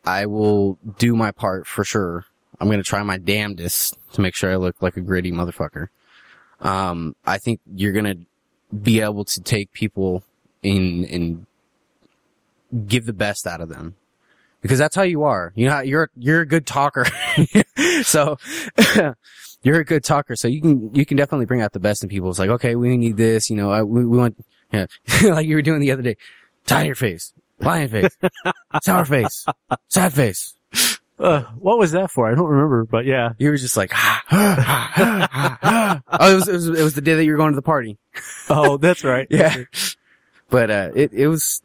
I 0.06 0.26
will 0.26 0.78
do 0.98 1.18
my 1.18 1.32
part 1.32 1.68
for 1.68 1.84
sure. 1.84 2.24
I'm 2.62 2.70
to 2.80 2.84
try 2.84 3.04
my 3.04 3.18
damnedest 3.18 3.98
to 4.14 4.22
make 4.22 4.36
sure 4.36 4.50
I 4.50 4.56
look 4.56 4.82
like 4.82 4.96
a 4.96 5.02
gritty 5.02 5.34
motherfucker. 5.34 5.90
Um, 6.62 7.14
I 7.26 7.40
think 7.40 7.60
you're 7.76 7.92
to 8.06 8.20
be 8.74 9.02
able 9.02 9.26
to 9.26 9.42
take 9.42 9.74
people 9.74 10.24
in 10.62 11.04
and 11.12 11.46
give 12.88 13.06
the 13.06 13.12
best 13.12 13.46
out 13.46 13.60
of 13.60 13.68
them 13.68 13.96
because 14.64 14.80
that's 14.80 14.96
how 14.96 15.04
you 15.04 15.24
are. 15.24 15.54
You 15.56 15.68
know, 15.68 15.82
you're, 15.82 16.10
you're 16.16 16.42
a 16.42 16.48
good 16.48 16.66
talker. 16.66 17.06
so 18.04 18.38
you're 19.62 19.80
a 19.80 19.86
good 19.86 20.04
talker. 20.04 20.36
So 20.36 20.48
you 20.48 20.62
can, 20.62 20.96
you 20.96 21.06
can 21.06 21.18
definitely 21.18 21.46
bring 21.46 21.62
out 21.62 21.74
the 21.74 21.80
best 21.80 22.02
in 22.02 22.10
people. 22.10 22.32
It's 22.32 22.40
like, 22.40 22.50
okay, 22.50 22.76
we 22.76 22.98
need 22.98 23.18
this, 23.18 23.52
you 23.52 23.58
know, 23.58 23.70
I, 23.70 23.84
we, 23.84 24.06
we 24.06 24.18
want, 24.18 24.44
yeah, 24.72 24.88
like 25.24 25.46
you 25.46 25.56
were 25.56 25.62
doing 25.62 25.82
the 25.82 25.92
other 25.92 26.02
day. 26.02 26.18
Tiger 26.66 26.96
face, 26.96 27.34
lion 27.60 27.90
face, 27.90 28.18
sour 28.82 29.04
face, 29.04 29.46
sad 29.90 30.14
face. 30.14 30.56
Uh, 31.20 31.42
what 31.60 31.78
was 31.78 31.92
that 31.92 32.10
for? 32.10 32.32
I 32.32 32.36
don't 32.36 32.48
remember, 32.48 32.86
but 32.86 33.06
yeah. 33.06 33.34
You 33.38 33.50
were 33.50 33.58
just 33.58 33.76
like, 33.76 33.92
oh, 33.94 36.00
it 36.22 36.36
was, 36.36 36.48
it 36.48 36.54
was, 36.54 36.68
it 36.68 36.84
was 36.84 36.96
the 36.96 37.02
day 37.02 37.16
that 37.16 37.26
you 37.26 37.34
were 37.34 37.38
going 37.38 37.52
to 37.52 37.58
the 37.58 37.62
party. 37.62 37.98
Oh, 38.50 38.78
that's 38.78 39.04
right. 39.04 39.28
Yeah. 39.30 39.56
But, 40.50 40.72
uh, 40.72 40.92
it, 40.96 41.12
it 41.12 41.28
was, 41.28 41.62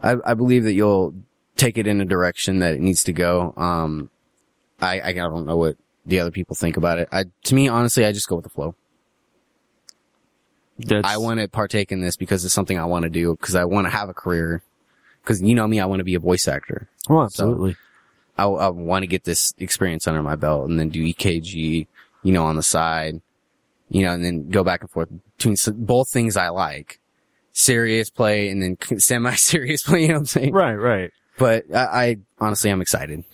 I, 0.00 0.16
I 0.24 0.34
believe 0.34 0.62
that 0.64 0.72
you'll 0.72 1.14
take 1.62 1.78
it 1.78 1.86
in 1.86 2.00
a 2.00 2.04
direction 2.04 2.58
that 2.58 2.74
it 2.74 2.80
needs 2.80 3.04
to 3.04 3.12
go. 3.12 3.54
Um, 3.56 4.10
I, 4.80 5.00
I 5.00 5.12
don't 5.12 5.46
know 5.46 5.56
what 5.56 5.76
the 6.04 6.18
other 6.18 6.32
people 6.32 6.56
think 6.56 6.76
about 6.76 6.98
it. 6.98 7.08
I, 7.12 7.26
to 7.44 7.54
me, 7.54 7.68
honestly, 7.68 8.04
I 8.04 8.12
just 8.12 8.28
go 8.28 8.36
with 8.36 8.44
the 8.44 8.50
flow. 8.50 8.74
That's, 10.78 11.06
I 11.06 11.18
want 11.18 11.38
to 11.38 11.48
partake 11.48 11.92
in 11.92 12.00
this 12.00 12.16
because 12.16 12.44
it's 12.44 12.54
something 12.54 12.78
I 12.78 12.86
want 12.86 13.04
to 13.04 13.10
do 13.10 13.36
because 13.36 13.54
I 13.54 13.64
want 13.64 13.86
to 13.86 13.90
have 13.90 14.08
a 14.08 14.14
career. 14.14 14.62
Because 15.22 15.40
you 15.40 15.54
know 15.54 15.68
me, 15.68 15.78
I 15.78 15.86
want 15.86 16.00
to 16.00 16.04
be 16.04 16.16
a 16.16 16.20
voice 16.20 16.48
actor. 16.48 16.88
Oh, 17.08 17.22
absolutely. 17.22 17.76
I, 18.36 18.44
I 18.44 18.68
want 18.70 19.04
to 19.04 19.06
get 19.06 19.22
this 19.22 19.54
experience 19.58 20.08
under 20.08 20.22
my 20.22 20.34
belt 20.34 20.68
and 20.68 20.80
then 20.80 20.88
do 20.88 21.00
EKG, 21.04 21.86
you 22.24 22.32
know, 22.32 22.44
on 22.44 22.56
the 22.56 22.62
side, 22.62 23.20
you 23.88 24.02
know, 24.02 24.12
and 24.12 24.24
then 24.24 24.50
go 24.50 24.64
back 24.64 24.80
and 24.80 24.90
forth 24.90 25.10
between 25.36 25.54
both 25.76 26.10
things 26.10 26.36
I 26.36 26.48
like. 26.48 26.98
Serious 27.52 28.10
play 28.10 28.48
and 28.48 28.60
then 28.62 28.76
semi-serious 28.98 29.84
play, 29.84 30.02
you 30.02 30.08
know 30.08 30.14
what 30.14 30.20
I'm 30.20 30.26
saying? 30.26 30.52
Right, 30.52 30.74
right. 30.74 31.12
But 31.42 31.74
I, 31.74 32.04
I 32.04 32.16
honestly, 32.38 32.70
I'm 32.70 32.80
excited. 32.80 33.24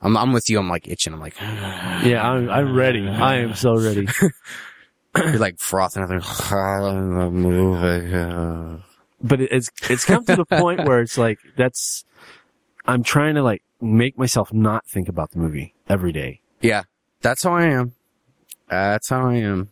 I'm, 0.00 0.16
I'm 0.16 0.32
with 0.32 0.48
you. 0.48 0.60
I'm 0.60 0.68
like 0.68 0.86
itching. 0.86 1.12
I'm 1.12 1.18
like, 1.18 1.34
Yeah, 1.40 2.20
I'm, 2.22 2.48
I'm 2.48 2.72
ready. 2.72 3.08
I 3.08 3.38
am 3.38 3.54
so 3.54 3.76
ready. 3.76 4.06
you're 5.16 5.38
like 5.38 5.58
frothing. 5.58 6.04
I'm 6.04 6.20
like, 6.20 7.32
movie. 7.32 8.14
uh." 8.14 8.76
But 9.20 9.40
it's, 9.40 9.72
it's 9.90 10.04
come 10.04 10.24
to 10.26 10.36
the 10.36 10.44
point 10.44 10.86
where 10.86 11.00
it's 11.00 11.18
like, 11.18 11.40
that's, 11.56 12.04
I'm 12.86 13.02
trying 13.02 13.34
to 13.34 13.42
like 13.42 13.64
make 13.80 14.16
myself 14.16 14.52
not 14.52 14.86
think 14.86 15.08
about 15.08 15.32
the 15.32 15.40
movie 15.40 15.74
every 15.88 16.12
day. 16.12 16.42
Yeah, 16.60 16.84
that's 17.22 17.42
how 17.42 17.54
I 17.54 17.64
am. 17.64 17.92
That's 18.68 19.08
how 19.08 19.28
I 19.28 19.34
am. 19.34 19.70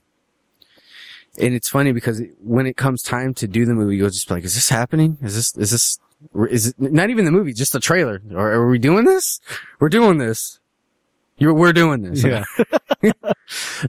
And 1.41 1.55
it's 1.55 1.69
funny 1.69 1.93
because 1.93 2.21
when 2.43 2.67
it 2.67 2.77
comes 2.77 3.01
time 3.01 3.33
to 3.35 3.47
do 3.47 3.65
the 3.65 3.75
movie, 3.75 3.97
you'll 3.97 4.11
just 4.11 4.27
be 4.27 4.35
like, 4.35 4.45
is 4.45 4.57
this 4.57 4.71
happening? 4.71 5.19
Is 5.23 5.37
this, 5.37 5.57
is 5.57 5.71
this, 5.71 6.01
is 6.49 6.69
it 6.69 6.75
not 6.79 7.11
even 7.11 7.25
the 7.25 7.31
movie, 7.31 7.53
just 7.53 7.73
the 7.73 7.81
trailer? 7.81 8.21
Or 8.33 8.53
are 8.53 8.69
we 8.69 8.79
doing 8.79 9.05
this? 9.05 9.41
We're 9.79 9.89
doing 9.89 10.19
this. 10.19 10.61
You're, 11.39 11.55
we're 11.55 11.73
doing 11.73 12.03
this. 12.03 12.25
Yeah. 12.25 12.45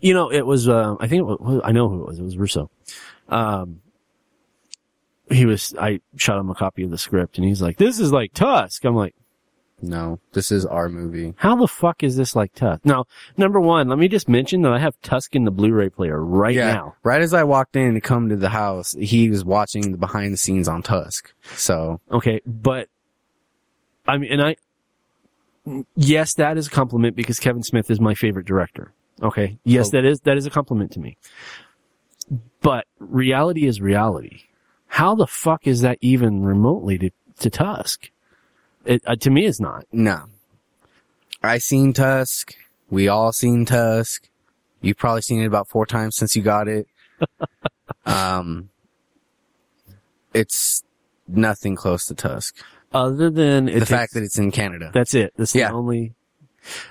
you 0.02 0.14
know, 0.14 0.32
it 0.32 0.46
was, 0.46 0.70
um, 0.70 0.98
I 1.00 1.08
think 1.08 1.22
it 1.22 1.24
was, 1.24 1.62
I 1.64 1.72
know 1.72 1.90
who 1.90 2.02
it 2.02 2.08
was. 2.08 2.20
It 2.20 2.24
was 2.24 2.38
Russo. 2.38 2.70
Um, 3.28 3.82
he 5.32 5.46
was, 5.46 5.74
I 5.80 6.02
shot 6.16 6.40
him 6.40 6.50
a 6.50 6.56
copy 6.56 6.84
of 6.84 6.92
the 6.92 6.98
script 6.98 7.38
and 7.38 7.46
he's 7.46 7.62
like, 7.62 7.78
this 7.78 8.00
is 8.00 8.12
like 8.12 8.34
Tusk. 8.34 8.86
I'm 8.86 8.96
like, 8.96 9.16
No, 9.82 10.20
this 10.34 10.52
is 10.52 10.66
our 10.66 10.90
movie. 10.90 11.34
how 11.38 11.56
the 11.56 11.68
fuck 11.68 12.04
is 12.04 12.18
this 12.18 12.36
like 12.36 12.54
Tusk? 12.54 12.84
Now, 12.86 13.06
number 13.38 13.60
one, 13.62 13.88
let 13.88 13.98
me 13.98 14.08
just 14.10 14.28
mention 14.28 14.62
that 14.64 14.74
I 14.74 14.80
have 14.80 15.00
Tusk 15.02 15.36
in 15.36 15.46
the 15.46 15.52
Blu-ray 15.52 15.90
player 15.90 16.22
right 16.24 16.56
now. 16.56 16.96
Right 17.04 17.22
as 17.22 17.34
I 17.34 17.44
walked 17.44 17.76
in 17.76 17.94
to 17.94 18.02
come 18.02 18.28
to 18.30 18.36
the 18.36 18.50
house, 18.50 18.94
he 19.00 19.30
was 19.30 19.46
watching 19.46 19.92
the 19.94 19.98
behind 19.98 20.34
the 20.34 20.38
scenes 20.38 20.68
on 20.68 20.82
Tusk. 20.84 21.34
So 21.56 22.02
Okay. 22.12 22.42
But 22.46 22.90
I 24.08 24.18
mean, 24.18 24.32
and 24.34 24.42
I, 24.42 24.56
yes, 25.96 26.34
that 26.36 26.58
is 26.58 26.68
a 26.68 26.72
compliment 26.72 27.16
because 27.16 27.40
Kevin 27.40 27.64
Smith 27.64 27.90
is 27.90 28.00
my 28.02 28.16
favorite 28.16 28.46
director. 28.46 28.92
Okay. 29.22 29.60
Yes, 29.64 29.88
Oh. 29.90 29.92
that 29.92 30.06
is, 30.06 30.20
that 30.22 30.38
is 30.38 30.46
a 30.46 30.50
compliment 30.50 30.92
to 30.94 31.00
me. 31.00 31.18
But 32.62 32.86
reality 33.00 33.66
is 33.66 33.80
reality. 33.82 34.42
How 34.88 35.16
the 35.16 35.28
fuck 35.28 35.68
is 35.68 35.82
that 35.82 35.98
even 36.02 36.44
remotely 36.44 36.98
to, 36.98 37.10
to 37.40 37.50
Tusk? 37.50 38.10
It, 38.86 39.02
uh, 39.06 39.16
to 39.18 39.30
me, 39.30 39.46
it's 39.46 39.60
not. 39.60 39.86
no, 39.92 40.24
I 41.44 41.58
seen 41.58 41.94
Tusk. 41.94 42.54
We 42.90 43.08
all 43.08 43.32
seen 43.32 43.66
Tusk. 43.66 44.28
You've 44.82 44.98
probably 44.98 45.22
seen 45.22 45.42
it 45.42 45.46
about 45.46 45.68
four 45.68 45.86
times 45.86 46.16
since 46.16 46.36
you 46.36 46.42
got 46.42 46.68
it. 46.68 46.88
um, 48.06 48.70
it's 50.34 50.84
nothing 51.28 51.76
close 51.76 52.06
to 52.08 52.16
Tusk. 52.16 52.56
Other 52.94 53.30
than 53.30 53.68
it 53.70 53.74
the 53.74 53.80
takes- 53.82 53.90
fact 53.92 54.14
that 54.14 54.24
it's 54.24 54.40
in 54.40 54.52
Canada. 54.52 54.92
That's 54.94 55.14
it. 55.14 55.34
That's 55.38 55.54
Yeah. 55.54 55.70
the 55.70 55.76
only. 55.76 56.14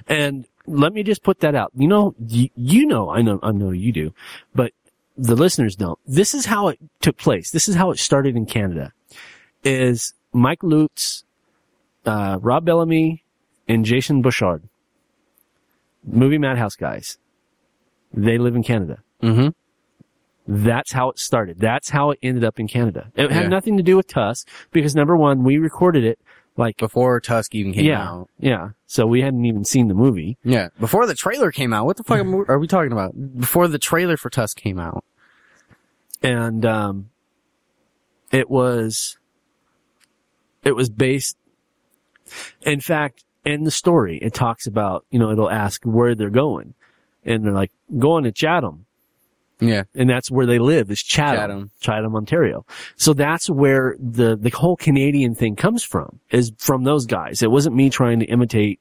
And 0.07 0.47
let 0.67 0.93
me 0.93 1.03
just 1.03 1.23
put 1.23 1.41
that 1.41 1.55
out. 1.55 1.73
You 1.75 1.89
know, 1.89 2.15
you, 2.27 2.49
you 2.55 2.87
know, 2.87 3.11
I 3.11 3.23
know, 3.23 3.41
I 3.43 3.53
know 3.53 3.71
you 3.71 3.93
do, 3.93 4.15
but 4.55 4.73
the 5.17 5.35
listeners 5.35 5.75
don't. 5.77 5.99
This 6.07 6.35
is 6.35 6.47
how 6.47 6.69
it 6.69 6.79
took 7.01 7.17
place. 7.17 7.51
This 7.51 7.69
is 7.69 7.75
how 7.75 7.91
it 7.91 7.99
started 7.99 8.37
in 8.37 8.47
Canada. 8.47 8.93
Is 9.65 10.15
Mike 10.33 10.63
Lutz, 10.63 11.25
uh, 12.09 12.39
Rob 12.41 12.65
Bellamy, 12.65 13.25
and 13.69 13.85
Jason 13.85 14.23
Bouchard, 14.23 14.63
movie 16.05 16.39
Madhouse 16.39 16.77
guys. 16.77 17.19
They 18.13 18.39
live 18.39 18.57
in 18.57 18.63
Canada. 18.63 19.03
mm-hmm. 19.23 19.49
That's 20.51 20.93
how 20.93 21.11
it 21.11 21.19
started. 21.19 21.59
That's 21.61 21.91
how 21.91 22.11
it 22.13 22.19
ended 22.23 22.43
up 22.43 22.59
in 22.59 22.69
Canada. 22.69 23.13
It 23.15 23.31
had 23.31 23.43
Yeah. 23.43 23.49
nothing 23.49 23.77
to 23.77 23.83
do 23.83 23.97
with 23.99 24.07
Tusk 24.09 24.49
because 24.73 24.95
number 24.95 25.15
one, 25.15 25.45
we 25.45 25.59
recorded 25.59 26.05
it 26.05 26.19
like 26.57 26.79
Before 26.79 27.21
Tusk 27.21 27.55
even 27.55 27.75
came 27.75 27.85
yeah, 27.85 28.03
out. 28.09 28.31
yeah. 28.39 28.71
So 28.87 29.07
we 29.07 29.21
hadn't 29.21 29.45
even 29.45 29.67
seen 29.67 29.89
the 29.89 29.95
movie. 29.95 30.39
Yeah. 30.43 30.69
Before 30.81 31.07
the 31.07 31.15
trailer 31.15 31.53
came 31.53 31.75
out. 31.75 31.85
What 31.85 31.99
the 31.99 32.03
fuck 32.03 32.21
are 32.49 32.59
we 32.59 32.67
talking 32.67 32.93
about? 32.93 33.13
Before 33.39 33.69
the 33.69 33.79
trailer 33.79 34.17
for 34.17 34.31
Tusk 34.31 34.57
came 34.57 34.79
out. 34.79 35.05
and 36.23 36.65
um, 36.65 37.11
it 38.33 38.49
was 38.49 39.19
it 40.65 40.73
was 40.73 40.89
based. 40.89 41.37
In 42.63 42.81
fact, 42.81 43.25
in 43.45 43.65
the 43.65 43.71
story, 43.71 44.19
it 44.19 44.35
talks 44.35 44.67
about 44.67 45.05
you 45.11 45.19
know 45.19 45.31
it'll 45.31 45.51
ask 45.51 45.83
where 45.85 46.15
they're 46.15 46.31
going, 46.31 46.75
and 47.25 47.45
they're 47.45 47.53
like 47.53 47.71
going 47.99 48.25
to 48.25 48.33
Chatham, 48.33 48.87
Yeah. 49.61 49.85
and 49.95 50.09
that's 50.11 50.31
where 50.31 50.47
they 50.47 50.59
live 50.59 50.91
is 50.91 51.03
Chatham, 51.03 51.37
Chatham. 51.39 51.71
Chatham, 51.81 52.17
Ontario. 52.17 52.67
So 52.97 53.15
that's 53.15 53.49
where 53.49 53.97
the 53.99 54.37
the 54.37 54.51
whole 54.51 54.77
Canadian 54.77 55.35
thing 55.35 55.57
comes 55.57 55.83
from 55.85 56.21
is 56.31 56.53
from 56.59 56.85
those 56.85 57.07
guys. 57.07 57.43
It 57.43 57.51
wasn't 57.51 57.77
me 57.77 57.91
trying 57.91 58.21
to 58.21 58.27
imitate 58.27 58.81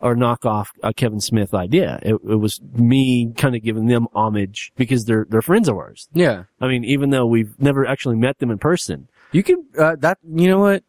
or 0.00 0.16
knock 0.16 0.44
off 0.44 0.72
a 0.82 0.92
Kevin 0.92 1.20
Smith 1.20 1.54
idea. 1.54 2.00
It, 2.02 2.14
it 2.14 2.40
was 2.40 2.60
me 2.74 3.32
kind 3.36 3.54
of 3.54 3.62
giving 3.62 3.86
them 3.86 4.08
homage 4.14 4.72
because 4.76 5.04
they're 5.04 5.26
they're 5.30 5.42
friends 5.42 5.68
of 5.68 5.76
ours. 5.76 6.08
Yeah. 6.12 6.44
I 6.60 6.66
mean, 6.66 6.84
even 6.84 7.10
though 7.10 7.24
we've 7.24 7.54
never 7.60 7.86
actually 7.86 8.16
met 8.16 8.40
them 8.40 8.50
in 8.50 8.58
person. 8.58 9.08
You 9.30 9.42
can, 9.44 9.64
uh, 9.78 9.96
that, 10.00 10.18
you 10.28 10.46
know 10.48 10.58
what? 10.58 10.82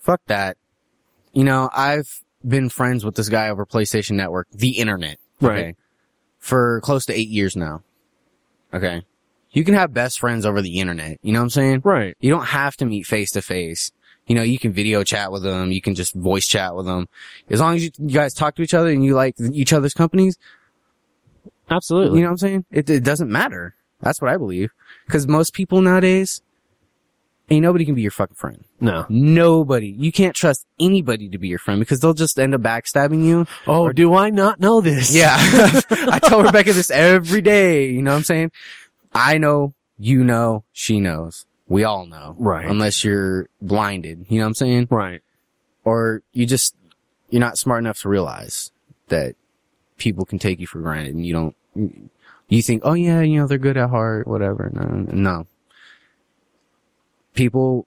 Fuck 0.00 0.22
that. 0.26 0.56
You 1.32 1.44
know, 1.44 1.70
I've 1.72 2.22
been 2.46 2.68
friends 2.68 3.04
with 3.04 3.14
this 3.14 3.28
guy 3.28 3.48
over 3.48 3.64
PlayStation 3.64 4.12
Network, 4.12 4.48
the 4.52 4.78
internet. 4.78 5.18
Right. 5.40 5.76
For 6.38 6.80
close 6.82 7.06
to 7.06 7.12
eight 7.12 7.28
years 7.28 7.56
now. 7.56 7.82
Okay. 8.74 9.02
You 9.52 9.64
can 9.64 9.74
have 9.74 9.92
best 9.92 10.18
friends 10.18 10.46
over 10.46 10.62
the 10.62 10.80
internet. 10.80 11.18
You 11.22 11.32
know 11.32 11.40
what 11.40 11.44
I'm 11.44 11.50
saying? 11.50 11.82
Right. 11.84 12.16
You 12.20 12.30
don't 12.30 12.46
have 12.46 12.76
to 12.78 12.86
meet 12.86 13.06
face 13.06 13.30
to 13.32 13.42
face. 13.42 13.92
You 14.26 14.34
know, 14.34 14.42
you 14.42 14.58
can 14.58 14.72
video 14.72 15.04
chat 15.04 15.30
with 15.30 15.42
them. 15.42 15.72
You 15.72 15.82
can 15.82 15.94
just 15.94 16.14
voice 16.14 16.46
chat 16.46 16.74
with 16.74 16.86
them. 16.86 17.08
As 17.50 17.60
long 17.60 17.76
as 17.76 17.84
you, 17.84 17.90
you 17.98 18.14
guys 18.14 18.34
talk 18.34 18.54
to 18.56 18.62
each 18.62 18.74
other 18.74 18.88
and 18.88 19.04
you 19.04 19.14
like 19.14 19.34
each 19.52 19.72
other's 19.72 19.94
companies, 19.94 20.38
Absolutely. 21.70 22.18
you 22.18 22.24
know 22.24 22.28
what 22.28 22.32
I'm 22.32 22.38
saying? 22.38 22.64
It, 22.70 22.88
it 22.88 23.04
doesn't 23.04 23.30
matter. 23.30 23.74
That's 24.00 24.20
what 24.20 24.30
I 24.30 24.36
believe. 24.36 24.70
Cause 25.08 25.26
most 25.26 25.54
people 25.54 25.80
nowadays, 25.80 26.42
ain't 27.52 27.62
nobody 27.62 27.84
can 27.84 27.94
be 27.94 28.02
your 28.02 28.10
fucking 28.10 28.36
friend. 28.36 28.64
no. 28.80 29.06
Nobody. 29.08 29.88
You 29.88 30.10
can't 30.12 30.34
trust 30.34 30.66
anybody 30.80 31.28
to 31.28 31.38
be 31.38 31.48
your 31.48 31.58
friend 31.58 31.80
because 31.80 32.00
they'll 32.00 32.14
just 32.14 32.38
end 32.38 32.54
up 32.54 32.60
backstabbing 32.62 33.24
you. 33.24 33.46
Oh, 33.66 33.92
do 33.92 34.14
I 34.14 34.30
not 34.30 34.60
know 34.60 34.80
this? 34.80 35.14
Yeah. 35.14 35.36
I 35.90 36.18
tell 36.18 36.42
Rebecca 36.42 36.72
this 36.72 36.90
every 36.90 37.40
day. 37.40 37.90
You 37.90 38.02
know 38.02 38.10
what 38.12 38.18
I'm 38.18 38.24
saying? 38.24 38.52
I 39.14 39.38
know, 39.38 39.74
you 39.98 40.24
know, 40.24 40.64
she 40.72 41.00
knows. 41.00 41.46
We 41.68 41.84
all 41.84 42.06
know. 42.06 42.34
Right. 42.38 42.66
Unless 42.66 43.04
you're 43.04 43.48
blinded. 43.60 44.26
You 44.28 44.38
know 44.38 44.44
what 44.44 44.48
I'm 44.48 44.54
saying? 44.54 44.88
Right. 44.90 45.20
Or 45.84 46.22
you 46.32 46.46
just, 46.46 46.74
you're 47.30 47.40
not 47.40 47.58
smart 47.58 47.80
enough 47.80 48.00
to 48.00 48.08
realize 48.08 48.70
that 49.08 49.36
people 49.98 50.24
can 50.24 50.38
take 50.38 50.60
you 50.60 50.66
for 50.66 50.80
granted 50.80 51.14
and 51.14 51.26
you 51.26 51.32
don't, 51.32 51.56
you 52.48 52.62
think, 52.62 52.82
oh 52.84 52.94
yeah, 52.94 53.20
you 53.22 53.38
know, 53.40 53.46
they're 53.46 53.58
good 53.58 53.76
at 53.76 53.90
heart, 53.90 54.26
whatever. 54.26 54.70
No, 54.74 54.84
no. 55.12 55.46
People 57.34 57.86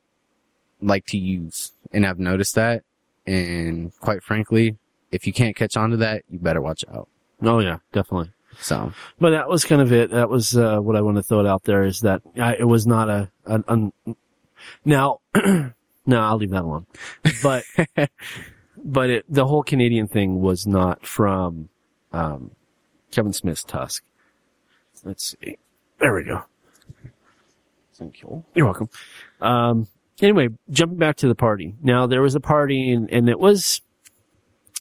like 0.81 1.05
to 1.07 1.17
use 1.17 1.71
and 1.91 2.05
I've 2.05 2.19
noticed 2.19 2.55
that. 2.55 2.83
And 3.25 3.91
quite 3.99 4.23
frankly, 4.23 4.77
if 5.11 5.25
you 5.25 5.33
can't 5.33 5.55
catch 5.55 5.77
on 5.77 5.91
to 5.91 5.97
that, 5.97 6.23
you 6.29 6.39
better 6.39 6.61
watch 6.61 6.83
out. 6.93 7.07
Oh 7.41 7.59
yeah, 7.59 7.77
definitely. 7.91 8.31
So, 8.59 8.93
But 9.19 9.31
that 9.31 9.49
was 9.49 9.65
kind 9.65 9.81
of 9.81 9.91
it. 9.91 10.11
That 10.11 10.29
was 10.29 10.55
uh, 10.55 10.79
what 10.79 10.95
I 10.95 11.01
want 11.01 11.17
to 11.17 11.23
throw 11.23 11.41
it 11.41 11.47
out 11.47 11.63
there 11.63 11.83
is 11.83 12.01
that 12.01 12.21
I, 12.37 12.55
it 12.55 12.67
was 12.67 12.87
not 12.87 13.09
a 13.09 13.29
an, 13.45 13.63
un 13.67 13.91
now. 14.85 15.19
no, 15.35 15.73
I'll 16.07 16.37
leave 16.37 16.51
that 16.51 16.63
alone. 16.63 16.85
But 17.43 17.63
but 18.77 19.09
it, 19.09 19.25
the 19.27 19.45
whole 19.45 19.63
Canadian 19.63 20.07
thing 20.07 20.39
was 20.41 20.65
not 20.65 21.05
from 21.05 21.69
um, 22.13 22.51
Kevin 23.11 23.33
Smith's 23.33 23.63
Tusk. 23.63 24.03
Let's 25.03 25.35
see. 25.41 25.57
There 25.99 26.15
we 26.15 26.23
go. 26.23 26.43
Thank 27.97 28.21
you. 28.21 28.43
You're 28.53 28.65
welcome. 28.65 28.89
Um, 29.41 29.87
anyway, 30.21 30.49
jumping 30.69 30.97
back 30.97 31.17
to 31.17 31.27
the 31.27 31.35
party. 31.35 31.75
Now 31.81 32.07
there 32.07 32.21
was 32.21 32.35
a 32.35 32.39
party 32.39 32.91
and, 32.91 33.09
and 33.09 33.29
it 33.29 33.39
was, 33.39 33.81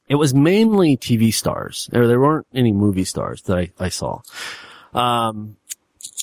it 0.08 0.16
was 0.16 0.34
mainly 0.34 0.96
TV 0.96 1.32
stars. 1.32 1.88
There, 1.92 2.06
there 2.06 2.20
weren't 2.20 2.46
any 2.54 2.72
movie 2.72 3.04
stars 3.04 3.42
that 3.42 3.56
I, 3.56 3.70
I 3.78 3.88
saw. 3.88 4.20
Um, 4.92 5.56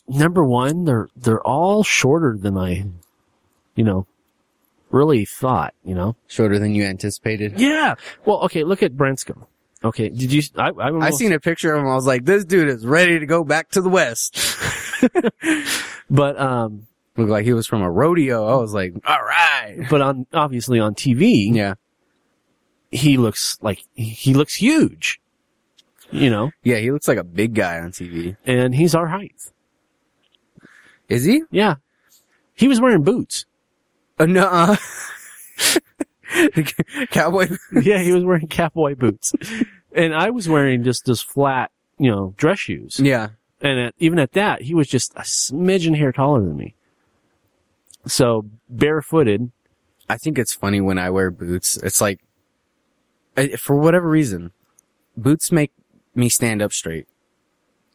number 0.07 0.43
one, 0.43 0.85
they're, 0.85 1.07
they're 1.15 1.41
all 1.41 1.83
shorter 1.83 2.37
than 2.37 2.57
I, 2.57 2.85
you 3.75 3.83
know, 3.83 4.05
really 4.89 5.25
thought, 5.25 5.73
you 5.85 5.95
know? 5.95 6.15
shorter 6.27 6.59
than 6.59 6.75
you 6.75 6.83
anticipated. 6.83 7.59
Yeah. 7.59 7.95
Well, 8.25 8.41
okay, 8.41 8.63
look 8.63 8.83
at 8.83 8.97
Branscombe. 8.97 9.45
Okay. 9.83 10.09
Did 10.09 10.31
you, 10.31 10.43
I, 10.57 10.69
I, 10.69 11.07
I 11.07 11.09
seen 11.11 11.31
a 11.33 11.39
picture 11.39 11.73
of 11.73 11.81
him. 11.81 11.87
I 11.87 11.95
was 11.95 12.05
like, 12.05 12.25
this 12.25 12.45
dude 12.45 12.67
is 12.67 12.85
ready 12.85 13.19
to 13.19 13.25
go 13.25 13.43
back 13.43 13.69
to 13.71 13.81
the 13.81 13.89
West. 13.89 14.37
but, 16.12 16.39
um, 16.39 16.86
Looked 17.18 17.30
like 17.32 17.43
he 17.45 17.53
was 17.53 17.66
from 17.68 17.82
a 17.82 17.89
rodeo. 17.91 18.45
I 18.47 18.55
was 18.62 18.74
like, 18.74 18.93
all 19.05 19.20
right. 19.24 19.86
but 19.89 20.01
on, 20.01 20.28
obviously 20.34 20.80
on 20.80 20.93
TV, 20.95 21.53
Yeah. 21.53 21.74
he 22.91 23.18
looks 23.18 23.57
like, 23.62 23.84
he 23.95 24.34
looks 24.34 24.53
huge, 24.55 25.20
you 26.12 26.30
know, 26.30 26.51
Yeah, 26.64 26.78
he 26.78 26.91
looks 26.91 27.07
like 27.07 27.18
a 27.18 27.24
big 27.24 27.53
guy 27.55 27.80
on 27.80 27.91
TV. 27.91 28.38
and 28.45 28.76
he's 28.76 28.93
our 28.95 29.07
height. 29.07 29.51
Is 31.09 31.26
he? 31.26 31.43
Yeah. 31.51 31.76
He 32.53 32.68
was 32.70 32.80
wearing 32.80 33.03
boots. 33.03 33.45
Uh, 34.20 34.26
no. 34.28 34.78
Cowboy. 37.12 37.49
yeah, 37.82 37.99
he 37.99 38.14
was 38.14 38.24
wearing 38.24 38.47
cowboy 38.47 38.95
boots, 38.95 39.34
and 39.93 40.14
I 40.14 40.30
was 40.30 40.47
wearing 40.47 40.84
just 40.84 41.03
this 41.05 41.22
flat, 41.22 41.72
you 41.99 42.09
know, 42.09 42.34
dress 42.38 42.59
shoes. 42.59 42.99
Yeah. 43.01 43.30
And 43.62 43.80
at, 43.80 43.95
even 43.99 44.18
at 44.20 44.32
that, 44.34 44.64
he 44.64 44.74
was 44.74 44.88
just 44.88 45.14
a 45.16 45.22
smidgen 45.22 45.95
hair 45.97 46.12
taller 46.12 46.41
than 46.41 46.57
me. 46.57 46.76
So 48.05 48.45
barefooted. 48.70 49.51
I 50.09 50.18
think 50.18 50.38
it's 50.38 50.53
funny 50.53 50.82
when 50.82 50.97
I 50.97 51.09
wear 51.09 51.32
boots. 51.32 51.78
It's 51.78 52.01
like, 52.01 52.20
I- 53.38 53.55
for 53.55 53.76
whatever 53.76 54.09
reason, 54.09 54.51
boots 55.16 55.51
make 55.51 55.72
me 56.16 56.28
stand 56.28 56.62
up 56.62 56.74
straight. 56.74 57.07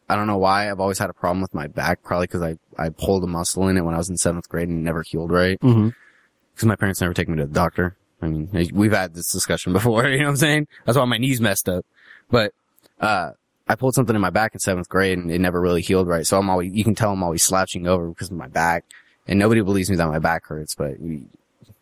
I 0.09 0.15
don't 0.15 0.25
know 0.27 0.37
why. 0.37 0.71
I've 0.71 0.79
always 0.79 0.99
had 0.99 1.09
a 1.09 1.13
problem 1.13 1.41
with 1.41 1.53
my 1.53 1.67
back, 1.67 2.01
probably 2.01 2.27
because 2.27 2.41
I, 2.41 2.55
I 2.77 2.89
pulled 2.89 3.23
a 3.25 3.27
muscle 3.27 3.67
in 3.67 3.75
it 3.77 3.81
when 3.81 3.93
I 3.93 3.97
was 3.97 4.09
in 4.09 4.15
seventh 4.17 4.47
grade 4.47 4.69
and 4.69 4.83
never 4.83 5.03
healed 5.03 5.31
right. 5.31 5.59
Mm-hmm. 5.59 5.89
Because 6.55 6.65
my 6.65 6.75
parents 6.77 7.01
never 7.01 7.13
take 7.13 7.27
me 7.27 7.35
to 7.37 7.45
the 7.45 7.53
doctor. 7.53 7.97
I 8.21 8.27
mean, 8.27 8.49
we've 8.73 8.93
had 8.93 9.13
this 9.13 9.31
discussion 9.31 9.73
before, 9.73 10.07
you 10.07 10.19
know 10.19 10.23
what 10.25 10.29
I'm 10.31 10.37
saying? 10.37 10.67
That's 10.85 10.97
why 10.97 11.03
my 11.05 11.17
knees 11.17 11.41
messed 11.41 11.67
up. 11.67 11.85
But, 12.31 12.53
uh, 12.99 13.31
I 13.69 13.75
pulled 13.75 13.95
something 13.95 14.15
in 14.15 14.21
my 14.21 14.29
back 14.29 14.53
in 14.53 14.59
seventh 14.59 14.89
grade 14.89 15.17
and 15.17 15.31
it 15.31 15.39
never 15.39 15.59
really 15.59 15.81
healed 15.81 16.07
right. 16.07 16.25
So 16.25 16.37
I'm 16.37 16.49
always, 16.49 16.73
you 16.73 16.83
can 16.83 16.95
tell 16.95 17.11
I'm 17.11 17.23
always 17.23 17.43
slouching 17.43 17.87
over 17.87 18.07
because 18.07 18.31
of 18.31 18.37
my 18.37 18.47
back. 18.47 18.85
And 19.27 19.37
nobody 19.37 19.61
believes 19.61 19.89
me 19.89 19.97
that 19.97 20.07
my 20.07 20.19
back 20.19 20.45
hurts, 20.45 20.73
but 20.73 21.01
you, 21.01 21.25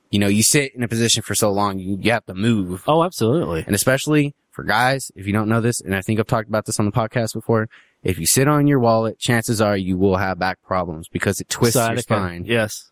you 0.09 0.17
know, 0.17 0.27
you 0.27 0.41
sit 0.41 0.73
in 0.73 0.81
a 0.81 0.87
position 0.87 1.21
for 1.21 1.35
so 1.35 1.51
long, 1.51 1.77
you, 1.77 1.97
you 2.01 2.11
have 2.11 2.25
to 2.25 2.33
move. 2.33 2.83
Oh, 2.87 3.03
absolutely. 3.03 3.63
And 3.65 3.75
especially 3.75 4.33
for 4.49 4.63
guys, 4.63 5.11
if 5.15 5.27
you 5.27 5.33
don't 5.33 5.47
know 5.47 5.61
this, 5.61 5.79
and 5.79 5.95
I 5.95 6.01
think 6.01 6.19
I've 6.19 6.25
talked 6.25 6.49
about 6.49 6.65
this 6.65 6.79
on 6.79 6.85
the 6.85 6.91
podcast 6.91 7.33
before, 7.33 7.69
if 8.03 8.17
you 8.17 8.25
sit 8.25 8.47
on 8.47 8.65
your 8.65 8.79
wallet, 8.79 9.19
chances 9.19 9.61
are 9.61 9.77
you 9.77 9.97
will 9.97 10.17
have 10.17 10.39
back 10.39 10.61
problems 10.63 11.07
because 11.07 11.39
it 11.39 11.49
twists 11.49 11.75
your 11.75 11.97
spine. 11.97 12.45
Yes. 12.45 12.91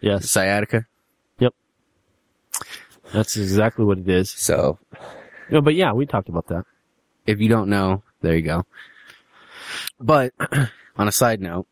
Yes. 0.00 0.30
Sciatica. 0.30 0.86
Yep. 1.38 1.54
That's 3.12 3.36
exactly 3.36 3.84
what 3.84 3.98
it 3.98 4.08
is. 4.08 4.30
So 4.30 4.78
No, 5.50 5.60
but 5.60 5.74
yeah, 5.74 5.92
we 5.92 6.06
talked 6.06 6.28
about 6.28 6.48
that. 6.48 6.64
If 7.26 7.40
you 7.40 7.48
don't 7.48 7.68
know, 7.68 8.02
there 8.20 8.36
you 8.36 8.42
go. 8.42 8.66
But 10.00 10.32
on 10.96 11.08
a 11.08 11.12
side 11.12 11.40
note, 11.40 11.66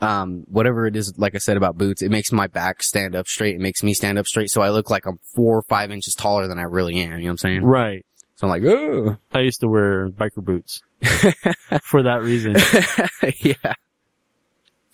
um, 0.00 0.44
whatever 0.48 0.86
it 0.86 0.96
is, 0.96 1.18
like 1.18 1.34
I 1.34 1.38
said 1.38 1.56
about 1.56 1.76
boots, 1.76 2.02
it 2.02 2.10
makes 2.10 2.32
my 2.32 2.46
back 2.46 2.82
stand 2.82 3.14
up 3.14 3.26
straight. 3.26 3.56
It 3.56 3.60
makes 3.60 3.82
me 3.82 3.94
stand 3.94 4.18
up 4.18 4.26
straight. 4.26 4.50
So 4.50 4.62
I 4.62 4.70
look 4.70 4.90
like 4.90 5.06
I'm 5.06 5.18
four 5.34 5.58
or 5.58 5.62
five 5.62 5.90
inches 5.90 6.14
taller 6.14 6.46
than 6.46 6.58
I 6.58 6.62
really 6.62 6.98
am. 7.00 7.12
You 7.12 7.18
know 7.18 7.24
what 7.24 7.30
I'm 7.30 7.38
saying? 7.38 7.64
Right. 7.64 8.06
So 8.36 8.46
I'm 8.46 8.50
like, 8.50 8.64
oh, 8.64 9.18
I 9.32 9.40
used 9.40 9.60
to 9.60 9.68
wear 9.68 10.08
biker 10.08 10.42
boots 10.42 10.82
for 11.82 12.02
that 12.04 12.22
reason. 12.22 12.56
yeah. 13.38 13.74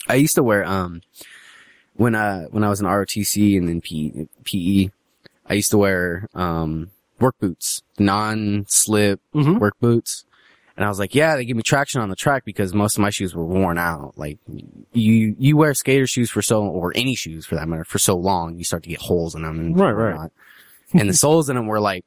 I 0.08 0.14
used 0.16 0.34
to 0.34 0.42
wear, 0.42 0.64
um, 0.64 1.02
when, 1.94 2.16
uh, 2.16 2.46
when 2.46 2.64
I 2.64 2.68
was 2.68 2.80
in 2.80 2.86
ROTC 2.86 3.56
and 3.56 3.68
then 3.68 3.80
P- 3.80 4.28
PE, 4.44 4.90
I 5.48 5.54
used 5.54 5.70
to 5.70 5.78
wear, 5.78 6.28
um, 6.34 6.90
work 7.20 7.34
boots, 7.40 7.82
non-slip 7.98 9.20
Mhm. 9.34 9.58
work 9.58 9.78
boots. 9.80 10.24
And 10.76 10.84
I 10.84 10.88
was 10.88 10.98
like, 10.98 11.14
yeah, 11.14 11.36
they 11.36 11.46
give 11.46 11.56
me 11.56 11.62
traction 11.62 12.02
on 12.02 12.10
the 12.10 12.16
track 12.16 12.44
because 12.44 12.74
most 12.74 12.96
of 12.96 13.00
my 13.02 13.08
shoes 13.08 13.34
were 13.34 13.46
worn 13.46 13.78
out. 13.78 14.12
Like 14.16 14.38
you, 14.92 15.34
you 15.38 15.56
wear 15.56 15.72
skater 15.72 16.06
shoes 16.06 16.30
for 16.30 16.42
so, 16.42 16.64
or 16.64 16.92
any 16.94 17.14
shoes 17.14 17.46
for 17.46 17.54
that 17.54 17.66
matter, 17.66 17.84
for 17.84 17.98
so 17.98 18.14
long, 18.14 18.58
you 18.58 18.64
start 18.64 18.82
to 18.82 18.90
get 18.90 18.98
holes 19.00 19.34
in 19.34 19.42
them. 19.42 19.58
And 19.58 19.78
Right, 19.80 19.92
right. 19.92 20.30
And 20.92 21.08
the 21.08 21.14
soles 21.24 21.48
in 21.48 21.56
them 21.56 21.66
were 21.66 21.80
like, 21.80 22.04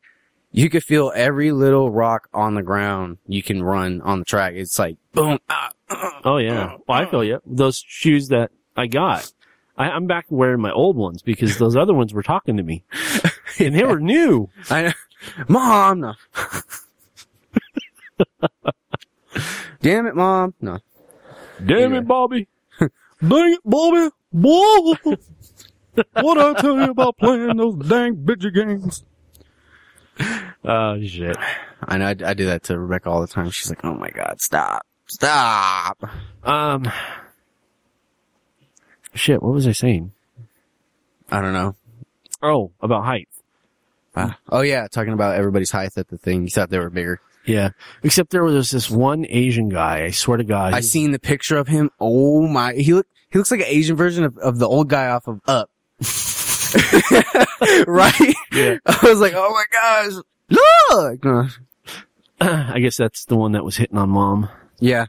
you 0.51 0.69
could 0.69 0.83
feel 0.83 1.11
every 1.15 1.51
little 1.51 1.89
rock 1.91 2.27
on 2.33 2.53
the 2.55 2.61
ground 2.63 3.17
you 3.27 3.41
can 3.41 3.63
run 3.63 4.01
on 4.01 4.19
the 4.19 4.25
track. 4.25 4.53
It's 4.55 4.77
like 4.77 4.97
boom, 5.13 5.39
ah, 5.49 5.71
ah, 5.89 6.21
Oh 6.23 6.37
yeah. 6.37 6.75
Well, 6.87 6.97
I 7.01 7.09
feel 7.09 7.23
you. 7.23 7.39
Those 7.47 7.83
shoes 7.87 8.27
that 8.27 8.51
I 8.77 8.85
got, 8.87 9.31
I, 9.79 9.89
I'm 9.89 10.05
back 10.07 10.25
wearing 10.29 10.61
my 10.61 10.71
old 10.71 10.97
ones 10.97 11.21
because 11.23 11.57
those 11.57 11.75
other 11.75 11.93
ones 11.93 12.13
were 12.13 12.21
talking 12.21 12.57
to 12.57 12.63
me, 12.63 12.83
and 13.59 13.73
they 13.73 13.83
were 13.83 13.99
new. 13.99 14.49
I. 14.69 14.93
Mom, 15.47 16.01
no. 16.01 16.13
Damn 19.81 20.07
it, 20.07 20.15
mom. 20.15 20.53
No. 20.61 20.79
Damn 21.65 21.93
Yeah. 21.93 21.99
it, 21.99 22.07
Bobby! 22.07 22.47
Dang 22.79 22.89
it, 23.53 23.59
Bobby! 23.65 24.09
Whoa! 24.31 24.95
What 26.13 26.37
I 26.37 26.53
tell 26.61 26.75
you 26.77 26.91
about 26.91 27.17
playing 27.17 27.57
those 27.57 27.75
dang 27.87 28.15
bitchy 28.17 28.53
games? 28.53 29.03
Oh 30.63 31.01
shit! 31.01 31.35
I 31.81 31.97
know. 31.97 32.05
I, 32.07 32.15
I 32.25 32.33
do 32.33 32.45
that 32.45 32.63
to 32.63 32.77
Rebecca 32.79 33.09
all 33.09 33.21
the 33.21 33.27
time. 33.27 33.49
She's 33.49 33.69
like, 33.69 33.83
"Oh 33.83 33.93
my 33.95 34.09
god, 34.09 34.39
stop, 34.39 34.85
stop." 35.07 36.01
Um, 36.43 36.89
shit. 39.19 39.41
What 39.41 39.53
was 39.53 39.67
I 39.67 39.71
saying? 39.71 40.11
I 41.31 41.41
don't 41.41 41.53
know. 41.53 41.75
Oh, 42.41 42.71
about 42.81 43.05
height. 43.05 43.27
Uh, 44.15 44.31
oh 44.49 44.61
yeah, 44.61 44.87
talking 44.87 45.13
about 45.13 45.35
everybody's 45.35 45.71
height 45.71 45.91
at 45.97 46.07
the 46.07 46.17
thing. 46.17 46.43
You 46.43 46.49
thought 46.49 46.69
they 46.69 46.79
were 46.79 46.89
bigger. 46.89 47.21
Yeah. 47.45 47.69
Except 48.03 48.31
there 48.31 48.43
was 48.43 48.71
this 48.71 48.89
one 48.89 49.25
Asian 49.29 49.69
guy. 49.69 50.03
I 50.03 50.11
swear 50.11 50.37
to 50.37 50.43
God. 50.43 50.73
I 50.73 50.81
seen 50.81 51.11
the 51.11 51.19
picture 51.19 51.57
of 51.57 51.67
him. 51.67 51.89
Oh 51.99 52.47
my, 52.47 52.73
he 52.73 52.93
look 52.93 53.07
he 53.29 53.37
looks 53.37 53.51
like 53.51 53.61
an 53.61 53.67
Asian 53.67 53.95
version 53.95 54.23
of, 54.23 54.37
of 54.37 54.57
the 54.57 54.67
old 54.67 54.89
guy 54.89 55.07
off 55.09 55.27
of 55.27 55.41
Up. 55.47 55.69
right? 57.87 58.35
Yeah. 58.51 58.77
I 58.85 58.99
was 59.03 59.19
like, 59.19 59.33
oh 59.35 59.49
my 59.51 59.65
gosh, 59.71 60.13
look. 60.49 61.51
I 62.41 62.79
guess 62.79 62.97
that's 62.97 63.25
the 63.25 63.35
one 63.35 63.51
that 63.53 63.65
was 63.65 63.77
hitting 63.77 63.97
on 63.97 64.09
mom. 64.09 64.49
Yeah. 64.79 65.07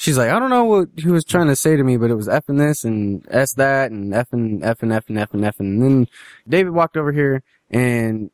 She's 0.00 0.16
like, 0.16 0.30
I 0.30 0.38
don't 0.38 0.48
know 0.48 0.64
what 0.64 0.90
he 0.96 1.08
was 1.08 1.24
trying 1.24 1.48
to 1.48 1.56
say 1.56 1.76
to 1.76 1.82
me, 1.82 1.96
but 1.96 2.08
it 2.08 2.14
was 2.14 2.28
F 2.28 2.48
and 2.48 2.60
this 2.60 2.84
and 2.84 3.26
S 3.32 3.54
that 3.54 3.90
and 3.90 4.14
F 4.14 4.32
and 4.32 4.64
F 4.64 4.80
and 4.80 4.92
F 4.92 5.08
and 5.08 5.18
F 5.18 5.34
and 5.34 5.44
F 5.44 5.58
and 5.58 5.82
then 5.82 6.06
David 6.48 6.72
walked 6.72 6.96
over 6.96 7.10
here 7.10 7.42
and 7.68 8.30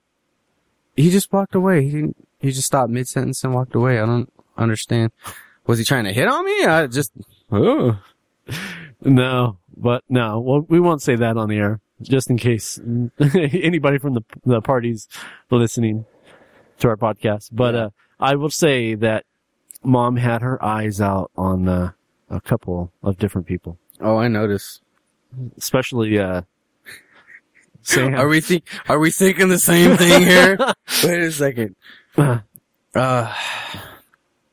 he 0.95 1.11
just 1.11 1.33
walked 1.33 1.55
away. 1.55 1.85
He 1.85 1.91
didn't, 1.91 2.29
he 2.39 2.51
just 2.51 2.67
stopped 2.67 2.91
mid 2.91 3.09
sentence 3.09 3.43
and 3.43 3.55
walked 3.55 3.75
away. 3.75 3.99
I 3.99 4.05
don't 4.05 4.31
understand. 4.59 5.13
Was 5.67 5.79
he 5.79 5.87
trying 5.87 6.05
to 6.05 6.13
hit 6.13 6.29
on 6.29 6.45
me? 6.45 6.65
I 6.67 6.87
just, 6.87 7.13
oh. 7.51 7.99
No, 9.01 9.57
but 9.75 10.05
no. 10.11 10.41
Well, 10.41 10.67
we 10.69 10.81
won't 10.81 11.01
say 11.01 11.17
that 11.17 11.39
on 11.39 11.49
the 11.49 11.57
air, 11.57 11.81
just 12.03 12.29
in 12.29 12.37
case 12.37 12.79
anybody 13.19 13.99
from 13.99 14.15
the 14.15 14.23
the 14.45 14.61
parties 14.61 15.09
listening 15.51 16.05
to 16.81 16.89
our 16.89 16.97
podcast. 16.97 17.49
But 17.53 17.75
uh, 17.75 17.91
I 18.21 18.35
will 18.35 18.51
say 18.51 18.95
that 18.97 19.25
mom 19.85 20.17
had 20.17 20.43
her 20.43 20.63
eyes 20.65 21.01
out 21.01 21.31
on 21.37 21.69
uh, 21.69 21.91
a 22.31 22.41
couple 22.41 22.93
of 23.03 23.19
different 23.19 23.47
people, 23.47 23.79
Oh, 24.01 24.17
I 24.17 24.29
noticed. 24.29 24.83
especially 25.57 26.19
uh, 26.19 26.43
Sam. 27.83 28.15
Are 28.15 28.29
we 28.29 28.41
think, 28.41 28.65
are 28.89 28.99
we 28.99 29.11
thinking 29.11 29.49
the 29.49 29.59
same 29.59 29.97
thing 29.97 30.23
here? 30.23 30.57
Wait 31.05 31.21
a 31.23 31.33
second. 31.33 31.77
Uh, 32.97 33.27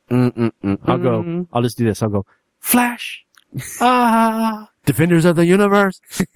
mm, 0.10 0.32
mm, 0.36 0.52
mm, 0.64 0.78
I'll 0.88 0.98
go. 0.98 1.46
I'll 1.54 1.62
just 1.62 1.78
do 1.78 1.86
this. 1.86 2.02
I'll 2.02 2.10
go. 2.10 2.26
Flash. 2.60 3.24
ah, 3.80 4.68
defenders 4.84 5.26
of 5.26 5.36
the 5.36 5.46
universe. 5.46 6.02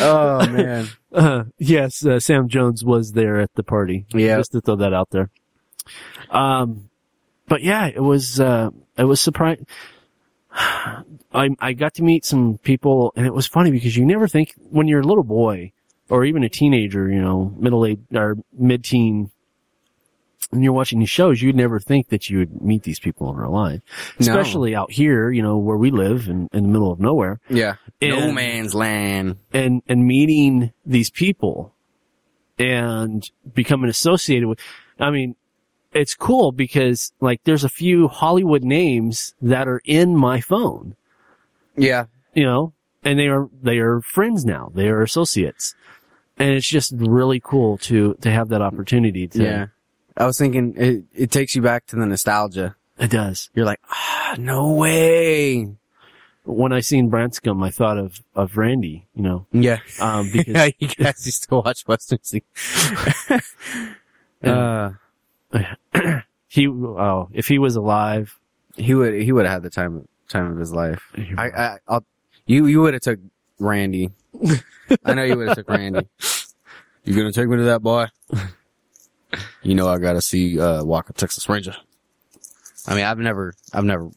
Oh 0.00 0.46
man. 0.50 0.88
Uh, 1.14 1.44
yes, 1.58 2.04
uh, 2.04 2.18
Sam 2.18 2.48
Jones 2.48 2.84
was 2.84 3.12
there 3.12 3.38
at 3.38 3.54
the 3.54 3.62
party. 3.62 4.04
Yeah. 4.12 4.38
Just 4.38 4.50
to 4.50 4.60
throw 4.60 4.74
that 4.74 4.92
out 4.92 5.10
there. 5.10 5.30
Um, 6.28 6.90
but 7.46 7.62
yeah, 7.62 7.86
it 7.86 8.00
was, 8.00 8.40
uh, 8.40 8.70
it 8.98 9.04
was 9.04 9.20
surprising. 9.20 9.64
I, 10.50 11.50
I 11.60 11.72
got 11.72 11.94
to 11.94 12.02
meet 12.02 12.24
some 12.24 12.58
people 12.58 13.12
and 13.14 13.26
it 13.26 13.32
was 13.32 13.46
funny 13.46 13.70
because 13.70 13.96
you 13.96 14.04
never 14.04 14.26
think 14.26 14.54
when 14.70 14.88
you're 14.88 15.02
a 15.02 15.06
little 15.06 15.22
boy 15.22 15.70
or 16.08 16.24
even 16.24 16.42
a 16.42 16.48
teenager, 16.48 17.08
you 17.08 17.20
know, 17.22 17.54
middle 17.56 17.86
age 17.86 18.00
or 18.12 18.36
mid 18.52 18.82
teen, 18.82 19.30
and 20.52 20.62
you're 20.62 20.72
watching 20.72 20.98
these 21.00 21.10
shows, 21.10 21.40
you'd 21.42 21.56
never 21.56 21.78
think 21.80 22.08
that 22.08 22.28
you 22.28 22.38
would 22.38 22.62
meet 22.62 22.82
these 22.84 22.98
people 23.00 23.30
in 23.30 23.36
real 23.36 23.52
life, 23.52 23.80
No. 24.20 24.26
especially 24.26 24.74
out 24.74 24.92
here, 24.92 25.30
you 25.30 25.42
know, 25.42 25.56
where 25.58 25.76
we 25.76 25.90
live 25.90 26.28
in, 26.28 26.48
in 26.52 26.62
the 26.64 26.68
middle 26.68 26.92
of 26.92 27.00
nowhere 27.00 27.40
Yeah. 27.48 27.76
no 28.02 28.30
man's 28.32 28.74
land. 28.74 29.36
and 29.52 29.82
and 29.88 30.06
meeting 30.06 30.72
these 30.86 31.10
people 31.10 31.72
and 32.58 33.30
becoming 33.54 33.90
associated 33.90 34.48
with 34.48 34.60
I 34.98 35.10
mean 35.10 35.34
it's 35.92 36.14
cool 36.14 36.52
because 36.52 37.12
like 37.20 37.40
there's 37.44 37.64
a 37.64 37.68
few 37.68 38.08
Hollywood 38.08 38.62
names 38.64 39.34
that 39.42 39.66
are 39.68 39.80
in 39.84 40.16
my 40.16 40.40
phone 40.40 40.96
Yeah. 41.76 42.06
you 42.34 42.44
know 42.44 42.72
and 43.02 43.18
they 43.18 43.26
are 43.28 43.48
they 43.62 43.78
are 43.78 44.00
friends 44.02 44.44
now 44.44 44.70
they 44.74 44.88
are 44.88 45.02
associates 45.02 45.74
and 46.38 46.50
it's 46.50 46.68
just 46.68 46.92
really 46.96 47.40
cool 47.40 47.76
to 47.78 48.14
to 48.20 48.30
have 48.30 48.48
that 48.50 48.62
opportunity 48.62 49.26
to 49.28 49.42
Yeah. 49.42 49.66
I 50.16 50.26
was 50.26 50.38
thinking 50.38 50.74
it, 50.76 51.04
it 51.14 51.30
takes 51.30 51.54
you 51.56 51.62
back 51.62 51.86
to 51.86 51.96
the 51.96 52.06
nostalgia. 52.06 52.76
it 52.98 53.10
does 53.10 53.50
You're 53.54 53.66
like, 53.66 53.80
ah, 53.90 54.36
no 54.38 54.72
way. 54.74 55.68
when 56.44 56.72
I 56.72 56.80
seen 56.80 57.08
Branscombe 57.10 57.62
I 57.62 57.70
thought 57.70 57.98
of 57.98 58.20
of 58.34 58.56
Randy 58.56 59.06
you 59.14 59.22
know 59.22 59.46
Yeah. 59.52 59.78
um 60.00 60.30
because 60.32 60.54
yeah, 60.54 60.68
you 60.78 60.88
guys 60.88 61.24
used 61.26 61.48
to 61.48 61.56
watch 61.56 61.86
Western 61.88 62.22
Scene. 62.22 62.42
uh, 64.44 64.90
he 66.48 66.68
oh 66.68 67.28
if 67.32 67.48
he 67.48 67.58
was 67.58 67.76
alive 67.76 68.38
he 68.76 68.94
would, 68.94 69.14
he 69.14 69.30
would 69.32 69.46
have 69.46 69.54
had 69.54 69.62
the 69.62 69.70
time, 69.70 70.06
time 70.28 70.50
of 70.50 70.58
his 70.58 70.72
life. 70.72 71.00
I, 71.38 71.46
I, 71.48 71.78
I'll, 71.86 72.04
you, 72.44 72.66
you 72.66 72.80
would 72.80 72.92
have 72.94 73.02
took 73.02 73.20
Randy 73.60 74.10
I 75.04 75.14
know 75.14 75.22
you 75.22 75.36
would 75.38 75.46
have 75.48 75.56
took 75.56 75.70
Randy. 75.70 76.08
You 77.04 77.14
gonna 77.16 77.32
take 77.32 77.48
me 77.48 77.56
to 77.58 77.62
that 77.64 77.82
boy? 77.82 78.06
You 79.62 79.74
know 79.74 79.88
I 79.88 79.98
gotta 79.98 80.22
see 80.22 80.58
uh 80.58 80.84
Walker 80.84 81.12
Texas 81.12 81.48
Ranger. 81.48 81.76
I 82.86 82.94
mean, 82.94 83.04
I've 83.04 83.18
never, 83.18 83.54
I've 83.72 83.84
never, 83.84 84.10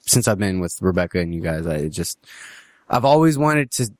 since 0.00 0.26
I've 0.26 0.38
been 0.38 0.60
with 0.60 0.78
Rebecca 0.80 1.18
and 1.20 1.34
you 1.34 1.42
guys, 1.42 1.66
I 1.66 1.88
just, 1.88 2.18
I've 2.88 3.04
always 3.04 3.36
wanted 3.36 3.70
to, 3.72 3.90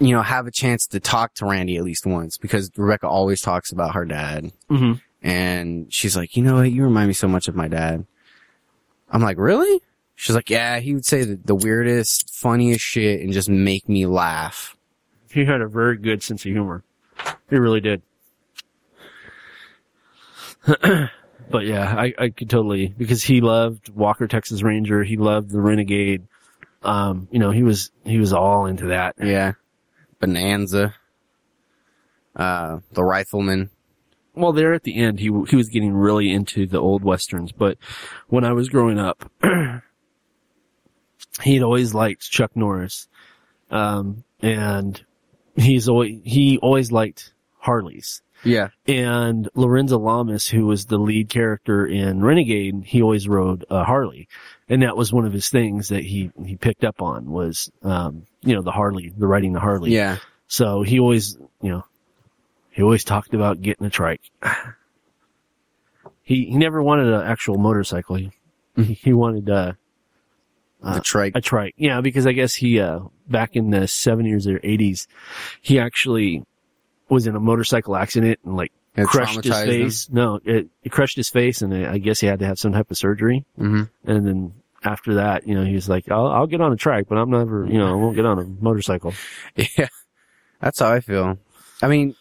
you 0.00 0.10
know, 0.10 0.22
have 0.22 0.48
a 0.48 0.50
chance 0.50 0.86
to 0.88 0.98
talk 0.98 1.34
to 1.34 1.46
Randy 1.46 1.76
at 1.76 1.84
least 1.84 2.04
once 2.04 2.38
because 2.38 2.70
Rebecca 2.76 3.06
always 3.06 3.40
talks 3.40 3.70
about 3.70 3.94
her 3.94 4.04
dad 4.04 4.50
hmm 4.68 4.94
and 5.22 5.92
she's 5.92 6.16
like, 6.16 6.36
you 6.36 6.42
know 6.42 6.56
what? 6.56 6.72
You 6.72 6.82
remind 6.82 7.06
me 7.06 7.14
so 7.14 7.28
much 7.28 7.46
of 7.46 7.54
my 7.54 7.68
dad. 7.68 8.04
I'm 9.08 9.22
like, 9.22 9.38
really? 9.38 9.80
She's 10.16 10.34
like, 10.34 10.50
yeah, 10.50 10.80
he 10.80 10.94
would 10.94 11.04
say 11.04 11.24
the, 11.24 11.38
the 11.44 11.54
weirdest, 11.54 12.34
funniest 12.34 12.84
shit 12.84 13.20
and 13.20 13.32
just 13.32 13.48
make 13.48 13.88
me 13.88 14.04
laugh. 14.06 14.76
He 15.30 15.44
had 15.44 15.60
a 15.60 15.68
very 15.68 15.96
good 15.96 16.22
sense 16.22 16.44
of 16.44 16.50
humor. 16.50 16.82
He 17.48 17.56
really 17.56 17.80
did. 17.80 18.02
but 21.50 21.64
yeah, 21.64 21.94
I, 21.96 22.14
I 22.18 22.28
could 22.30 22.50
totally 22.50 22.88
because 22.88 23.22
he 23.22 23.40
loved 23.40 23.88
Walker 23.88 24.26
Texas 24.26 24.62
Ranger. 24.62 25.02
He 25.02 25.16
loved 25.16 25.50
the 25.50 25.60
Renegade. 25.60 26.26
Um, 26.82 27.28
you 27.30 27.38
know, 27.38 27.50
he 27.50 27.62
was 27.62 27.90
he 28.04 28.18
was 28.18 28.32
all 28.32 28.66
into 28.66 28.86
that. 28.86 29.16
Yeah. 29.22 29.52
Bonanza. 30.20 30.94
Uh, 32.34 32.78
the 32.92 33.04
rifleman. 33.04 33.70
Well, 34.34 34.52
there 34.52 34.72
at 34.72 34.84
the 34.84 34.96
end, 34.96 35.18
he 35.18 35.26
he 35.48 35.56
was 35.56 35.68
getting 35.68 35.92
really 35.92 36.32
into 36.32 36.66
the 36.66 36.78
old 36.78 37.04
westerns. 37.04 37.52
But 37.52 37.76
when 38.28 38.44
I 38.44 38.52
was 38.52 38.68
growing 38.68 38.98
up, 38.98 39.30
he'd 41.42 41.62
always 41.62 41.92
liked 41.92 42.30
Chuck 42.30 42.56
Norris, 42.56 43.08
um, 43.70 44.24
and 44.40 45.04
he's 45.54 45.88
always 45.88 46.20
he 46.24 46.58
always 46.58 46.90
liked 46.90 47.34
Harleys. 47.58 48.22
Yeah. 48.44 48.68
And 48.86 49.48
Lorenzo 49.54 49.98
Lamas, 49.98 50.48
who 50.48 50.66
was 50.66 50.86
the 50.86 50.98
lead 50.98 51.28
character 51.28 51.86
in 51.86 52.22
Renegade, 52.22 52.82
he 52.84 53.00
always 53.02 53.28
rode 53.28 53.64
a 53.70 53.84
Harley, 53.84 54.28
and 54.68 54.82
that 54.82 54.96
was 54.96 55.12
one 55.12 55.24
of 55.26 55.32
his 55.32 55.48
things 55.48 55.88
that 55.90 56.02
he 56.04 56.30
he 56.44 56.56
picked 56.56 56.84
up 56.84 57.00
on 57.02 57.30
was 57.30 57.70
um, 57.82 58.24
you 58.42 58.54
know 58.54 58.62
the 58.62 58.72
Harley, 58.72 59.12
the 59.16 59.26
riding 59.26 59.52
the 59.52 59.60
Harley. 59.60 59.92
Yeah. 59.92 60.16
So 60.48 60.82
he 60.82 60.98
always, 61.00 61.36
you 61.62 61.70
know, 61.70 61.84
he 62.70 62.82
always 62.82 63.04
talked 63.04 63.32
about 63.32 63.62
getting 63.62 63.86
a 63.86 63.90
trike. 63.90 64.20
He 66.22 66.46
he 66.46 66.56
never 66.56 66.82
wanted 66.82 67.08
an 67.08 67.22
actual 67.22 67.58
motorcycle. 67.58 68.16
He 68.16 68.30
he 68.76 69.12
wanted 69.12 69.50
uh, 69.50 69.72
The 70.82 71.00
trike. 71.00 71.32
a 71.36 71.40
trike. 71.40 71.74
Yeah, 71.76 72.00
because 72.00 72.26
I 72.26 72.32
guess 72.32 72.54
he 72.54 72.80
uh 72.80 73.00
back 73.28 73.56
in 73.56 73.70
the 73.70 73.86
seventies 73.88 74.46
or 74.46 74.60
eighties, 74.62 75.08
he 75.60 75.78
actually 75.78 76.44
was 77.08 77.26
in 77.26 77.36
a 77.36 77.40
motorcycle 77.40 77.96
accident 77.96 78.38
and 78.44 78.56
like 78.56 78.72
It 78.96 79.06
crushed 79.06 79.44
his 79.44 79.54
face. 79.54 80.08
No, 80.10 80.40
it, 80.44 80.68
it 80.82 80.90
crushed 80.92 81.16
his 81.16 81.28
face, 81.30 81.62
and 81.62 81.74
I 81.74 81.98
guess 81.98 82.20
he 82.20 82.26
had 82.26 82.38
to 82.40 82.46
have 82.46 82.58
some 82.58 82.72
type 82.72 82.90
of 82.90 82.96
surgery. 82.98 83.44
Mhm. 83.58 83.90
And 84.04 84.26
then 84.26 84.52
after 84.84 85.14
that, 85.14 85.46
you 85.46 85.54
know, 85.54 85.64
he 85.64 85.74
was 85.74 85.88
like, 85.88 86.10
"I'll 86.10 86.26
I'll 86.26 86.46
get 86.46 86.60
on 86.60 86.72
a 86.72 86.76
track, 86.76 87.06
but 87.08 87.16
I'm 87.16 87.30
never, 87.30 87.66
you 87.66 87.78
know, 87.78 87.92
I 87.92 87.94
won't 87.94 88.16
get 88.16 88.26
on 88.26 88.38
a 88.38 88.44
motorcycle." 88.44 89.14
Yeah. 89.56 89.88
That's 90.60 90.78
how 90.78 90.92
I 90.92 91.00
feel. 91.00 91.38
I 91.82 91.88
mean, 91.88 92.14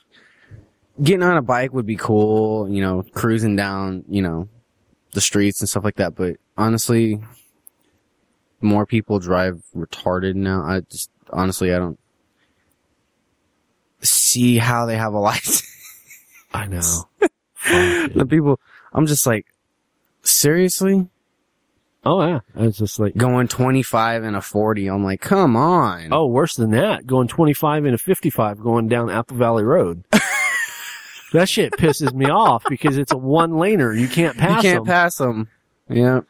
getting 1.01 1.21
on 1.23 1.37
a 1.37 1.41
bike 1.43 1.73
would 1.73 1.85
be 1.85 1.95
cool, 1.95 2.67
you 2.69 2.81
know, 2.81 3.03
cruising 3.13 3.55
down, 3.55 4.03
you 4.09 4.21
know, 4.23 4.49
the 5.13 5.21
streets 5.21 5.61
and 5.61 5.69
stuff 5.69 5.83
like 5.83 5.97
that. 5.97 6.15
But 6.15 6.37
honestly, 6.57 7.21
more 8.61 8.85
people 8.85 9.19
drive 9.19 9.61
retarded 9.75 10.35
now. 10.35 10.63
I 10.63 10.79
just, 10.81 11.09
honestly, 11.31 11.73
I 11.73 11.77
don't 11.77 11.99
see 14.01 14.57
how 14.57 14.85
they 14.85 14.97
have 14.97 15.13
a 15.13 15.19
license. 15.29 15.63
I 16.53 16.67
know. 16.67 16.81
The 17.63 18.25
people, 18.27 18.59
I'm 18.91 19.05
just 19.05 19.27
like, 19.27 19.45
seriously? 20.23 21.07
oh 22.03 22.25
yeah, 22.25 22.39
it's 22.55 22.79
just 22.79 22.99
like, 22.99 23.15
Going 23.15 23.47
25 23.47 24.23
and 24.23 24.35
a 24.35 24.41
40. 24.41 24.87
I'm 24.87 25.03
like, 25.03 25.21
come 25.21 25.55
on. 25.55 26.11
oh, 26.11 26.25
worse 26.25 26.55
than 26.55 26.71
that, 26.71 27.05
going 27.05 27.27
25 27.27 27.85
and 27.85 27.93
a 27.93 27.99
55 27.99 28.59
going 28.59 28.87
down 28.87 29.11
Apple 29.11 29.37
Valley 29.37 29.63
Road. 29.63 30.03
that 31.33 31.47
shit 31.47 31.73
pisses 31.73 32.13
me 32.13 32.25
off 32.25 32.63
because 32.67 32.97
it's 32.97 33.11
a 33.11 33.17
one 33.17 33.51
laner. 33.51 33.97
You 33.97 34.07
can't 34.07 34.35
pass. 34.35 34.63
you 34.63 34.69
can't 34.71 34.85
them. 34.85 34.91
pass 34.91 35.15
them. 35.17 35.47
Yeah. 35.87 36.21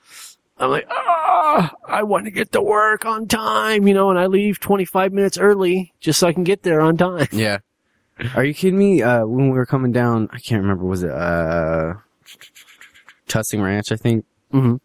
I'm 0.61 0.69
like, 0.69 0.87
ah, 0.91 1.73
I 1.85 2.03
want 2.03 2.25
to 2.25 2.31
get 2.31 2.51
to 2.51 2.61
work 2.61 3.03
on 3.03 3.27
time, 3.27 3.87
you 3.87 3.95
know, 3.95 4.11
and 4.11 4.19
I 4.19 4.27
leave 4.27 4.59
25 4.59 5.11
minutes 5.11 5.37
early 5.39 5.91
just 5.99 6.19
so 6.19 6.27
I 6.27 6.33
can 6.33 6.43
get 6.43 6.61
there 6.61 6.81
on 6.81 6.97
time. 6.97 7.27
Yeah. 7.31 7.59
Are 8.35 8.43
you 8.43 8.53
kidding 8.53 8.77
me? 8.77 9.01
Uh, 9.01 9.25
when 9.25 9.49
we 9.49 9.57
were 9.57 9.65
coming 9.65 9.91
down, 9.91 10.29
I 10.31 10.37
can't 10.37 10.61
remember, 10.61 10.85
was 10.85 11.01
it, 11.01 11.09
uh, 11.09 11.93
Tussing 13.27 13.61
Ranch, 13.61 13.91
I 13.91 13.95
think? 13.95 14.25
Mm-hmm. 14.53 14.75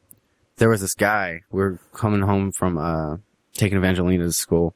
There 0.56 0.70
was 0.70 0.80
this 0.80 0.94
guy, 0.94 1.42
we 1.50 1.60
were 1.60 1.78
coming 1.92 2.22
home 2.22 2.52
from, 2.52 2.78
uh, 2.78 3.18
taking 3.52 3.76
Evangelina 3.76 4.24
to 4.24 4.32
school. 4.32 4.74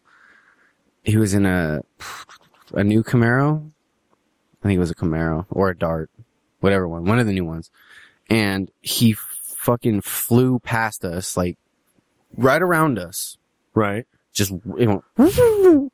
He 1.02 1.16
was 1.16 1.32
in 1.32 1.46
a, 1.46 1.80
a 2.74 2.84
new 2.84 3.02
Camaro. 3.02 3.70
I 4.62 4.68
think 4.68 4.76
it 4.76 4.80
was 4.80 4.90
a 4.90 4.94
Camaro 4.94 5.46
or 5.48 5.70
a 5.70 5.76
Dart, 5.76 6.10
whatever 6.60 6.86
one, 6.86 7.06
one 7.06 7.18
of 7.18 7.26
the 7.26 7.32
new 7.32 7.46
ones. 7.46 7.70
And 8.28 8.70
he 8.82 9.16
fucking 9.60 10.00
flew 10.00 10.58
past 10.58 11.04
us, 11.04 11.36
like, 11.36 11.58
right 12.36 12.62
around 12.62 12.98
us. 12.98 13.36
Right. 13.74 14.06
Just, 14.32 14.52
you 14.78 15.02
know, 15.18 15.90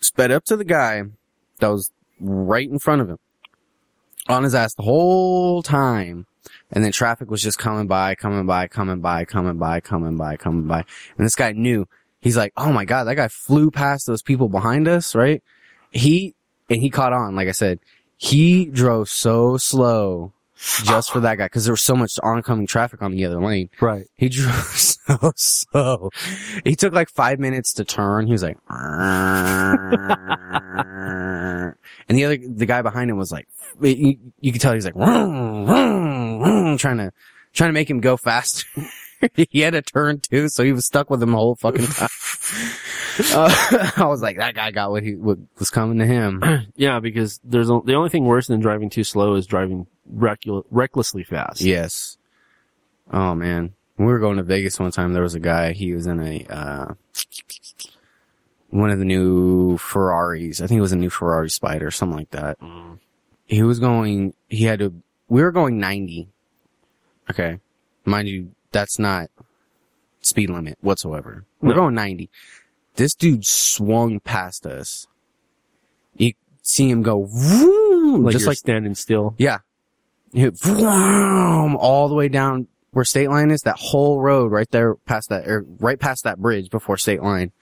sped 0.00 0.30
up 0.30 0.44
to 0.44 0.56
the 0.56 0.64
guy 0.64 1.02
that 1.58 1.68
was 1.68 1.90
right 2.20 2.68
in 2.68 2.78
front 2.78 3.02
of 3.02 3.10
him 3.10 3.18
on 4.28 4.44
his 4.44 4.54
ass 4.54 4.74
the 4.74 4.82
whole 4.82 5.62
time. 5.62 6.26
And 6.70 6.84
then 6.84 6.92
traffic 6.92 7.30
was 7.30 7.42
just 7.42 7.58
coming 7.58 7.88
by, 7.88 8.14
coming 8.14 8.46
by, 8.46 8.68
coming 8.68 9.00
by, 9.00 9.24
coming 9.24 9.58
by, 9.58 9.80
coming 9.80 10.16
by, 10.16 10.36
coming 10.36 10.66
by. 10.66 10.84
And 11.16 11.26
this 11.26 11.34
guy 11.34 11.52
knew. 11.52 11.88
He's 12.20 12.36
like, 12.36 12.52
oh 12.56 12.72
my 12.72 12.84
God, 12.84 13.04
that 13.04 13.16
guy 13.16 13.28
flew 13.28 13.70
past 13.70 14.06
those 14.06 14.22
people 14.22 14.48
behind 14.48 14.88
us, 14.88 15.14
right? 15.14 15.42
He, 15.90 16.34
and 16.70 16.80
he 16.80 16.90
caught 16.90 17.12
on, 17.12 17.34
like 17.34 17.48
I 17.48 17.52
said, 17.52 17.80
he 18.16 18.66
drove 18.66 19.08
so 19.08 19.56
slow 19.56 20.32
just 20.58 21.10
for 21.12 21.20
that 21.20 21.38
guy 21.38 21.46
because 21.46 21.64
there 21.64 21.72
was 21.72 21.82
so 21.82 21.94
much 21.94 22.18
oncoming 22.22 22.66
traffic 22.66 23.00
on 23.02 23.12
the 23.12 23.24
other 23.24 23.40
lane. 23.40 23.70
Right. 23.80 24.06
He 24.16 24.28
drove 24.30 24.54
so 24.54 25.32
slow. 25.36 26.10
He 26.64 26.74
took 26.74 26.92
like 26.92 27.08
five 27.10 27.38
minutes 27.38 27.72
to 27.74 27.84
turn. 27.84 28.26
He 28.26 28.32
was 28.32 28.42
like, 28.42 28.58
and 32.08 32.18
the 32.18 32.24
other, 32.24 32.38
the 32.38 32.66
guy 32.66 32.82
behind 32.82 33.10
him 33.10 33.16
was 33.16 33.32
like, 33.32 33.48
you, 33.80 34.18
you 34.40 34.52
could 34.52 34.60
tell 34.60 34.72
he 34.72 34.76
was 34.76 34.84
like, 34.84 34.94
trying 36.78 36.98
to, 36.98 37.12
trying 37.52 37.68
to 37.68 37.74
make 37.74 37.88
him 37.88 38.00
go 38.00 38.16
faster. 38.16 38.66
he 39.34 39.60
had 39.60 39.72
to 39.72 39.82
turn 39.82 40.20
too, 40.20 40.48
so 40.48 40.64
he 40.64 40.72
was 40.72 40.86
stuck 40.86 41.10
with 41.10 41.22
him 41.22 41.30
the 41.30 41.36
whole 41.36 41.56
fucking 41.56 41.86
time. 41.86 42.08
Uh, 43.34 43.52
I 43.96 44.06
was 44.06 44.22
like, 44.22 44.36
that 44.36 44.54
guy 44.54 44.70
got 44.70 44.92
what 44.92 45.02
he, 45.02 45.16
what 45.16 45.38
was 45.58 45.70
coming 45.70 45.98
to 45.98 46.06
him. 46.06 46.42
Yeah, 46.76 47.00
because 47.00 47.40
there's 47.42 47.68
a, 47.68 47.80
the 47.84 47.94
only 47.94 48.10
thing 48.10 48.24
worse 48.24 48.46
than 48.46 48.60
driving 48.60 48.90
too 48.90 49.02
slow 49.02 49.34
is 49.34 49.46
driving 49.46 49.88
recul- 50.14 50.64
recklessly 50.70 51.24
fast. 51.24 51.60
Yes. 51.60 52.16
Oh 53.12 53.34
man. 53.34 53.74
When 53.96 54.06
we 54.06 54.12
were 54.12 54.20
going 54.20 54.36
to 54.36 54.44
Vegas 54.44 54.78
one 54.78 54.92
time, 54.92 55.12
there 55.12 55.24
was 55.24 55.34
a 55.34 55.40
guy, 55.40 55.72
he 55.72 55.92
was 55.92 56.06
in 56.06 56.20
a, 56.20 56.46
uh, 56.48 56.94
one 58.70 58.90
of 58.90 59.00
the 59.00 59.04
new 59.04 59.76
Ferraris. 59.78 60.60
I 60.60 60.68
think 60.68 60.78
it 60.78 60.82
was 60.82 60.92
a 60.92 60.96
new 60.96 61.10
Ferrari 61.10 61.50
Spider, 61.50 61.90
something 61.90 62.18
like 62.18 62.30
that. 62.30 62.60
Mm. 62.60 62.98
He 63.46 63.62
was 63.64 63.80
going, 63.80 64.34
he 64.48 64.64
had 64.64 64.78
to, 64.78 64.94
we 65.28 65.42
were 65.42 65.50
going 65.50 65.80
90. 65.80 66.28
Okay. 67.30 67.58
Mind 68.04 68.28
you, 68.28 68.52
that's 68.72 68.98
not 68.98 69.30
speed 70.20 70.50
limit 70.50 70.78
whatsoever. 70.80 71.44
We're 71.60 71.70
No. 71.70 71.74
going 71.82 71.94
90. 71.94 72.30
This 72.96 73.14
dude 73.14 73.44
swung 73.46 74.20
past 74.20 74.66
us. 74.66 75.06
You 76.16 76.32
see 76.62 76.90
him 76.90 77.02
go, 77.02 77.24
vroom, 77.24 78.24
Like 78.24 78.32
just 78.32 78.46
like 78.46 78.58
standing 78.58 78.94
still. 78.94 79.34
yeah. 79.38 79.58
He 80.32 80.46
vroom, 80.46 81.76
all 81.76 82.08
the 82.08 82.14
way 82.14 82.28
down 82.28 82.66
where 82.90 83.04
state 83.04 83.28
line 83.30 83.50
is, 83.50 83.62
that 83.62 83.76
whole 83.78 84.20
road 84.20 84.50
right 84.52 84.70
there 84.70 84.94
past 84.96 85.28
that, 85.30 85.46
or 85.48 85.64
right 85.78 85.98
past 85.98 86.24
that 86.24 86.38
bridge 86.38 86.68
before 86.70 86.96
state 86.98 87.22
line. 87.22 87.52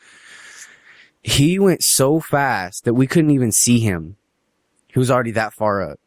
He 1.22 1.58
went 1.58 1.82
so 1.84 2.20
fast 2.20 2.84
that 2.84 2.94
we 2.94 3.06
couldn't 3.06 3.30
even 3.32 3.52
see 3.52 3.80
him. 3.80 4.16
He 4.88 4.98
was 4.98 5.10
already 5.10 5.32
that 5.32 5.52
far 5.52 5.82
up. 5.82 5.98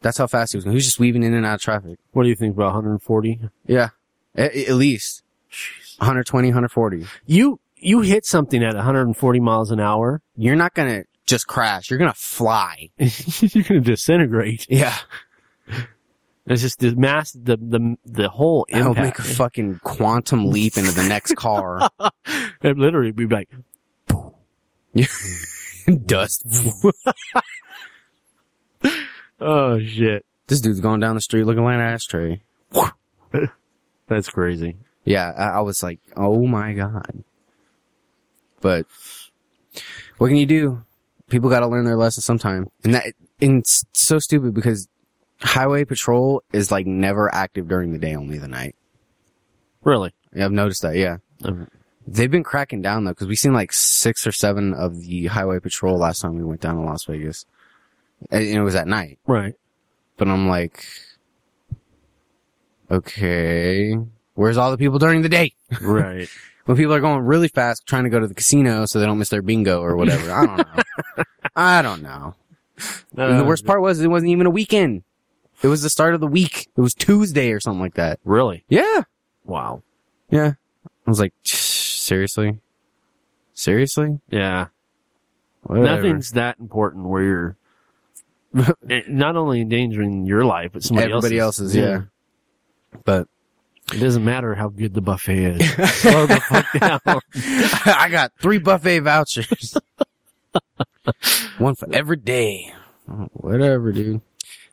That's 0.00 0.18
how 0.18 0.26
fast 0.28 0.52
he 0.52 0.56
was 0.58 0.64
going. 0.64 0.72
He 0.72 0.76
was 0.76 0.84
just 0.84 1.00
weaving 1.00 1.22
in 1.24 1.34
and 1.34 1.44
out 1.44 1.56
of 1.56 1.60
traffic. 1.60 1.98
What 2.12 2.22
do 2.22 2.28
you 2.28 2.36
think 2.36 2.54
about 2.54 2.66
140? 2.74 3.40
Yeah. 3.66 3.88
At, 4.34 4.54
at 4.54 4.74
least. 4.74 5.22
120, 5.98 6.48
140. 6.48 7.06
You 7.26 7.58
you 7.76 8.00
hit 8.00 8.24
something 8.24 8.62
at 8.62 8.74
140 8.74 9.40
miles 9.40 9.70
an 9.70 9.80
hour, 9.80 10.20
You're 10.36 10.56
not 10.56 10.74
gonna 10.74 11.04
just 11.26 11.46
crash. 11.46 11.90
You're 11.90 11.98
gonna 11.98 12.14
fly. 12.14 12.90
you're 12.98 13.64
gonna 13.64 13.80
disintegrate. 13.80 14.66
Yeah. 14.68 14.96
It's 16.50 16.62
just 16.62 16.78
the 16.78 16.96
mass, 16.96 17.32
the 17.32 17.58
the 17.58 17.96
the 18.06 18.30
whole 18.30 18.64
That'll 18.72 18.94
make 18.94 19.18
a 19.18 19.22
fucking 19.22 19.80
quantum 19.84 20.46
leap 20.46 20.78
into 20.78 20.92
the 20.92 21.06
next 21.06 21.36
car. 21.36 21.90
It 22.62 22.78
literally 22.78 23.12
be 23.12 23.26
like, 23.26 23.50
Dust. 26.06 26.46
Oh 29.40 29.78
shit. 29.78 30.24
this 30.46 30.60
dude's 30.62 30.80
going 30.80 31.00
down 31.00 31.14
the 31.14 31.20
street 31.20 31.44
looking 31.44 31.64
like 31.64 31.74
an 31.74 31.80
ashtray. 31.82 32.40
That's 34.08 34.28
crazy. 34.28 34.76
Yeah, 35.04 35.32
I, 35.36 35.58
I 35.58 35.60
was 35.60 35.82
like, 35.82 36.00
oh 36.16 36.46
my 36.46 36.72
god. 36.72 37.22
But 38.60 38.86
what 40.18 40.28
can 40.28 40.36
you 40.36 40.46
do? 40.46 40.82
People 41.30 41.50
got 41.50 41.60
to 41.60 41.66
learn 41.66 41.84
their 41.84 41.96
lesson 41.96 42.22
sometime, 42.22 42.66
and 42.84 42.94
that 42.94 43.06
and 43.40 43.58
it's 43.60 43.84
so 43.92 44.18
stupid 44.18 44.54
because 44.54 44.88
highway 45.40 45.84
patrol 45.84 46.42
is 46.52 46.72
like 46.72 46.86
never 46.86 47.32
active 47.32 47.68
during 47.68 47.92
the 47.92 47.98
day, 47.98 48.14
only 48.16 48.38
the 48.38 48.48
night. 48.48 48.74
Really? 49.84 50.12
Yeah, 50.34 50.46
I've 50.46 50.52
noticed 50.52 50.82
that. 50.82 50.96
Yeah, 50.96 51.18
Um, 51.44 51.68
they've 52.06 52.30
been 52.30 52.42
cracking 52.44 52.82
down 52.82 53.04
though 53.04 53.12
because 53.12 53.28
we 53.28 53.36
seen 53.36 53.52
like 53.52 53.72
six 53.72 54.26
or 54.26 54.32
seven 54.32 54.74
of 54.74 55.00
the 55.00 55.26
highway 55.26 55.60
patrol 55.60 55.98
last 55.98 56.20
time 56.20 56.34
we 56.36 56.42
went 56.44 56.60
down 56.60 56.74
to 56.76 56.80
Las 56.82 57.04
Vegas, 57.04 57.44
and 58.30 58.42
it 58.42 58.62
was 58.62 58.74
at 58.74 58.88
night. 58.88 59.18
right. 59.26 59.54
But 60.16 60.26
I'm 60.28 60.48
like, 60.48 60.84
okay, 62.90 63.96
where's 64.34 64.56
all 64.56 64.70
the 64.70 64.78
people 64.78 64.98
during 64.98 65.22
the 65.22 65.28
day? 65.28 65.52
Right. 65.80 66.28
when 66.68 66.76
people 66.76 66.92
are 66.92 67.00
going 67.00 67.24
really 67.24 67.48
fast 67.48 67.86
trying 67.86 68.04
to 68.04 68.10
go 68.10 68.20
to 68.20 68.26
the 68.26 68.34
casino 68.34 68.84
so 68.84 69.00
they 69.00 69.06
don't 69.06 69.18
miss 69.18 69.30
their 69.30 69.40
bingo 69.40 69.80
or 69.80 69.96
whatever. 69.96 70.30
I 70.30 70.46
don't 70.46 70.58
know. 70.58 70.82
I 71.56 71.82
don't 71.82 72.02
know. 72.02 72.34
and 73.16 73.38
the 73.38 73.44
uh, 73.44 73.44
worst 73.44 73.64
part 73.64 73.80
was 73.80 74.00
it 74.00 74.08
wasn't 74.08 74.30
even 74.32 74.46
a 74.46 74.50
weekend. 74.50 75.02
It 75.62 75.68
was 75.68 75.80
the 75.82 75.88
start 75.88 76.12
of 76.12 76.20
the 76.20 76.26
week. 76.26 76.68
It 76.76 76.80
was 76.82 76.92
Tuesday 76.92 77.52
or 77.52 77.58
something 77.58 77.80
like 77.80 77.94
that. 77.94 78.20
Really? 78.22 78.64
Yeah. 78.68 79.04
Wow. 79.44 79.82
Yeah. 80.30 80.52
I 80.84 81.10
was 81.10 81.18
like, 81.18 81.32
seriously? 81.42 82.60
Seriously? 83.54 84.20
Yeah. 84.28 84.66
Whatever. 85.62 85.86
Nothing's 85.86 86.32
that 86.32 86.58
important 86.60 87.06
where 87.06 87.22
you're 87.22 87.56
eh, 88.90 89.02
not 89.08 89.36
only 89.36 89.62
endangering 89.62 90.26
your 90.26 90.44
life, 90.44 90.72
but 90.74 90.82
somebody 90.82 91.10
Everybody 91.10 91.38
else's, 91.38 91.74
yeah. 91.74 92.02
But 93.04 93.28
It 93.92 93.98
doesn't 93.98 94.24
matter 94.24 94.54
how 94.54 94.68
good 94.68 94.94
the 94.94 95.00
buffet 95.00 95.44
is. 95.60 95.70
Slow 96.00 96.26
the 96.26 96.40
fuck 96.40 96.66
down. 96.80 97.00
I 97.96 98.08
got 98.10 98.32
three 98.40 98.58
buffet 98.58 99.00
vouchers. 99.00 99.76
One 101.58 101.74
for 101.74 101.88
every 101.92 102.16
day. 102.16 102.72
Whatever, 103.32 103.92
dude. 103.92 104.20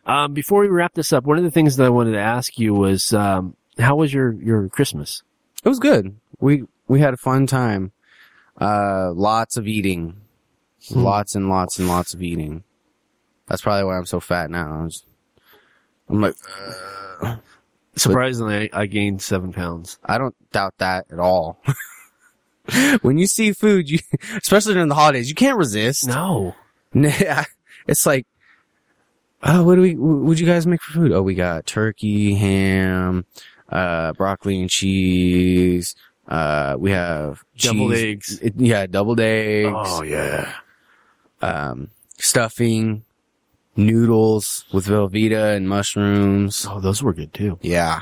Um, 0.05 0.33
before 0.33 0.61
we 0.61 0.67
wrap 0.67 0.93
this 0.93 1.11
up, 1.13 1.23
one 1.23 1.37
of 1.37 1.43
the 1.43 1.51
things 1.51 1.77
that 1.77 1.85
I 1.85 1.89
wanted 1.89 2.11
to 2.11 2.19
ask 2.19 2.59
you 2.59 2.73
was, 2.73 3.11
um, 3.13 3.55
how 3.79 3.95
was 3.95 4.13
your, 4.13 4.33
your 4.33 4.67
Christmas? 4.69 5.23
It 5.63 5.69
was 5.69 5.79
good. 5.79 6.15
We 6.39 6.63
we 6.87 6.99
had 6.99 7.13
a 7.13 7.17
fun 7.17 7.47
time. 7.47 7.91
Uh, 8.59 9.11
lots 9.13 9.57
of 9.57 9.67
eating, 9.67 10.17
Hmm. 10.89 10.99
lots 11.01 11.33
and 11.35 11.49
lots 11.49 11.79
and 11.79 11.87
lots 11.87 12.13
of 12.13 12.21
eating. 12.21 12.63
That's 13.47 13.61
probably 13.63 13.85
why 13.85 13.97
I'm 13.97 14.05
so 14.05 14.19
fat 14.19 14.51
now. 14.51 14.67
I'm, 14.71 14.91
I'm 16.09 16.21
like, 16.21 16.35
uh, 17.21 17.37
Surprisingly, 17.97 18.71
I, 18.73 18.81
I 18.81 18.85
gained 18.87 19.21
seven 19.21 19.53
pounds. 19.53 19.97
I 20.03 20.17
don't 20.17 20.35
doubt 20.51 20.75
that 20.79 21.05
at 21.11 21.19
all. 21.19 21.61
when 23.01 23.17
you 23.17 23.27
see 23.27 23.53
food, 23.53 23.89
you 23.89 23.99
especially 24.35 24.73
during 24.73 24.89
the 24.89 24.95
holidays, 24.95 25.29
you 25.29 25.35
can't 25.35 25.57
resist. 25.57 26.07
No. 26.07 26.55
It's 27.87 28.03
like, 28.03 28.25
oh, 29.43 29.63
what 29.63 29.75
do 29.75 29.81
we? 29.81 29.93
What'd 29.93 30.39
you 30.39 30.47
guys 30.47 30.65
make 30.65 30.81
for 30.81 30.93
food? 30.93 31.11
Oh, 31.11 31.21
we 31.21 31.35
got 31.35 31.67
turkey, 31.67 32.33
ham, 32.33 33.25
uh, 33.69 34.13
broccoli 34.13 34.59
and 34.59 34.71
cheese. 34.71 35.95
Uh, 36.27 36.75
we 36.79 36.89
have 36.89 37.43
cheese- 37.55 37.91
eggs. 38.01 38.39
It, 38.41 38.55
yeah, 38.57 38.87
doubled 38.87 39.19
eggs. 39.19 39.69
Oh, 39.71 40.01
yeah. 40.01 40.51
Um, 41.43 41.89
stuffing, 42.17 43.03
noodles 43.75 44.65
with 44.73 44.87
Velveeta 44.87 45.55
and 45.55 45.67
mushrooms. 45.67 46.65
Oh, 46.69 46.79
those 46.79 47.03
were 47.03 47.13
good 47.13 47.33
too. 47.33 47.57
Yeah. 47.61 48.01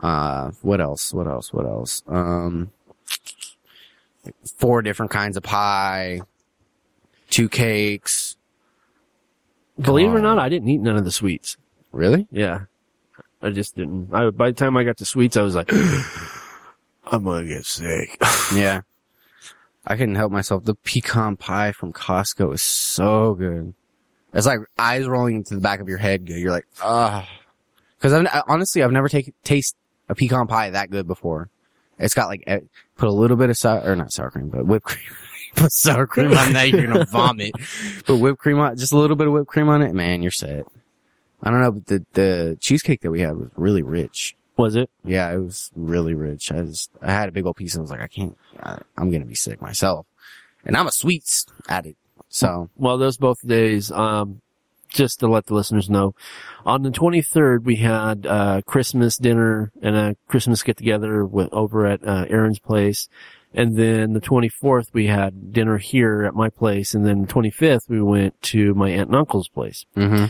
Uh, 0.00 0.50
what 0.62 0.80
else? 0.80 1.12
What 1.12 1.26
else? 1.26 1.52
What 1.52 1.66
else? 1.66 2.02
Um, 2.06 2.70
four 4.58 4.82
different 4.82 5.10
kinds 5.10 5.36
of 5.36 5.42
pie, 5.42 6.20
two 7.30 7.48
cakes. 7.48 8.36
Believe 9.78 10.10
it 10.10 10.14
or 10.16 10.20
not, 10.20 10.38
I 10.38 10.48
didn't 10.48 10.68
eat 10.68 10.80
none 10.80 10.96
of 10.96 11.04
the 11.04 11.12
sweets. 11.12 11.56
Really? 11.92 12.26
Yeah. 12.30 12.62
I 13.42 13.50
just 13.50 13.76
didn't. 13.76 14.12
I, 14.12 14.30
by 14.30 14.50
the 14.50 14.54
time 14.56 14.76
I 14.76 14.84
got 14.84 14.96
to 14.98 15.04
sweets, 15.04 15.36
I 15.36 15.42
was 15.42 15.54
like, 15.54 15.72
I'm 17.06 17.24
gonna 17.24 17.46
get 17.46 17.64
sick. 17.64 18.18
Yeah. 18.54 18.82
I 19.84 19.96
couldn't 19.96 20.14
help 20.16 20.32
myself. 20.32 20.64
The 20.64 20.74
pecan 20.74 21.36
pie 21.36 21.72
from 21.72 21.92
Costco 21.92 22.54
is 22.54 22.62
so 22.62 23.34
good. 23.34 23.74
It's 24.32 24.46
like 24.46 24.60
eyes 24.78 25.06
rolling 25.06 25.36
into 25.36 25.54
the 25.54 25.60
back 25.60 25.80
of 25.80 25.88
your 25.88 25.98
head. 25.98 26.28
You're 26.28 26.50
like, 26.50 26.66
ah. 26.82 27.28
Cause 28.00 28.12
I've, 28.12 28.26
honestly, 28.46 28.82
I've 28.82 28.92
never 28.92 29.08
taken, 29.08 29.32
taste 29.42 29.74
a 30.08 30.14
pecan 30.14 30.46
pie 30.46 30.70
that 30.70 30.90
good 30.90 31.06
before. 31.06 31.48
It's 31.98 32.14
got 32.14 32.28
like, 32.28 32.44
eh, 32.46 32.60
put 32.96 33.08
a 33.08 33.12
little 33.12 33.36
bit 33.36 33.50
of 33.50 33.56
sour, 33.56 33.80
or 33.80 33.96
not 33.96 34.12
sour 34.12 34.30
cream, 34.30 34.48
but 34.48 34.66
whipped 34.66 34.84
cream. 34.84 35.04
put 35.56 35.72
sour 35.72 36.06
cream 36.06 36.36
on 36.36 36.52
that, 36.52 36.68
you're 36.68 36.86
gonna 36.86 37.06
vomit. 37.06 37.52
Put 38.04 38.18
whipped 38.18 38.38
cream 38.38 38.58
on, 38.58 38.76
just 38.76 38.92
a 38.92 38.98
little 38.98 39.16
bit 39.16 39.26
of 39.26 39.32
whipped 39.32 39.48
cream 39.48 39.68
on 39.68 39.80
it, 39.82 39.94
man, 39.94 40.22
you're 40.22 40.30
set. 40.30 40.66
I 41.42 41.50
don't 41.50 41.60
know, 41.60 41.72
but 41.72 41.86
the, 41.86 42.06
the 42.12 42.58
cheesecake 42.60 43.00
that 43.00 43.10
we 43.10 43.20
had 43.20 43.36
was 43.36 43.48
really 43.56 43.82
rich. 43.82 44.36
Was 44.56 44.74
it? 44.74 44.90
Yeah, 45.04 45.30
it 45.32 45.38
was 45.38 45.70
really 45.74 46.14
rich. 46.14 46.50
I 46.50 46.62
just, 46.62 46.90
I 47.02 47.12
had 47.12 47.28
a 47.28 47.32
big 47.32 47.46
old 47.46 47.56
piece 47.56 47.74
and 47.74 47.80
I 47.80 47.82
was 47.82 47.90
like, 47.90 48.00
I 48.00 48.08
can't, 48.08 48.36
I, 48.62 48.78
I'm 48.96 49.10
gonna 49.10 49.26
be 49.26 49.34
sick 49.34 49.60
myself. 49.60 50.06
And 50.64 50.76
I'm 50.76 50.86
a 50.86 50.92
sweets 50.92 51.46
addict. 51.68 51.98
So, 52.36 52.68
Well, 52.76 52.98
those 52.98 53.16
both 53.16 53.38
days, 53.46 53.90
um, 53.90 54.42
just 54.90 55.20
to 55.20 55.26
let 55.26 55.46
the 55.46 55.54
listeners 55.54 55.88
know, 55.88 56.14
on 56.66 56.82
the 56.82 56.90
23rd, 56.90 57.64
we 57.64 57.76
had, 57.76 58.26
uh, 58.26 58.60
Christmas 58.66 59.16
dinner 59.16 59.72
and 59.80 59.96
a 59.96 60.16
Christmas 60.28 60.62
get 60.62 60.76
together 60.76 61.24
with, 61.24 61.48
over 61.50 61.86
at, 61.86 62.06
uh, 62.06 62.26
Aaron's 62.28 62.58
place. 62.58 63.08
And 63.54 63.76
then 63.78 64.12
the 64.12 64.20
24th, 64.20 64.88
we 64.92 65.06
had 65.06 65.50
dinner 65.54 65.78
here 65.78 66.24
at 66.24 66.34
my 66.34 66.50
place. 66.50 66.94
And 66.94 67.06
then 67.06 67.22
the 67.22 67.26
25th, 67.32 67.88
we 67.88 68.02
went 68.02 68.40
to 68.52 68.74
my 68.74 68.90
aunt 68.90 69.08
and 69.08 69.16
uncle's 69.16 69.48
place. 69.48 69.86
hmm 69.94 70.26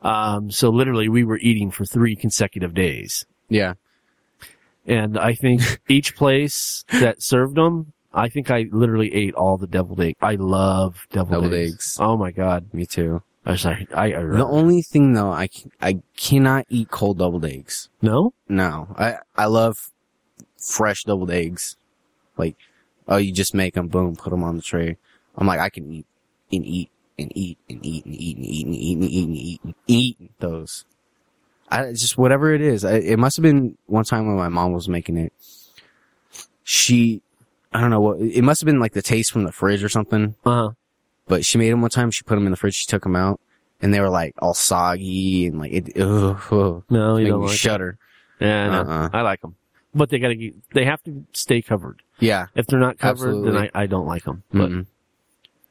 Um, 0.00 0.52
so 0.52 0.70
literally 0.70 1.08
we 1.08 1.24
were 1.24 1.38
eating 1.38 1.72
for 1.72 1.84
three 1.84 2.14
consecutive 2.14 2.72
days. 2.72 3.26
yeah. 3.48 3.74
And 4.86 5.18
I 5.18 5.34
think 5.34 5.60
each 5.88 6.14
place 6.14 6.84
that 6.92 7.20
served 7.20 7.56
them, 7.56 7.92
I 8.12 8.28
think 8.28 8.50
I 8.50 8.66
literally 8.72 9.14
ate 9.14 9.34
all 9.34 9.58
the 9.58 9.66
deviled 9.66 10.00
egg. 10.00 10.16
I 10.20 10.34
love 10.36 11.06
deviled, 11.10 11.42
Deviled 11.42 11.54
eggs. 11.54 11.72
eggs. 11.74 11.96
Oh 12.00 12.16
my 12.16 12.30
God. 12.30 12.66
Me 12.72 12.86
too. 12.86 13.22
I 13.44 13.52
was 13.52 13.64
like, 13.64 13.88
I, 13.94 14.06
I 14.14 14.22
The 14.22 14.46
only 14.46 14.82
thing 14.82 15.12
though, 15.12 15.30
I, 15.30 15.48
c- 15.52 15.70
I 15.80 16.00
cannot 16.16 16.66
eat 16.68 16.90
cold 16.90 17.18
deviled 17.18 17.44
eggs. 17.44 17.88
no? 18.02 18.32
No. 18.48 18.88
I, 18.98 19.18
I 19.36 19.46
love 19.46 19.90
fresh 20.58 21.04
deviled 21.04 21.30
eggs. 21.30 21.76
Like, 22.36 22.56
oh, 23.06 23.16
you 23.16 23.32
just 23.32 23.54
make 23.54 23.74
them, 23.74 23.88
boom, 23.88 24.16
put 24.16 24.30
them 24.30 24.42
on 24.44 24.56
the 24.56 24.62
tray. 24.62 24.96
I'm 25.36 25.46
like, 25.46 25.60
I 25.60 25.68
can 25.70 25.90
eat 25.92 26.06
and 26.52 26.64
eat 26.66 26.90
and 27.18 27.30
eat 27.36 27.58
and 27.68 27.84
eat 27.84 28.04
and 28.06 28.14
eat 28.14 28.36
and 28.36 28.44
eat 28.46 28.66
and 28.66 28.74
eat 28.74 28.96
and 28.96 29.04
eat 29.04 29.26
and 29.28 29.36
eat 29.36 29.60
and 29.64 29.74
eat 29.86 30.16
those. 30.40 30.84
I 31.70 31.90
just 31.92 32.16
whatever 32.16 32.54
it 32.54 32.60
is. 32.62 32.84
I, 32.84 32.94
it 32.94 33.18
must 33.18 33.36
have 33.36 33.42
been 33.42 33.76
one 33.86 34.04
time 34.04 34.26
when 34.26 34.36
my 34.36 34.48
mom 34.48 34.72
was 34.72 34.88
making 34.88 35.16
it. 35.18 35.32
She, 36.64 37.22
I 37.72 37.80
don't 37.80 37.90
know 37.90 38.00
what. 38.00 38.20
It 38.20 38.42
must 38.42 38.60
have 38.60 38.66
been 38.66 38.80
like 38.80 38.92
the 38.92 39.02
taste 39.02 39.30
from 39.32 39.44
the 39.44 39.52
fridge 39.52 39.84
or 39.84 39.88
something. 39.88 40.34
Uh-huh. 40.44 40.70
But 41.26 41.44
she 41.44 41.58
made 41.58 41.70
them 41.70 41.82
one 41.82 41.90
time. 41.90 42.10
She 42.10 42.22
put 42.22 42.34
them 42.36 42.46
in 42.46 42.50
the 42.50 42.56
fridge. 42.56 42.74
She 42.74 42.86
took 42.86 43.02
them 43.02 43.14
out, 43.16 43.40
and 43.82 43.92
they 43.92 44.00
were 44.00 44.08
like 44.08 44.34
all 44.38 44.54
soggy 44.54 45.46
and 45.46 45.58
like 45.58 45.72
it. 45.72 46.00
Ugh, 46.00 46.40
ugh, 46.50 46.84
No, 46.88 47.16
you 47.18 47.26
don't 47.28 47.42
like 47.42 47.52
it. 47.52 47.56
shudder. 47.56 47.98
Yeah, 48.40 48.70
no, 48.70 48.80
Uh-uh. 48.82 49.10
I 49.12 49.20
like 49.22 49.40
them. 49.42 49.54
But 49.94 50.10
they 50.10 50.18
gotta 50.18 50.34
get, 50.36 50.54
they 50.74 50.84
have 50.84 51.02
to 51.04 51.24
stay 51.32 51.60
covered. 51.60 52.02
Yeah. 52.20 52.46
If 52.54 52.66
they're 52.66 52.78
not 52.78 52.98
covered, 52.98 53.28
Absolutely. 53.28 53.52
then 53.52 53.70
I, 53.74 53.82
I 53.82 53.86
don't 53.86 54.06
like 54.06 54.24
them. 54.24 54.42
But 54.52 54.70
Mm-mm. 54.70 54.86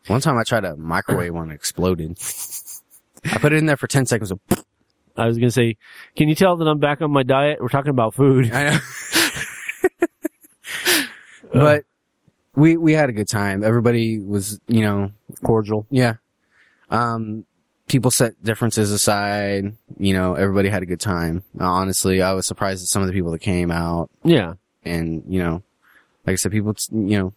One 0.08 0.22
time 0.22 0.38
I 0.38 0.44
tried 0.44 0.66
a 0.66 0.76
microwave 0.76 1.34
one, 1.34 1.52
exploded. 1.52 2.18
I 3.26 3.38
put 3.40 3.54
it 3.54 3.58
in 3.58 3.66
there 3.66 3.78
for 3.78 3.88
ten 3.88 4.06
seconds. 4.06 4.32
and 4.32 4.40
I 5.18 5.26
was 5.28 5.38
gonna 5.38 5.52
say, 5.52 5.78
can 6.16 6.30
you 6.30 6.36
tell 6.36 6.56
that 6.58 6.68
I'm 6.68 6.80
back 6.80 7.02
on 7.02 7.12
my 7.12 7.24
diet? 7.24 7.60
We're 7.62 7.68
talking 7.70 7.90
about 7.90 8.14
food. 8.14 8.52
I 8.54 8.70
know. 8.72 8.80
but 11.60 11.84
we 12.56 12.78
we 12.78 12.94
had 12.94 13.10
a 13.10 13.14
good 13.14 13.28
time. 13.28 13.64
Everybody 13.64 14.20
was, 14.20 14.60
you 14.68 14.82
know, 14.82 15.12
Cordial. 15.44 15.86
yeah. 15.90 16.16
Um, 16.90 17.46
people 17.88 18.12
set 18.12 18.42
differences 18.44 18.92
aside. 18.92 19.76
You 19.98 20.14
know, 20.14 20.34
everybody 20.36 20.70
had 20.70 20.84
a 20.84 20.86
good 20.86 21.00
time. 21.00 21.44
Honestly, 21.60 22.22
I 22.22 22.34
was 22.34 22.48
surprised 22.48 22.82
at 22.84 22.88
some 22.88 23.02
of 23.02 23.08
the 23.08 23.14
people 23.14 23.32
that 23.32 23.40
came 23.40 23.72
out, 23.72 24.10
Yeah. 24.24 24.54
and 24.84 25.24
you 25.28 25.40
know, 25.44 25.64
like 26.26 26.34
I 26.34 26.36
said, 26.36 26.52
people, 26.52 26.76
you 26.92 27.18
know, 27.20 27.34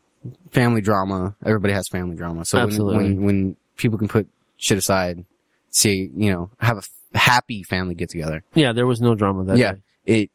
family 0.53 0.81
drama. 0.81 1.35
Everybody 1.45 1.75
has 1.75 1.89
family 1.89 2.17
drama. 2.17 2.45
So 2.45 2.59
when, 2.59 2.67
Absolutely. 2.69 2.97
when 3.15 3.23
when 3.25 3.57
people 3.77 3.99
can 3.99 4.09
put 4.09 4.29
shit 4.57 4.79
aside, 4.79 5.25
see, 5.71 6.11
you 6.17 6.31
know, 6.33 6.51
have 6.61 6.77
a 6.77 6.81
f- 6.81 6.91
happy 7.15 7.63
family 7.63 7.95
get 7.95 8.09
together. 8.11 8.43
Yeah, 8.55 8.73
there 8.73 8.87
was 8.87 9.01
no 9.01 9.15
drama 9.15 9.45
that 9.45 9.59
Yeah. 9.59 9.73
day. 9.73 9.81
It 10.07 10.31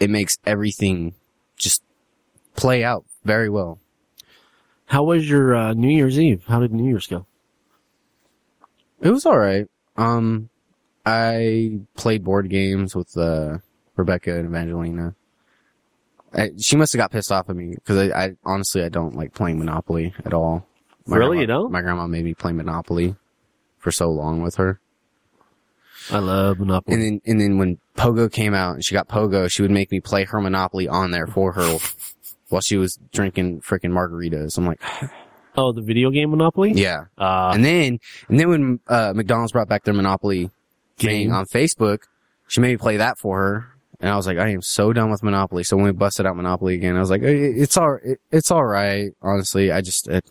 it 0.00 0.10
makes 0.10 0.36
everything 0.46 1.14
just 1.56 1.82
play 2.56 2.82
out 2.84 3.04
very 3.24 3.48
well. 3.48 3.78
How 4.86 5.04
was 5.04 5.28
your 5.28 5.54
uh, 5.54 5.72
New 5.74 5.88
Year's 5.94 6.18
Eve? 6.18 6.44
How 6.48 6.60
did 6.60 6.72
New 6.72 6.88
Year's 6.88 7.06
go? 7.06 7.26
It 9.00 9.10
was 9.10 9.26
all 9.26 9.38
right. 9.38 9.66
Um, 9.96 10.48
I 11.04 11.80
played 11.96 12.24
board 12.24 12.48
games 12.48 12.94
with 12.94 13.16
uh, 13.16 13.58
Rebecca 13.96 14.36
and 14.38 14.46
Evangelina. 14.46 15.14
I, 16.34 16.50
she 16.60 16.76
must 16.76 16.92
have 16.92 16.98
got 16.98 17.10
pissed 17.10 17.32
off 17.32 17.50
at 17.50 17.56
me 17.56 17.74
because 17.74 18.10
I, 18.10 18.24
I 18.24 18.30
honestly 18.44 18.82
I 18.84 18.88
don't 18.88 19.14
like 19.16 19.34
playing 19.34 19.58
Monopoly 19.58 20.14
at 20.24 20.32
all. 20.32 20.66
Really? 21.06 21.18
grandma- 21.36 21.40
You 21.40 21.46
don't? 21.46 21.72
My 21.72 21.80
grandma 21.82 22.06
made 22.06 22.24
me 22.24 22.34
play 22.34 22.52
Monopoly 22.52 23.16
for 23.78 23.90
so 23.90 24.08
long 24.10 24.40
with 24.42 24.54
her. 24.56 24.78
I 26.10 26.18
love 26.18 26.58
Monopoly. 26.58 26.94
And 26.94 27.02
then, 27.02 27.20
and 27.26 27.40
then 27.40 27.58
when 27.58 27.78
Pogo 27.96 28.30
came 28.32 28.54
out 28.54 28.74
and 28.74 28.84
she 28.84 28.94
got 28.94 29.08
Pogo, 29.08 29.50
she 29.50 29.62
would 29.62 29.70
make 29.70 29.90
me 29.90 30.00
play 30.00 30.24
her 30.24 30.40
Monopoly 30.40 30.88
on 30.88 31.10
there 31.10 31.26
for 31.26 31.52
her 31.52 31.78
while 32.52 32.60
she 32.60 32.76
was 32.76 32.98
drinking 33.12 33.60
freaking 33.62 33.90
margaritas. 33.90 34.58
I'm 34.58 34.66
like, 34.66 34.80
oh, 35.56 35.72
the 35.72 35.82
video 35.82 36.10
game 36.10 36.30
Monopoly. 36.30 36.72
yeah. 36.72 37.04
Uh, 37.18 37.52
and 37.54 37.64
then, 37.64 37.98
and 38.28 38.38
then 38.38 38.48
when, 38.48 38.80
uh, 38.86 39.12
McDonald's 39.14 39.52
brought 39.52 39.68
back 39.68 39.84
their 39.84 39.94
Monopoly 39.94 40.50
thing 40.98 41.28
Game. 41.28 41.32
on 41.32 41.46
Facebook, 41.46 42.00
she 42.48 42.60
made 42.60 42.72
me 42.72 42.76
play 42.76 42.98
that 42.98 43.18
for 43.18 43.38
her. 43.38 43.68
And 44.00 44.10
I 44.10 44.16
was 44.16 44.26
like, 44.26 44.36
I 44.38 44.48
am 44.48 44.62
so 44.62 44.92
done 44.92 45.10
with 45.10 45.22
Monopoly. 45.22 45.62
So 45.62 45.76
when 45.76 45.86
we 45.86 45.92
busted 45.92 46.26
out 46.26 46.36
Monopoly 46.36 46.74
again, 46.74 46.96
I 46.96 47.00
was 47.00 47.10
like, 47.10 47.22
"Eh, 47.22 47.52
it's 47.56 47.76
all, 47.76 47.98
it, 48.02 48.20
it's 48.32 48.50
all 48.50 48.64
right. 48.64 49.12
Honestly, 49.22 49.70
I 49.70 49.80
just, 49.80 50.08
it, 50.08 50.28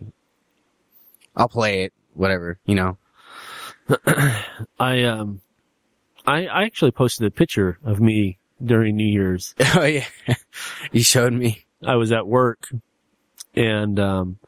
I'll 1.38 1.48
play 1.48 1.84
it, 1.86 1.94
whatever, 2.14 2.60
you 2.66 2.76
know. 2.76 2.98
I 4.80 5.04
um, 5.04 5.42
I 6.26 6.46
I 6.48 6.64
actually 6.64 6.92
posted 6.92 7.26
a 7.26 7.32
picture 7.32 7.80
of 7.84 8.00
me 8.00 8.38
during 8.64 8.96
New 8.96 9.08
Year's. 9.08 9.56
oh 9.76 9.84
yeah. 9.84 10.06
you 10.92 11.04
showed 11.04 11.34
me. 11.34 11.66
I 11.86 11.96
was 11.96 12.12
at 12.12 12.28
work, 12.28 12.70
and 13.56 14.00
um, 14.00 14.40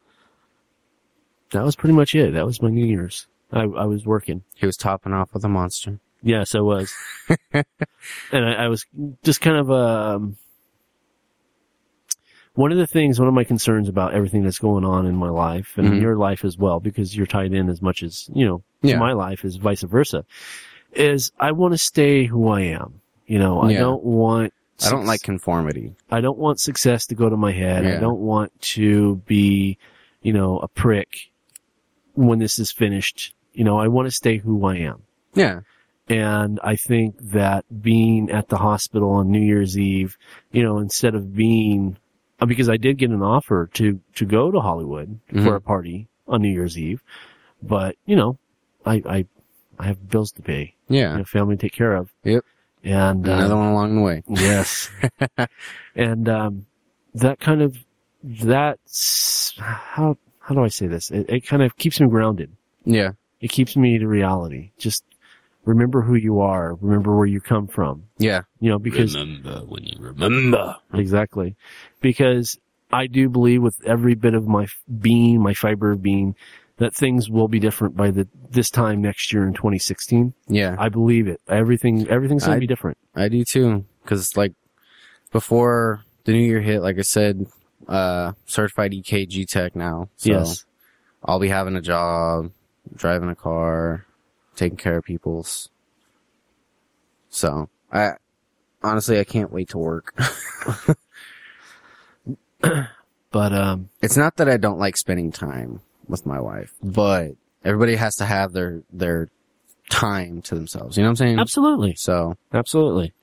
that 1.51 1.63
was 1.63 1.75
pretty 1.75 1.93
much 1.95 2.15
it. 2.15 2.34
That 2.34 2.45
was 2.45 2.61
my 2.61 2.69
New 2.69 2.86
Year's. 2.86 3.27
I 3.51 3.61
I 3.61 3.86
was 3.86 4.05
working. 4.05 4.43
He 4.55 4.65
was 4.65 4.77
topping 4.77 5.13
off 5.13 5.34
with 5.34 5.43
a 5.45 5.49
monster. 5.49 5.99
Yes, 6.21 6.55
I 6.55 6.59
was. 6.61 6.93
and 7.53 7.65
I, 8.34 8.53
I 8.53 8.67
was 8.69 8.86
just 9.23 9.41
kind 9.41 9.57
of, 9.57 9.69
um, 9.69 10.38
one 12.55 12.71
of 12.71 12.77
the 12.77 12.88
things, 12.88 13.19
one 13.19 13.27
of 13.27 13.34
my 13.34 13.43
concerns 13.43 13.89
about 13.89 14.13
everything 14.13 14.43
that's 14.43 14.59
going 14.59 14.86
on 14.86 15.05
in 15.05 15.15
my 15.15 15.29
life 15.29 15.73
and 15.77 15.88
in 15.88 15.93
Mhm. 15.95 16.01
your 16.01 16.15
life 16.15 16.45
as 16.45 16.57
well, 16.57 16.79
because 16.79 17.15
you're 17.15 17.25
tied 17.25 17.53
in 17.53 17.67
as 17.67 17.81
much 17.81 18.03
as, 18.03 18.29
you 18.34 18.45
know, 18.45 18.63
Yeah. 18.81 18.99
my 18.99 19.11
life 19.13 19.43
is 19.43 19.55
vice 19.57 19.81
versa, 19.81 20.23
is 20.93 21.31
I 21.39 21.51
want 21.51 21.73
to 21.73 21.77
stay 21.77 22.25
who 22.25 22.47
I 22.49 22.61
am. 22.61 23.01
You 23.27 23.39
know, 23.39 23.59
I 23.61 23.71
Yeah. 23.71 23.79
don't 23.79 24.03
want, 24.03 24.53
I 24.86 24.89
don't 24.91 25.05
like 25.05 25.21
conformity. 25.21 25.95
I 26.11 26.21
don't 26.21 26.38
want 26.38 26.59
success 26.59 27.05
to 27.07 27.15
go 27.15 27.29
to 27.29 27.38
my 27.38 27.51
head. 27.51 27.86
I 27.86 27.99
don't 27.99 28.19
want 28.19 28.59
to 28.73 29.17
be, 29.25 29.77
you 30.21 30.34
know, 30.34 30.59
a 30.59 30.67
prick 30.67 31.31
when 32.13 32.39
this 32.39 32.59
is 32.59 32.71
finished. 32.71 33.34
You 33.53 33.63
know, 33.63 33.77
I 33.77 33.88
want 33.88 34.07
to 34.07 34.11
stay 34.11 34.38
who 34.38 34.65
I 34.65 34.77
am. 34.77 35.03
Yeah. 35.36 35.61
And 36.09 36.59
I 36.63 36.75
think 36.75 37.15
that 37.31 37.65
being 37.81 38.29
at 38.29 38.49
the 38.49 38.57
hospital 38.57 39.11
on 39.11 39.31
New 39.31 39.39
Year's 39.41 39.77
Eve, 39.77 40.17
you 40.51 40.61
know, 40.63 40.79
instead 40.79 41.15
of 41.15 41.34
being, 41.36 41.97
uh, 42.41 42.45
because 42.45 42.67
I 42.69 42.77
did 42.77 42.97
get 42.97 43.11
an 43.11 43.21
offer 43.23 43.69
to, 43.75 43.99
to 44.15 44.25
go 44.25 44.51
to 44.51 44.59
Hollywood 44.59 45.19
for 45.29 45.36
Mhm. 45.36 45.55
a 45.55 45.59
party 45.61 46.07
on 46.27 46.41
New 46.41 46.49
Year's 46.51 46.77
Eve, 46.77 47.01
but, 47.61 47.95
you 48.05 48.15
know, 48.15 48.38
I, 48.86 49.01
I, 49.07 49.25
I 49.79 49.86
have 49.88 50.09
bills 50.09 50.31
to 50.34 50.41
pay, 50.41 50.75
Yeah. 50.89 51.13
you 51.13 51.17
know, 51.19 51.23
family 51.23 51.55
to 51.55 51.61
take 51.61 51.73
care 51.73 51.95
of. 51.95 52.11
Yep. 52.25 52.43
And, 52.84 53.27
uh, 53.27 53.31
Another 53.31 53.55
one 53.55 53.67
along 53.67 53.95
the 53.95 54.01
way. 54.01 54.23
Yes. 54.29 54.89
and 55.95 56.27
um, 56.27 56.65
that 57.15 57.39
kind 57.39 57.61
of 57.61 57.77
that's 58.23 59.53
how 59.57 60.17
how 60.39 60.55
do 60.55 60.63
I 60.63 60.67
say 60.67 60.88
this? 60.88 61.11
It, 61.11 61.29
it 61.29 61.47
kind 61.47 61.61
of 61.63 61.77
keeps 61.77 61.99
me 61.99 62.07
grounded. 62.07 62.51
Yeah. 62.86 63.11
It 63.39 63.49
keeps 63.49 63.75
me 63.77 63.97
to 63.97 64.07
reality. 64.07 64.71
Just 64.77 65.03
remember 65.65 66.01
who 66.01 66.15
you 66.15 66.41
are. 66.41 66.75
Remember 66.81 67.15
where 67.15 67.25
you 67.25 67.39
come 67.39 67.67
from. 67.67 68.03
Yeah. 68.17 68.41
You 68.59 68.69
know, 68.71 68.79
because 68.79 69.15
remember 69.15 69.59
when 69.65 69.84
you 69.86 69.97
remember. 69.99 70.75
exactly 70.93 71.55
because 72.01 72.59
I 72.91 73.07
do 73.07 73.29
believe 73.29 73.61
with 73.61 73.79
every 73.86 74.15
bit 74.15 74.34
of 74.34 74.47
my 74.47 74.67
being, 74.99 75.41
my 75.41 75.53
fiber 75.53 75.91
of 75.91 76.01
being, 76.01 76.36
that 76.84 76.93
things 76.93 77.29
will 77.29 77.47
be 77.47 77.59
different 77.59 77.95
by 77.95 78.11
the 78.11 78.27
this 78.51 78.69
time 78.69 79.01
next 79.01 79.31
year 79.31 79.47
in 79.47 79.53
2016. 79.53 80.34
Yeah. 80.49 80.75
I 80.77 80.89
believe 80.89 81.27
it. 81.27 81.39
Everything 81.47 82.07
everything's 82.09 82.43
gonna 82.43 82.57
I- 82.57 82.59
be 82.59 82.67
different. 82.67 82.97
I 83.15 83.29
do 83.29 83.45
too. 83.45 83.86
Cause 84.05 84.19
it's 84.19 84.36
like 84.36 84.53
before 85.31 86.03
the 86.25 86.34
new 86.34 86.39
year 86.39 86.59
hit, 86.59 86.81
like 86.81 86.99
I 86.99 87.03
said, 87.03 87.47
uh, 87.88 88.34
certified 88.45 88.91
EKG 88.91 89.47
tech 89.47 89.77
now. 89.77 90.09
So 90.17 90.31
yes. 90.31 90.65
I'll 91.23 91.39
be 91.39 91.47
having 91.47 91.77
a 91.77 91.81
job, 91.81 92.51
driving 92.93 93.29
a 93.29 93.36
car, 93.36 94.05
taking 94.57 94.77
care 94.77 94.97
of 94.97 95.05
people's. 95.05 95.69
So 97.29 97.69
I, 97.93 98.15
honestly, 98.84 99.19
I 99.19 99.23
can't 99.23 99.51
wait 99.53 99.69
to 99.69 99.77
work. 99.77 100.13
But 103.34 103.51
um, 103.51 103.89
it's 103.99 104.15
not 104.15 104.36
that 104.38 104.47
I 104.47 104.57
don't 104.57 104.77
like 104.77 104.95
spending 104.95 105.31
time 105.31 105.81
with 106.08 106.26
my 106.26 106.39
wife, 106.39 106.74
but 106.82 107.32
everybody 107.64 107.95
has 107.95 108.16
to 108.16 108.26
have 108.26 108.54
their, 108.54 108.82
their 108.91 109.30
time 109.89 110.41
to 110.43 110.56
themselves. 110.56 110.97
You 110.97 111.04
know 111.04 111.10
what 111.10 111.12
I'm 111.22 111.28
saying? 111.28 111.39
absolutely. 111.39 111.95
So, 111.95 112.38
Absolutely. 112.54 113.14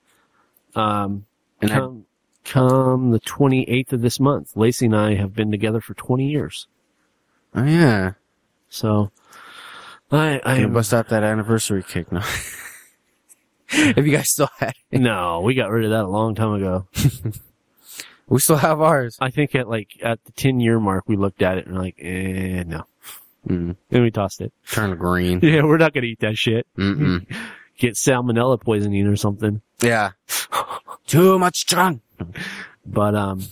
Um, 0.75 1.27
and 1.61 1.73
I, 1.73 1.79
come, 1.79 2.07
come 2.45 3.11
the 3.11 3.21
28th 3.21 3.93
of 3.93 4.03
this 4.03 4.21
month, 4.21 4.57
Lacey 4.57 4.87
and 4.87 4.97
I 4.97 5.15
have 5.15 5.35
been 5.35 5.51
together 5.51 5.81
for 5.81 5.95
20 5.95 6.29
years. 6.29 6.67
oh 7.55 7.65
yeah, 7.65 8.13
So, 8.69 9.11
I, 10.13 10.41
I 10.45 10.57
am, 10.57 10.73
bust 10.73 10.95
out 10.95 11.09
that 11.09 11.23
anniversary 11.23 11.83
cake 11.83 12.11
now. 12.13 12.25
if 13.73 14.05
you 14.05 14.13
guys 14.13 14.31
still 14.31 14.51
had 14.59 14.75
it. 14.91 15.01
no, 15.01 15.43
we 15.43 15.55
got 15.55 15.71
rid 15.71 15.85
of 15.85 15.91
that 15.93 16.05
a 16.05 16.09
long 16.09 16.35
time 16.35 16.55
ago. 16.55 16.89
We 18.31 18.39
still 18.39 18.57
have 18.57 18.81
ours. 18.81 19.19
I 19.21 19.31
think 19.31 19.55
at 19.55 19.69
like, 19.69 19.91
at 20.03 20.25
the 20.25 20.33
10 20.33 20.61
year 20.61 20.81
mark, 20.81 21.05
we 21.09 21.17
looked 21.17 21.43
at 21.43 21.59
it 21.59 21.67
and 21.67 21.75
we're 21.75 21.83
like, 21.83 21.97
eh, 21.99 22.63
no. 22.67 22.85
Mm, 23.49 23.77
And 23.91 24.03
we 24.03 24.11
tossed 24.11 24.41
it. 24.41 24.53
turn 24.71 24.97
green. 24.97 25.41
Yeah, 25.43 25.63
we're 25.65 25.79
not 25.79 25.93
going 25.93 26.03
to 26.03 26.09
eat 26.09 26.21
that 26.21 26.37
shit. 26.37 26.67
Mm-mm. 26.79 27.27
Get 27.79 27.95
salmonella 27.95 28.61
poisoning 28.61 29.07
or 29.07 29.17
something. 29.17 29.61
Yeah. 29.83 30.11
Too 31.07 31.39
much 31.39 31.67
junk. 31.67 32.03
But, 32.87 33.15
um, 33.15 33.43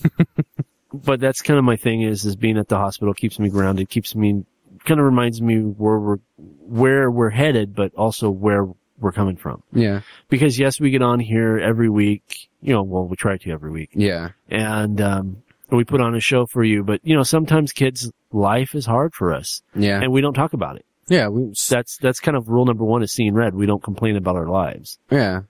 but 0.93 1.21
that's 1.21 1.43
kind 1.43 1.59
of 1.59 1.65
my 1.65 1.77
thing 1.77 2.03
is, 2.03 2.25
is 2.25 2.37
being 2.37 2.59
at 2.59 2.69
the 2.69 2.77
hospital 2.77 3.15
keeps 3.15 3.39
me 3.39 3.49
grounded, 3.49 3.89
keeps 3.89 4.15
me, 4.15 4.45
kind 4.85 5.01
of 5.01 5.07
reminds 5.07 5.41
me 5.43 5.59
where 5.61 5.99
we're, 5.99 6.19
where 6.37 7.11
we're 7.11 7.31
headed, 7.31 7.75
but 7.75 7.95
also 7.95 8.31
where 8.31 8.67
we're 9.01 9.13
coming 9.13 9.37
from. 9.37 9.63
Yeah. 9.73 10.01
because 10.29 10.59
yes, 10.59 10.81
we 10.81 10.91
get 10.91 11.03
on 11.03 11.21
here 11.21 11.59
every 11.59 11.89
week. 11.89 12.49
You 12.61 12.73
know, 12.75 12.83
well, 12.83 13.07
we 13.07 13.17
try 13.17 13.37
to 13.37 13.51
every 13.53 13.71
week, 13.71 13.91
Yeah. 13.95 14.31
and 14.51 15.01
um, 15.01 15.43
we 15.71 15.85
put 15.85 16.01
on 16.01 16.15
a 16.17 16.21
show 16.21 16.47
for 16.47 16.65
you. 16.65 16.83
But 16.83 17.01
you 17.05 17.15
know, 17.15 17.23
sometimes 17.23 17.73
kids' 17.73 18.11
life 18.33 18.75
is 18.75 18.85
hard 18.87 19.15
for 19.15 19.33
us, 19.33 19.63
Yeah. 19.77 20.01
and 20.03 20.13
we 20.13 20.21
don't 20.21 20.35
talk 20.35 20.53
about 20.53 20.77
it. 20.77 20.85
yeah. 21.09 21.29
We, 21.29 21.53
That's 21.71 21.97
that's 21.99 22.19
kind 22.21 22.37
of 22.37 22.49
rule 22.49 22.65
number 22.67 22.85
one 22.85 23.03
is 23.03 23.13
seeing 23.13 23.35
red. 23.35 23.55
We 23.55 23.67
don't 23.67 23.83
complain 23.83 24.17
about 24.17 24.35
our 24.37 24.49
lives, 24.49 24.99
yeah. 25.11 25.43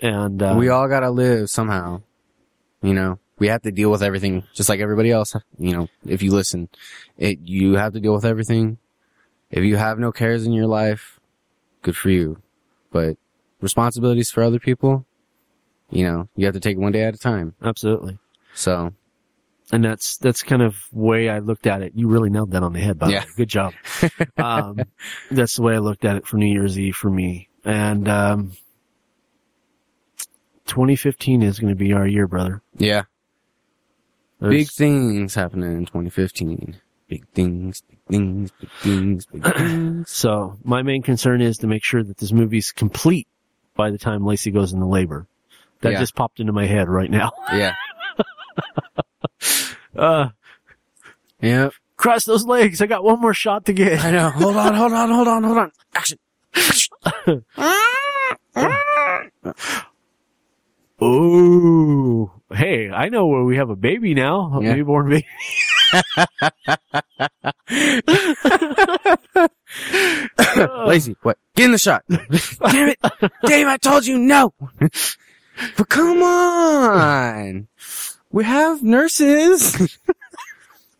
and 0.00 0.42
uh, 0.42 0.56
we 0.58 0.68
all 0.70 0.88
gotta 0.88 1.10
live 1.10 1.48
somehow. 1.50 2.02
You 2.82 2.94
know, 2.94 3.18
we 3.38 3.46
have 3.48 3.62
to 3.62 3.70
deal 3.70 3.90
with 3.90 4.02
everything 4.02 4.42
just 4.54 4.68
like 4.68 4.80
everybody 4.80 5.10
else. 5.12 5.36
You 5.58 5.72
know, 5.76 5.88
if 6.06 6.22
you 6.22 6.32
listen, 6.32 6.68
it, 7.16 7.38
you 7.44 7.74
have 7.76 7.92
to 7.92 8.00
deal 8.00 8.14
with 8.14 8.24
everything. 8.24 8.78
If 9.50 9.62
you 9.64 9.76
have 9.76 9.98
no 9.98 10.10
cares 10.12 10.46
in 10.46 10.52
your 10.52 10.66
life, 10.66 11.20
good 11.82 11.96
for 11.96 12.10
you. 12.10 12.40
But 12.90 13.16
responsibilities 13.60 14.30
for 14.30 14.42
other 14.42 14.58
people, 14.58 15.06
you 15.90 16.04
know, 16.04 16.28
you 16.36 16.46
have 16.46 16.54
to 16.54 16.60
take 16.60 16.78
one 16.78 16.92
day 16.92 17.04
at 17.04 17.14
a 17.14 17.18
time. 17.18 17.54
absolutely. 17.62 18.18
So, 18.54 18.92
And 19.72 19.84
that's 19.84 20.16
that's 20.18 20.42
kind 20.42 20.62
of 20.62 20.76
way 20.92 21.28
I 21.28 21.38
looked 21.38 21.66
at 21.66 21.82
it. 21.82 21.92
You 21.94 22.08
really 22.08 22.30
nailed 22.30 22.50
that 22.52 22.62
on 22.62 22.72
the 22.72 22.80
head, 22.80 22.98
by 22.98 23.06
the 23.06 23.12
Yeah. 23.12 23.20
way. 23.24 23.30
Good 23.36 23.48
job. 23.48 23.74
um, 24.36 24.80
that's 25.30 25.56
the 25.56 25.62
way 25.62 25.74
I 25.74 25.78
looked 25.78 26.04
at 26.04 26.16
it 26.16 26.26
for 26.26 26.36
New 26.36 26.46
Year's 26.52 26.78
Eve 26.78 26.96
for 26.96 27.10
me. 27.10 27.48
And 27.64 28.08
um, 28.08 28.52
2015 30.66 31.42
is 31.42 31.58
going 31.58 31.70
to 31.72 31.76
be 31.78 31.92
our 31.92 32.06
year, 32.06 32.26
brother. 32.26 32.62
yeah. 32.76 33.02
There's- 34.40 34.54
Big 34.56 34.70
things 34.70 35.34
happening 35.34 35.72
in 35.76 35.84
2015. 35.84 36.76
Big 37.10 37.26
things, 37.34 37.82
big 37.82 37.98
things, 38.08 38.50
big 38.52 38.70
things, 38.80 39.26
big 39.26 39.44
things. 39.56 40.10
So 40.10 40.56
my 40.64 40.80
main 40.82 41.02
concern 41.02 41.42
is 41.42 41.58
to 41.58 41.66
make 41.66 41.82
sure 41.84 42.02
that 42.04 42.16
this 42.18 42.30
movie's 42.32 42.70
complete 42.72 43.26
by 43.74 43.90
the 43.90 43.98
time 43.98 44.24
Lacey 44.24 44.50
goes 44.52 44.72
into 44.72 44.86
labor. 44.86 45.26
That 45.80 45.92
Yeah. 45.92 45.98
just 45.98 46.14
popped 46.14 46.38
into 46.40 46.52
my 46.52 46.66
head 46.66 46.88
right 46.88 47.10
now. 47.10 47.32
Yeah. 47.52 47.74
Uh, 49.96 50.28
Yep. 51.42 51.72
cross 51.96 52.24
those 52.24 52.44
legs. 52.46 52.80
I 52.80 52.86
got 52.86 53.02
one 53.02 53.20
more 53.20 53.34
shot 53.34 53.66
to 53.66 53.72
get. 53.72 54.04
I 54.04 54.12
know. 54.12 54.30
Hold 54.30 54.56
on, 54.56 54.74
hold 54.74 54.92
on, 54.92 55.10
hold 55.10 55.26
on, 55.28 55.42
hold 55.42 55.58
on. 55.58 55.72
Action. 55.94 56.18
Ooh. 61.02 62.30
Hey, 62.52 62.90
I 62.90 63.08
know 63.08 63.26
where 63.26 63.42
we 63.44 63.56
have 63.56 63.70
a 63.70 63.76
baby 63.76 64.14
now. 64.14 64.58
A 64.58 64.62
Yeah. 64.62 64.74
newborn 64.74 65.08
baby. 65.08 65.26
Lazy, 70.86 71.16
what? 71.22 71.38
Get 71.54 71.66
in 71.66 71.72
the 71.72 71.78
shot. 71.78 72.04
Damn 72.08 72.88
it. 72.90 72.98
Dave, 73.44 73.66
I 73.66 73.76
told 73.76 74.06
you 74.06 74.18
no. 74.18 74.52
but 75.76 75.88
come 75.88 76.22
on. 76.22 77.68
We 78.30 78.44
have 78.44 78.82
nurses. 78.82 79.74
if 79.80 79.98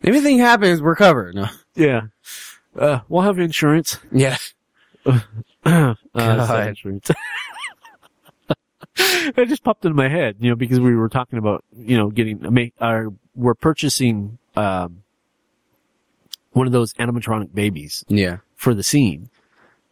anything 0.03 0.37
happens, 0.39 0.81
we're 0.81 0.95
covered. 0.95 1.35
No. 1.35 1.47
Yeah. 1.75 2.01
Uh, 2.77 2.99
we'll 3.09 3.23
have 3.23 3.39
insurance. 3.39 3.97
Yeah. 4.11 4.37
uh, 5.05 5.23
God. 6.15 6.67
insurance. 6.67 7.11
it 8.95 9.47
just 9.47 9.63
popped 9.63 9.85
into 9.85 9.95
my 9.95 10.09
head, 10.09 10.37
you 10.39 10.49
know, 10.49 10.55
because 10.55 10.79
we 10.79 10.95
were 10.95 11.09
talking 11.09 11.39
about, 11.39 11.63
you 11.75 11.97
know, 11.97 12.09
getting, 12.09 12.39
ma- 12.41 12.85
our, 12.85 13.07
we're 13.35 13.55
purchasing, 13.55 14.37
um, 14.55 15.03
one 16.53 16.67
of 16.67 16.73
those 16.73 16.93
animatronic 16.95 17.53
babies 17.53 18.03
Yeah. 18.07 18.37
for 18.55 18.73
the 18.73 18.83
scene. 18.83 19.29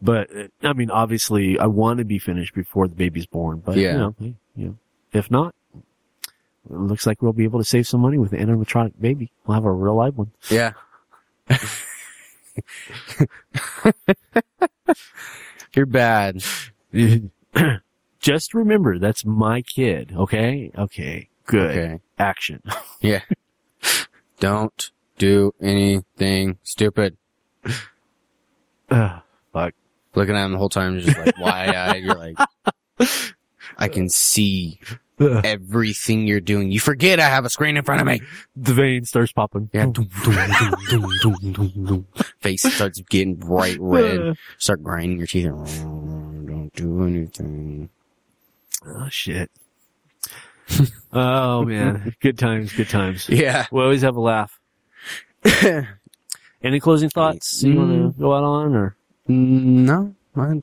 But, 0.02 0.30
I 0.62 0.72
mean, 0.72 0.90
obviously 0.90 1.58
I 1.58 1.66
want 1.66 1.98
to 1.98 2.04
be 2.04 2.18
finished 2.18 2.54
before 2.54 2.88
the 2.88 2.94
baby's 2.94 3.26
born, 3.26 3.62
but, 3.64 3.76
Yeah. 3.76 3.92
you 3.92 3.98
know, 3.98 4.14
you 4.18 4.34
know, 4.56 4.76
if 5.12 5.30
not, 5.30 5.54
it 5.74 6.76
looks 6.76 7.06
like 7.06 7.20
we'll 7.22 7.32
be 7.32 7.44
able 7.44 7.58
to 7.60 7.64
save 7.64 7.86
some 7.86 8.00
money 8.00 8.16
with 8.18 8.30
the 8.30 8.36
animatronic 8.38 8.92
baby. 9.00 9.30
We'll 9.46 9.54
have 9.56 9.64
a 9.64 9.72
real 9.72 9.94
live 9.96 10.16
one. 10.16 10.30
Yeah. 10.50 10.72
You're 15.74 15.86
bad. 15.86 16.42
Just 18.20 18.54
remember, 18.54 18.98
that's 18.98 19.24
my 19.24 19.62
kid. 19.62 20.12
Okay. 20.14 20.70
Okay. 20.76 21.28
Good. 21.46 21.70
Okay. 21.70 22.00
Action. 22.18 22.62
Yeah. 23.02 23.20
Don't 24.40 24.90
do 25.18 25.54
anything 25.60 26.58
stupid. 26.62 27.16
Ugh, 28.90 29.22
fuck. 29.52 29.74
Looking 30.14 30.34
at 30.34 30.44
him 30.46 30.52
the 30.52 30.58
whole 30.58 30.68
time, 30.68 30.98
just 30.98 31.16
like 31.16 31.38
wide 31.38 31.68
eyed. 31.74 32.02
You're 32.02 32.16
like, 32.16 32.36
I 33.78 33.88
can 33.88 34.08
see 34.08 34.80
everything 35.20 36.26
you're 36.26 36.40
doing. 36.40 36.72
You 36.72 36.80
forget 36.80 37.20
I 37.20 37.28
have 37.28 37.44
a 37.44 37.50
screen 37.50 37.76
in 37.76 37.84
front 37.84 38.00
of 38.00 38.06
me. 38.06 38.22
The 38.56 38.74
vein 38.74 39.04
starts 39.04 39.32
popping. 39.32 39.70
Yeah. 39.72 39.92
Face 42.40 42.62
starts 42.74 43.00
getting 43.02 43.34
bright 43.36 43.76
red. 43.78 44.36
Start 44.58 44.82
grinding 44.82 45.18
your 45.18 45.26
teeth. 45.26 45.44
Don't 45.44 46.70
do 46.74 47.04
anything. 47.04 47.90
Oh 48.86 49.08
shit. 49.10 49.50
Oh 51.12 51.64
man. 51.64 52.14
Good 52.20 52.38
times. 52.38 52.72
Good 52.72 52.88
times. 52.88 53.28
Yeah. 53.28 53.66
We 53.72 53.82
always 53.82 54.02
have 54.02 54.16
a 54.16 54.20
laugh. 54.20 54.58
Any 56.62 56.78
closing 56.80 57.08
thoughts 57.08 57.62
you 57.62 57.74
want 57.76 57.90
Mm. 57.90 58.14
to 58.14 58.20
go 58.20 58.34
out 58.34 58.44
on 58.44 58.74
or? 58.74 58.96
no, 59.28 60.14
mine 60.34 60.62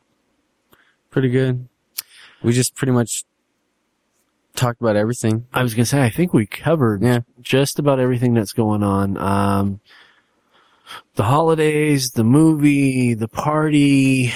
pretty 1.09 1.29
good. 1.29 1.67
We 2.43 2.53
just 2.53 2.75
pretty 2.75 2.91
much 2.91 3.23
talked 4.55 4.79
about 4.81 4.95
everything. 4.95 5.47
I 5.53 5.63
was 5.63 5.73
gonna 5.73 5.85
say, 5.85 6.03
I 6.03 6.09
think 6.11 6.33
we 6.33 6.45
covered 6.45 7.01
Yeah. 7.01 7.21
just 7.41 7.79
about 7.79 7.99
everything 7.99 8.33
that's 8.35 8.53
going 8.53 8.83
on. 8.83 9.17
Um, 9.17 9.79
the 11.15 11.23
holidays, 11.23 12.11
the 12.11 12.23
movie, 12.23 13.13
the 13.15 13.27
party, 13.27 14.31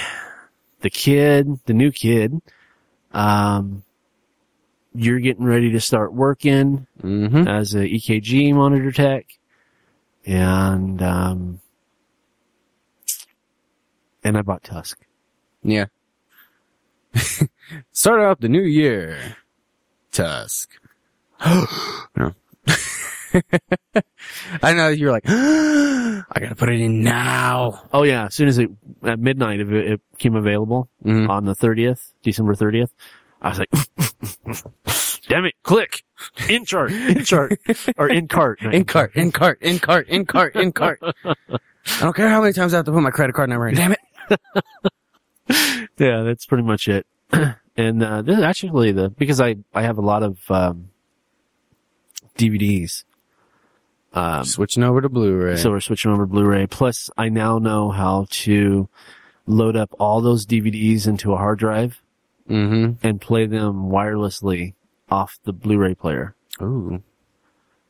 the 0.80 0.90
kid, 0.90 1.60
the 1.66 1.74
new 1.74 1.92
kid. 1.92 2.40
Um, 3.12 3.84
you're 4.94 5.20
getting 5.20 5.44
ready 5.44 5.70
to 5.72 5.80
start 5.80 6.12
working 6.12 6.86
Mm-hmm. 7.02 7.48
as 7.48 7.74
a 7.74 7.80
EKG 7.88 8.54
monitor 8.54 8.92
tech, 8.92 9.26
and 10.26 11.02
um, 11.02 11.60
and 14.24 14.36
I 14.38 14.42
bought 14.42 14.62
Tusk. 14.62 14.98
Yeah. 15.62 15.86
Start 17.92 18.20
off 18.20 18.38
the 18.40 18.48
new 18.48 18.62
year. 18.62 19.36
Tusk. 20.12 20.70
no. 21.46 22.34
I 24.62 24.72
know 24.74 24.88
you're 24.88 25.10
like, 25.10 25.24
I 25.28 26.22
gotta 26.38 26.54
put 26.54 26.68
it 26.68 26.80
in 26.80 27.02
now. 27.02 27.82
Oh 27.92 28.02
yeah, 28.04 28.26
as 28.26 28.34
soon 28.34 28.48
as 28.48 28.58
it 28.58 28.70
at 29.02 29.18
midnight, 29.18 29.60
if 29.60 29.70
it, 29.70 29.92
it 29.92 30.00
became 30.12 30.36
available 30.36 30.88
Mhm. 31.04 31.28
on 31.28 31.44
the 31.46 31.54
thirtieth, 31.54 32.12
December 32.22 32.54
thirtieth, 32.54 32.92
I 33.42 33.48
was 33.48 33.58
like, 33.58 35.22
"Damn 35.28 35.46
it! 35.46 35.54
Click 35.64 36.04
in 36.48 36.64
chart, 36.64 36.92
in 36.92 37.24
chart, 37.24 37.58
or 37.98 38.08
in 38.08 38.28
cart, 38.28 38.60
In 38.62 38.84
cart, 38.84 39.14
in 39.16 39.32
cart, 39.32 39.60
in 39.60 39.80
cart, 39.80 40.08
in 40.08 40.24
cart, 40.24 40.54
in 40.54 40.72
cart. 40.72 41.00
I 41.24 41.34
don't 42.00 42.14
care 42.14 42.28
how 42.28 42.40
many 42.40 42.52
times 42.52 42.72
I 42.72 42.76
have 42.76 42.86
to 42.86 42.92
put 42.92 43.02
my 43.02 43.10
credit 43.10 43.34
card 43.34 43.50
number 43.50 43.68
in. 43.68 43.74
Damn 43.74 43.92
it. 43.92 44.00
Yeah, 45.98 46.22
that's 46.22 46.46
pretty 46.46 46.62
much 46.62 46.86
it. 46.86 47.04
and 47.76 48.02
uh, 48.02 48.22
this 48.22 48.38
is 48.38 48.44
actually 48.44 48.92
the 48.92 49.10
because 49.10 49.40
I 49.40 49.56
I 49.74 49.82
have 49.82 49.98
a 49.98 50.02
lot 50.02 50.22
of 50.22 50.38
um, 50.48 50.90
DVDs. 52.38 53.04
Um, 54.14 54.44
Switching 54.44 54.82
over 54.84 55.00
to 55.00 55.08
Blu-ray. 55.08 55.56
So 55.56 55.70
we're 55.70 55.80
switching 55.80 56.12
over 56.12 56.24
to 56.24 56.26
Blu-ray. 56.26 56.66
Plus, 56.66 57.08
I 57.16 57.30
now 57.30 57.58
know 57.58 57.90
how 57.90 58.26
to 58.30 58.88
load 59.46 59.74
up 59.74 59.94
all 59.98 60.20
those 60.20 60.44
DVDs 60.44 61.06
into 61.06 61.32
a 61.32 61.38
hard 61.38 61.58
drive 61.58 62.01
mm-hmm. 62.52 63.06
and 63.06 63.20
play 63.20 63.46
them 63.46 63.88
wirelessly 63.90 64.74
off 65.10 65.38
the 65.44 65.52
Blu-ray 65.52 65.94
player. 65.94 66.34
Ooh. 66.60 67.02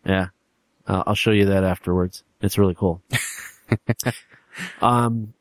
Yeah. 0.04 0.28
Uh, 0.86 1.02
I'll 1.06 1.14
show 1.14 1.30
you 1.30 1.46
that 1.46 1.64
afterwards. 1.64 2.24
It's 2.40 2.58
really 2.58 2.74
cool. 2.74 3.02
um, 4.82 5.34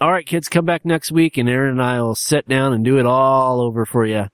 all 0.00 0.10
right, 0.10 0.26
kids, 0.26 0.48
come 0.48 0.64
back 0.64 0.84
next 0.84 1.12
week 1.12 1.36
and 1.36 1.48
Aaron 1.48 1.72
and 1.72 1.82
I 1.82 2.00
will 2.00 2.14
sit 2.14 2.48
down 2.48 2.72
and 2.72 2.84
do 2.84 2.98
it 2.98 3.06
all 3.06 3.60
over 3.60 3.86
for 3.86 4.06
you. 4.06 4.26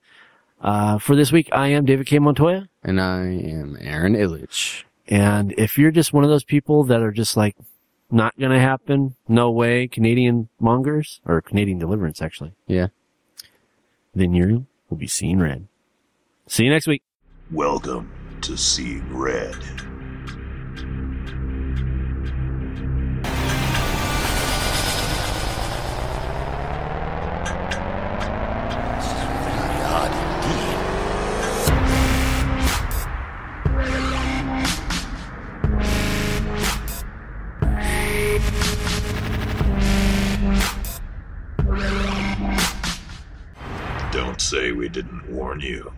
Uh, 0.61 0.97
for 0.97 1.15
this 1.15 1.31
week, 1.31 1.49
I 1.51 1.67
am 1.69 1.85
David 1.85 2.07
K. 2.07 2.19
Montoya. 2.19 2.67
And 2.83 2.99
I 2.99 3.21
am 3.27 3.77
Aaron 3.79 4.15
Illich. 4.15 4.83
And 5.07 5.53
if 5.57 5.77
you're 5.77 5.91
just 5.91 6.13
one 6.13 6.23
of 6.23 6.29
those 6.29 6.43
people 6.43 6.83
that 6.85 7.01
are 7.01 7.11
just 7.11 7.37
like, 7.37 7.55
not 8.11 8.37
gonna 8.39 8.59
happen, 8.59 9.15
no 9.27 9.51
way, 9.51 9.87
Canadian 9.87 10.49
mongers, 10.59 11.21
or 11.25 11.41
Canadian 11.41 11.77
deliverance 11.77 12.21
actually, 12.21 12.53
Yeah. 12.67 12.87
Then 14.13 14.33
you 14.33 14.65
will 14.89 14.97
be 14.97 15.07
seeing 15.07 15.39
red. 15.39 15.67
See 16.47 16.63
you 16.63 16.69
next 16.69 16.87
week. 16.87 17.03
Welcome 17.51 18.11
to 18.41 18.57
Seeing 18.57 19.15
Red. 19.15 19.55
Say 44.49 44.71
we 44.71 44.89
didn't 44.89 45.29
warn 45.29 45.59
you. 45.59 45.91